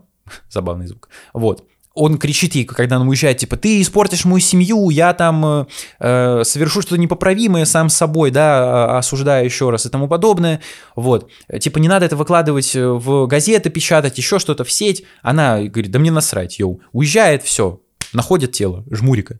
[0.49, 5.13] забавный звук, вот, он кричит ей, когда он уезжает, типа, ты испортишь мою семью, я
[5.13, 5.65] там э,
[5.99, 10.59] э совершу что-то непоправимое сам с собой, да, осуждаю еще раз и тому подобное,
[10.95, 11.29] вот.
[11.59, 15.03] Типа, не надо это выкладывать в газеты, печатать, еще что-то в сеть.
[15.21, 16.81] Она говорит, да мне насрать, йоу.
[16.93, 19.39] Уезжает, все, находит тело жмурика.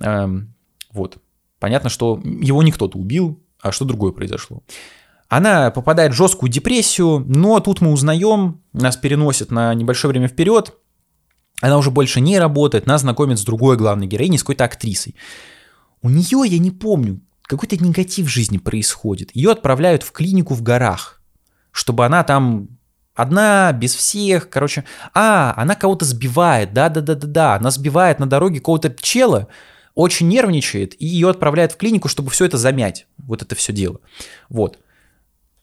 [0.00, 0.54] Эм,
[0.92, 1.18] вот.
[1.58, 4.62] Понятно, что его не кто-то убил, а что другое произошло.
[5.28, 10.74] Она попадает в жесткую депрессию, но тут мы узнаем, нас переносит на небольшое время вперед,
[11.60, 15.14] она уже больше не работает, нас знакомит с другой главной героиней, с какой-то актрисой.
[16.02, 19.30] У нее, я не помню, какой-то негатив в жизни происходит.
[19.34, 21.22] Ее отправляют в клинику в горах,
[21.70, 22.68] чтобы она там
[23.14, 24.84] одна, без всех, короче.
[25.14, 29.48] А, она кого-то сбивает, да-да-да-да-да, она сбивает на дороге какого-то чела,
[29.94, 34.00] очень нервничает, и ее отправляют в клинику, чтобы все это замять, вот это все дело.
[34.50, 34.78] Вот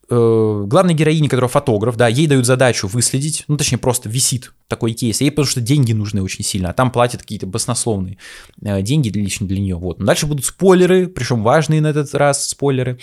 [0.09, 4.93] э, главной героине, которая фотограф, да, ей дают задачу выследить, ну, точнее, просто висит такой
[4.93, 8.17] кейс, ей потому что деньги нужны очень сильно, а там платят какие-то баснословные
[8.61, 9.99] э, деньги лично для нее, вот.
[9.99, 12.99] Но дальше будут спойлеры, причем важные на этот раз спойлеры.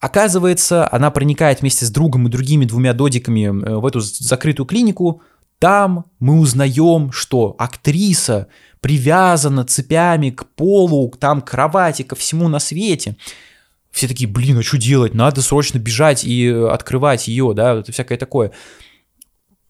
[0.00, 5.22] Оказывается, она проникает вместе с другом и другими двумя додиками э, в эту закрытую клинику,
[5.62, 8.48] там мы узнаем, что актриса
[8.80, 13.16] привязана цепями к полу, там кровати, ко всему на свете
[13.92, 15.14] все такие, блин, а что делать?
[15.14, 18.52] Надо срочно бежать и открывать ее, да, это всякое такое.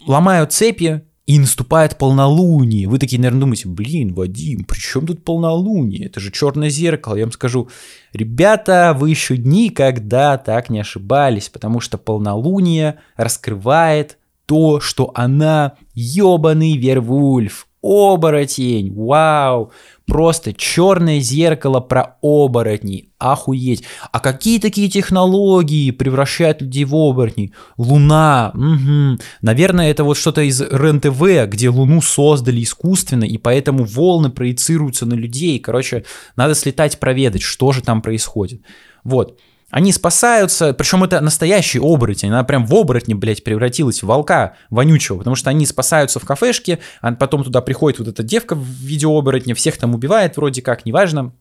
[0.06, 2.88] Ломают цепи, и наступает полнолуние.
[2.88, 6.06] Вы такие, наверное, думаете, блин, Вадим, при чем тут полнолуние?
[6.06, 7.14] Это же черное зеркало.
[7.14, 7.68] Я вам скажу,
[8.12, 16.76] ребята, вы еще никогда так не ошибались, потому что полнолуние раскрывает то, что она ебаный
[16.76, 19.72] Вервульф, оборотень, вау,
[20.06, 23.82] просто черное зеркало про оборотней, охуеть.
[24.12, 27.52] А какие такие технологии превращают людей в оборотней?
[27.76, 29.20] Луна, угу.
[29.42, 35.14] наверное, это вот что-то из РЕН-ТВ, где Луну создали искусственно, и поэтому волны проецируются на
[35.14, 35.58] людей.
[35.58, 36.04] Короче,
[36.36, 38.62] надо слетать проведать, что же там происходит.
[39.04, 39.38] Вот.
[39.72, 45.16] Они спасаются, причем это настоящий оборотень, она прям в оборотне, блядь, превратилась в волка вонючего,
[45.16, 49.06] потому что они спасаются в кафешке, а потом туда приходит вот эта девка в виде
[49.06, 51.32] оборотня, всех там убивает вроде как, неважно.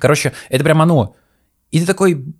[0.00, 1.14] Короче, это прям оно.
[1.70, 2.34] И ты такой,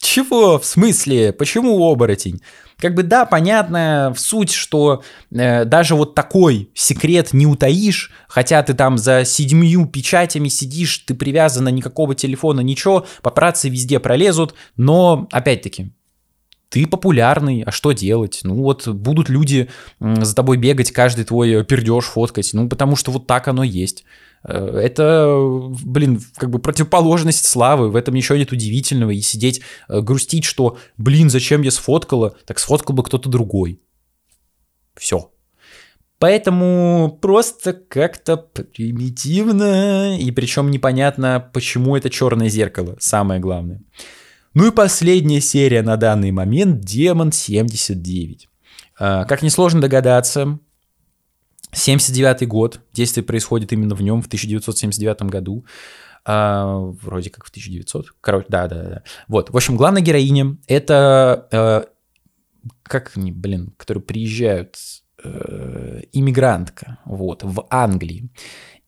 [0.00, 0.58] чего?
[0.58, 1.32] В смысле?
[1.32, 2.40] Почему оборотень?
[2.78, 5.02] Как бы да, понятно в суть, что
[5.32, 11.14] э, даже вот такой секрет не утаишь, хотя ты там за седьмью печатями сидишь, ты
[11.14, 15.92] привязан никакого телефона, ничего, папарацци везде пролезут, но опять-таки
[16.68, 18.40] ты популярный, а что делать?
[18.44, 19.68] Ну вот будут люди
[20.00, 24.04] за тобой бегать, каждый твой пердеж фоткать, ну потому что вот так оно есть.
[24.44, 25.26] Э, это,
[25.84, 30.78] блин, как бы противоположность славы, в этом ничего нет удивительного, и сидеть э, грустить, что,
[30.96, 33.80] блин, зачем я сфоткала, так сфоткал бы кто-то другой.
[34.96, 35.30] Все.
[36.18, 43.82] Поэтому просто как-то примитивно, и причем непонятно, почему это черное зеркало, самое главное.
[44.54, 48.48] Ну и последняя серия на данный момент Демон 79.
[48.98, 50.58] А, как несложно догадаться,
[51.72, 55.64] 79 год, действие происходит именно в нем, в 1979 году.
[56.24, 58.06] А, вроде как в 1900.
[58.20, 59.02] Короче, да, да, да.
[59.28, 61.48] Вот, в общем, главная героиня— это...
[61.52, 61.84] А,
[62.82, 64.76] как они, блин, которые приезжают...
[65.22, 68.30] А, иммигрантка, вот, в Англии.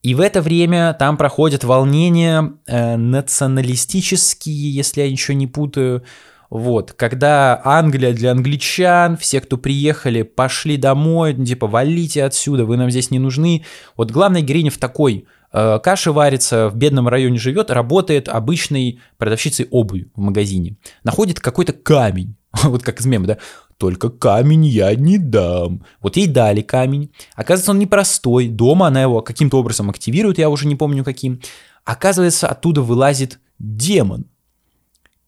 [0.03, 6.05] И в это время там проходят волнения э, националистические, если я ничего не путаю,
[6.51, 12.77] вот, когда Англия для англичан, все, кто приехали, пошли домой, ну, типа, валите отсюда, вы
[12.77, 13.65] нам здесь не нужны.
[13.97, 20.11] Вот главная героиня в такой э, варится, в бедном районе живет, работает обычной продавщицей обуви
[20.17, 20.77] в магазине.
[21.05, 23.39] Находит какой-то камень, вот как из мема, да,
[23.79, 25.85] только камень я не дам.
[26.03, 27.13] Вот ей дали камень.
[27.37, 28.49] Оказывается, он непростой.
[28.49, 31.41] Дома она его каким-то образом активирует, я уже не помню каким.
[31.85, 34.27] Оказывается, оттуда вылазит демон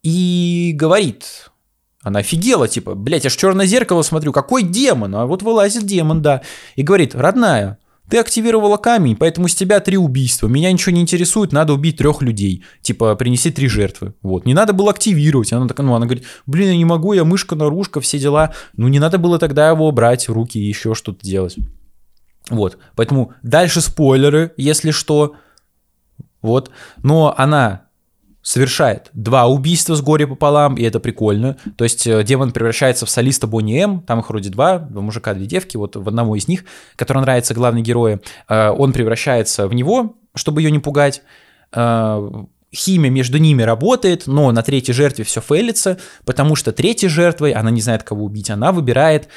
[0.03, 1.51] и говорит,
[2.03, 5.15] Она офигела, типа, блядь, я ж черное зеркало смотрю, какой демон?
[5.15, 6.43] А вот вылазит демон, да.
[6.75, 7.79] И говорит, родная,
[8.11, 10.49] ты активировала камень, поэтому с тебя три убийства.
[10.49, 12.65] Меня ничего не интересует, надо убить трех людей.
[12.83, 14.15] Типа, принеси три жертвы.
[14.21, 14.45] Вот.
[14.45, 15.53] Не надо было активировать.
[15.53, 18.53] Она такая, ну, она говорит, блин, я не могу, я мышка, наружка, все дела.
[18.77, 21.57] Ну, не надо было тогда его брать в руки и еще что-то делать.
[22.51, 22.77] Вот.
[22.97, 25.37] Поэтому дальше спойлеры, если что.
[26.43, 26.71] Вот.
[27.03, 27.87] Но она
[28.43, 31.57] совершает два убийства с горе пополам, и это прикольно.
[31.77, 35.33] То есть э, демон превращается в солиста Бонни М, там их вроде два, два мужика,
[35.33, 36.65] две девки, вот в одного из них,
[36.97, 41.23] который нравится главный герой, э, он превращается в него, чтобы ее не пугать.
[41.73, 42.31] Э,
[42.75, 47.71] химия между ними работает, но на третьей жертве все фейлится, потому что третьей жертвой, она
[47.71, 49.29] не знает, кого убить, она выбирает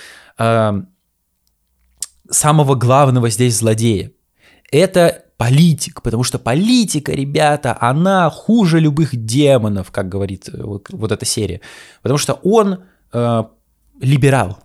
[2.29, 4.11] самого главного здесь злодея.
[4.71, 11.25] Это политик, потому что политика, ребята, она хуже любых демонов, как говорит э, вот, эта
[11.25, 11.61] серия,
[12.01, 12.83] потому что он
[13.13, 13.43] э,
[14.01, 14.59] либерал,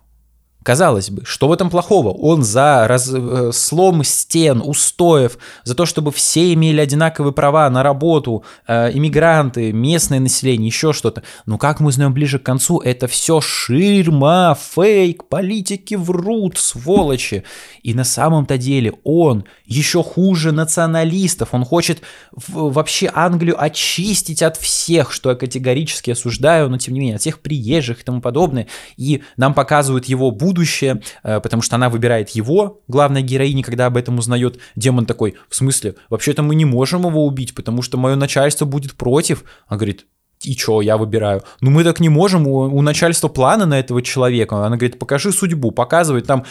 [0.63, 2.09] Казалось бы, что в этом плохого?
[2.09, 7.81] Он за раз, э, слом стен, устоев, за то, чтобы все имели одинаковые права на
[7.81, 11.23] работу, э, иммигранты, местное население, еще что-то.
[11.47, 17.43] Но как мы знаем ближе к концу, это все ширма, фейк, политики врут, сволочи.
[17.81, 21.49] И на самом-то деле он еще хуже националистов.
[21.53, 22.03] Он хочет
[22.47, 27.39] вообще Англию очистить от всех, что я категорически осуждаю, но тем не менее, от всех
[27.39, 28.67] приезжих и тому подобное.
[28.95, 33.85] И нам показывают его будущее будущее, э, потому что она выбирает его, главная героиня, когда
[33.85, 37.97] об этом узнает, демон такой, в смысле, вообще-то мы не можем его убить, потому что
[37.97, 39.43] мое начальство будет против.
[39.67, 40.05] Она говорит,
[40.43, 41.41] и чё, я выбираю.
[41.61, 44.55] Ну мы так не можем, у, у начальства планы на этого человека.
[44.57, 46.45] Она говорит, покажи судьбу, показывает там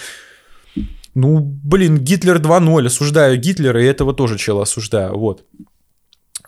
[1.14, 5.44] ну, блин, Гитлер 2.0, осуждаю Гитлера, и этого тоже чела осуждаю, вот.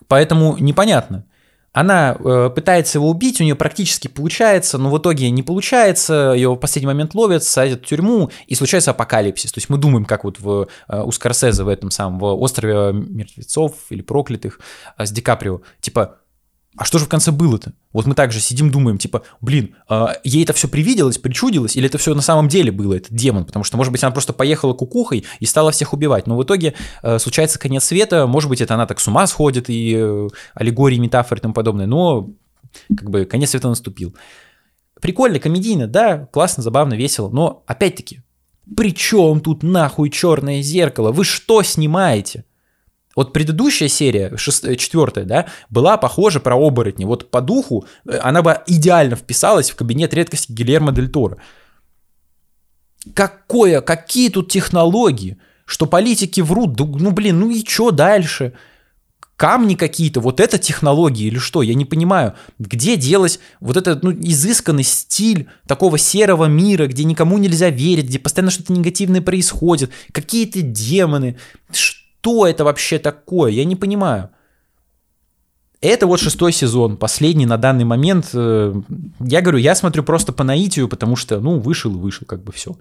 [0.07, 1.25] Поэтому непонятно.
[1.73, 6.51] Она э, пытается его убить, у нее практически получается, но в итоге не получается, ее
[6.51, 9.53] в последний момент ловят, садят в тюрьму, и случается апокалипсис.
[9.53, 12.93] То есть мы думаем, как вот в, э, у Скорсезе в этом самом, в «Острове
[12.93, 14.61] мертвецов» или «Проклятых»
[14.99, 15.63] э, с Ди Каприо.
[15.81, 16.19] Типа,
[16.77, 17.75] а что же в конце было-то?
[17.93, 21.99] Вот мы также сидим, думаем, типа, блин, э, ей это все привиделось, причудилось, или это
[21.99, 23.45] все на самом деле было, этот демон?
[23.45, 26.27] Потому что, может быть, она просто поехала кукухой и стала всех убивать.
[26.27, 29.69] Но в итоге э, случается конец света, может быть, это она так с ума сходит,
[29.69, 32.31] и э, аллегории, метафоры и тому подобное, но
[32.89, 34.17] как бы конец света наступил.
[35.01, 38.23] Прикольно, комедийно, да, классно, забавно, весело, но опять-таки,
[38.77, 41.13] при чем тут нахуй черное зеркало?
[41.13, 42.45] Вы что снимаете?
[43.15, 44.33] Вот предыдущая серия.
[44.33, 47.05] Э, четвертая, да, была похожа про оборотни.
[47.05, 51.39] Вот по духу э, она бы идеально вписалась в кабинет редкости Гильермо Дель Торо.
[53.15, 58.53] Какое, какие тут технологии, что политики врут, ну блин, ну и что дальше?
[59.37, 64.13] Камни какие-то, вот это технологии или что, я не понимаю, где делать вот этот ну,
[64.13, 70.63] изысканный стиль такого серого мира, где никому нельзя верить, где постоянно что-то негативное происходит, какие-то
[70.63, 71.39] демоны,
[71.73, 73.51] что что это вообще такое?
[73.51, 74.31] Я не понимаю.
[75.81, 78.31] Это вот шестой сезон, последний на данный момент.
[78.33, 78.73] Э,
[79.19, 82.53] я говорю, я смотрю просто по наитию, потому что, ну, вышел и вышел, как бы
[82.53, 82.77] все.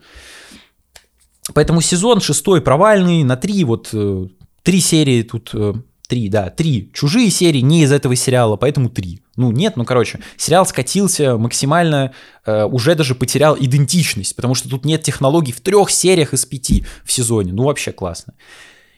[1.55, 4.27] Поэтому сезон шестой провальный, на три вот, э,
[4.61, 5.73] три серии тут, э,
[6.07, 9.21] три, да, три чужие серии, не из этого сериала, поэтому три.
[9.37, 12.13] Ну, нет, ну, короче, сериал скатился максимально,
[12.45, 17.11] уже даже потерял идентичность, потому что тут нет технологий в трех сериях из пяти в
[17.11, 17.53] сезоне.
[17.53, 18.33] Ну, вообще классно.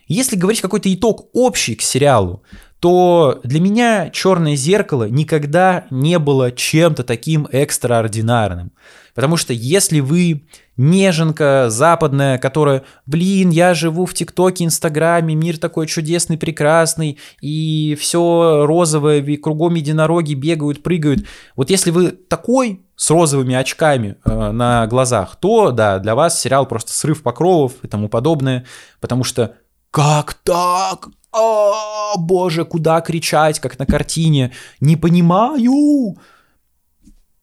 [0.08, 2.44] Если говорить какой-то итог общий к сериалу,
[2.80, 8.74] то для меня «Черное зеркало» никогда не было чем-то таким экстраординарным.
[9.16, 15.88] Потому что если вы неженка западная, которая, блин, я живу в ТикТоке, Инстаграме, мир такой
[15.88, 21.26] чудесный, прекрасный, и все розовое, и кругом единороги бегают, прыгают.
[21.56, 26.66] Вот если вы такой с розовыми очками э, на глазах, то да, для вас сериал
[26.66, 28.66] просто срыв покровов и тому подобное,
[29.00, 29.56] потому что
[29.94, 31.10] как так?
[31.32, 34.52] О, боже, куда кричать, как на картине?
[34.82, 36.18] Не понимаю.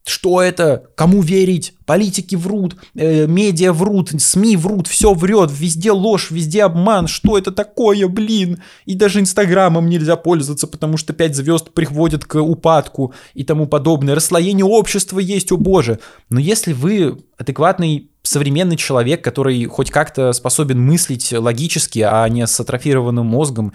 [0.03, 0.87] Что это?
[0.95, 1.75] Кому верить?
[1.85, 7.07] Политики врут, э, медиа врут, СМИ врут, все врет, везде ложь, везде обман.
[7.07, 8.63] Что это такое, блин?
[8.85, 14.15] И даже Инстаграмом нельзя пользоваться, потому что 5 звезд приводят к упадку и тому подобное.
[14.15, 15.99] Расслоение общества есть, о боже.
[16.29, 22.59] Но если вы адекватный современный человек, который хоть как-то способен мыслить логически, а не с
[22.59, 23.73] атрофированным мозгом,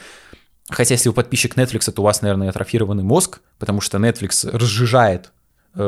[0.68, 5.30] Хотя, если вы подписчик Netflix, то у вас, наверное, атрофированный мозг, потому что Netflix разжижает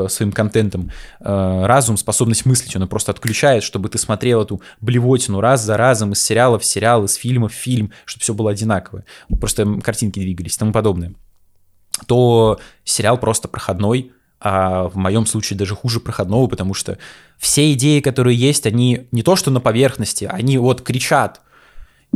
[0.07, 0.91] своим контентом.
[1.19, 6.13] Э, разум, способность мыслить, он просто отключает, чтобы ты смотрел эту блевотину раз за разом
[6.13, 9.05] из сериала в сериал, из фильма в фильм, чтобы все было одинаковое,
[9.39, 11.13] просто картинки двигались и тому подобное,
[12.07, 16.97] то сериал просто проходной, а в моем случае даже хуже проходного, потому что
[17.37, 21.41] все идеи, которые есть, они не то что на поверхности, они вот кричат.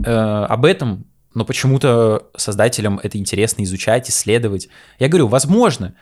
[0.03, 4.69] Э, об этом, но почему-то создателям это интересно изучать, исследовать.
[4.99, 5.95] Я говорю, возможно,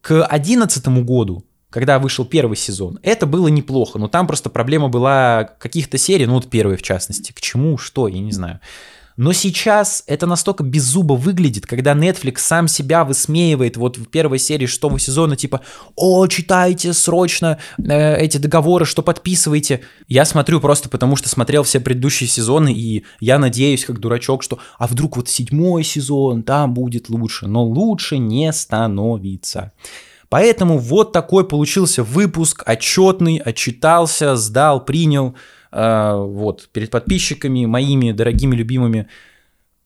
[0.00, 5.44] к одиннадцатому году, когда вышел первый сезон, это было неплохо, но там просто проблема была
[5.58, 8.60] каких-то серий, ну вот первой в частности, к чему, что, я не знаю.
[9.16, 14.66] Но сейчас это настолько беззубо выглядит, когда Netflix сам себя высмеивает вот в первой серии
[14.66, 15.62] шестого сезона, типа,
[15.94, 19.80] о, читайте срочно э, эти договоры, что подписываете.
[20.06, 24.58] Я смотрю просто потому, что смотрел все предыдущие сезоны, и я надеюсь, как дурачок, что,
[24.78, 29.72] а вдруг вот седьмой сезон, там будет лучше, но лучше не становится.
[30.28, 35.36] Поэтому вот такой получился выпуск, отчетный, отчитался, сдал, принял.
[35.78, 39.08] А, вот, перед подписчиками, моими дорогими, любимыми.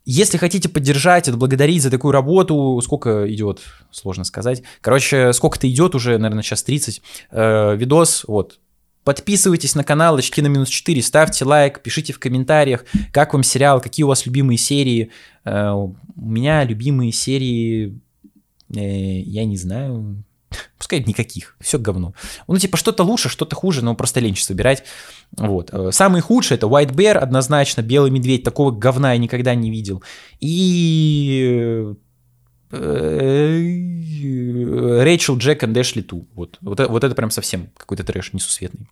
[0.05, 3.61] Если хотите поддержать, отблагодарить за такую работу, сколько идет,
[3.91, 4.63] сложно сказать.
[4.83, 7.03] Короче, сколько-то идет уже, наверное, сейчас 30.
[7.33, 8.61] Э, видос, вот,
[9.03, 13.81] Подписывайтесь на канал Очки на минус 4, ставьте лайк, пишите в комментариях, как вам сериал,
[13.81, 15.11] какие у вас любимые серии.
[15.45, 17.99] Э, у меня любимые серии,
[18.73, 20.23] э, я не знаю,
[20.79, 22.15] Пускай никаких, все говно.
[22.49, 24.85] Ну, типа, что-то лучше, что-то хуже, но просто ленче собирать.
[25.37, 25.71] Вот.
[25.73, 30.03] Э, самый худший это White Bear, однозначно, Белый Медведь, такого говна я никогда не видел.
[30.41, 31.95] И
[32.73, 33.91] э,
[35.03, 36.27] Рэйчел, Джек и Дэшли Ту.
[36.35, 36.59] Вот.
[36.61, 38.89] Вот, вот это прям совсем какой-то трэш несусветный.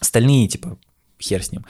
[0.00, 0.76] Остальные, типа,
[1.20, 1.64] хер с ним.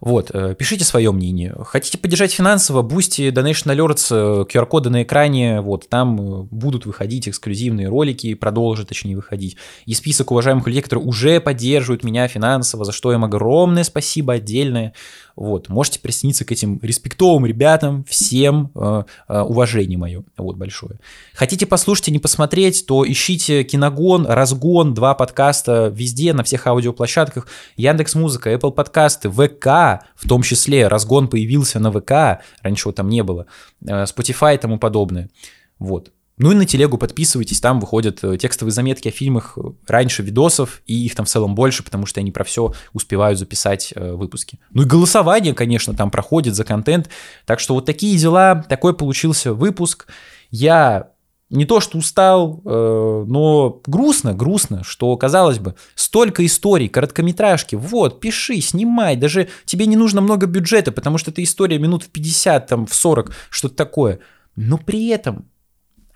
[0.00, 1.54] Вот, э, пишите свое мнение.
[1.64, 7.88] Хотите поддержать финансово, Boosty, Donation Alerts, QR-коды на экране, вот, там э, будут выходить эксклюзивные
[7.88, 9.56] ролики, продолжат, точнее, выходить.
[9.86, 14.94] И список уважаемых людей, которые уже поддерживают меня финансово, за что им огромное спасибо отдельное.
[15.38, 20.98] Вот, можете присоединиться к этим респектовым ребятам, всем э, э, уважение мое, вот, большое.
[21.32, 27.46] Хотите послушать и не посмотреть, то ищите Киногон, Разгон, два подкаста везде, на всех аудиоплощадках,
[27.76, 33.08] Яндекс Музыка, Apple подкасты, ВК, в том числе, Разгон появился на ВК, раньше его там
[33.08, 33.46] не было,
[33.86, 35.30] э, Spotify и тому подобное.
[35.78, 40.22] Вот, ну и на телегу подписывайтесь, там выходят э, текстовые заметки о фильмах э, раньше
[40.22, 44.12] видосов, и их там в целом больше, потому что они про все успевают записать э,
[44.12, 44.58] выпуски.
[44.72, 47.08] Ну и голосование, конечно, там проходит за контент.
[47.44, 50.06] Так что вот такие дела, такой получился выпуск.
[50.50, 51.10] Я
[51.50, 58.20] не то что устал, э, но грустно, грустно, что, казалось бы, столько историй, короткометражки, вот,
[58.20, 62.66] пиши, снимай, даже тебе не нужно много бюджета, потому что это история минут в 50,
[62.66, 64.20] там, в 40, что-то такое.
[64.56, 65.46] Но при этом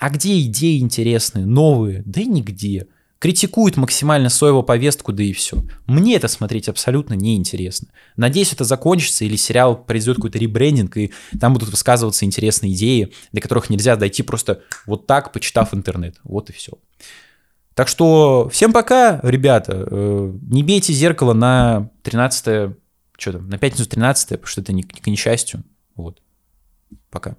[0.02, 2.02] а где идеи интересные, новые?
[2.04, 2.88] Да и нигде.
[3.20, 5.62] Критикуют максимально Соеву повестку, да и все.
[5.86, 7.86] Мне это смотреть абсолютно неинтересно.
[8.16, 13.40] Надеюсь, это закончится, или сериал произойдет какой-то ребрендинг, и там будут высказываться интересные идеи, до
[13.40, 16.16] которых нельзя дойти просто вот так, почитав интернет.
[16.24, 16.72] Вот и все.
[17.74, 19.86] Так что всем пока, ребята.
[19.88, 22.74] Э, не бейте зеркало на 13
[23.18, 25.62] что там, на пятницу 13 потому что это не, к несчастью.
[25.94, 26.20] Вот.
[27.08, 27.36] Пока.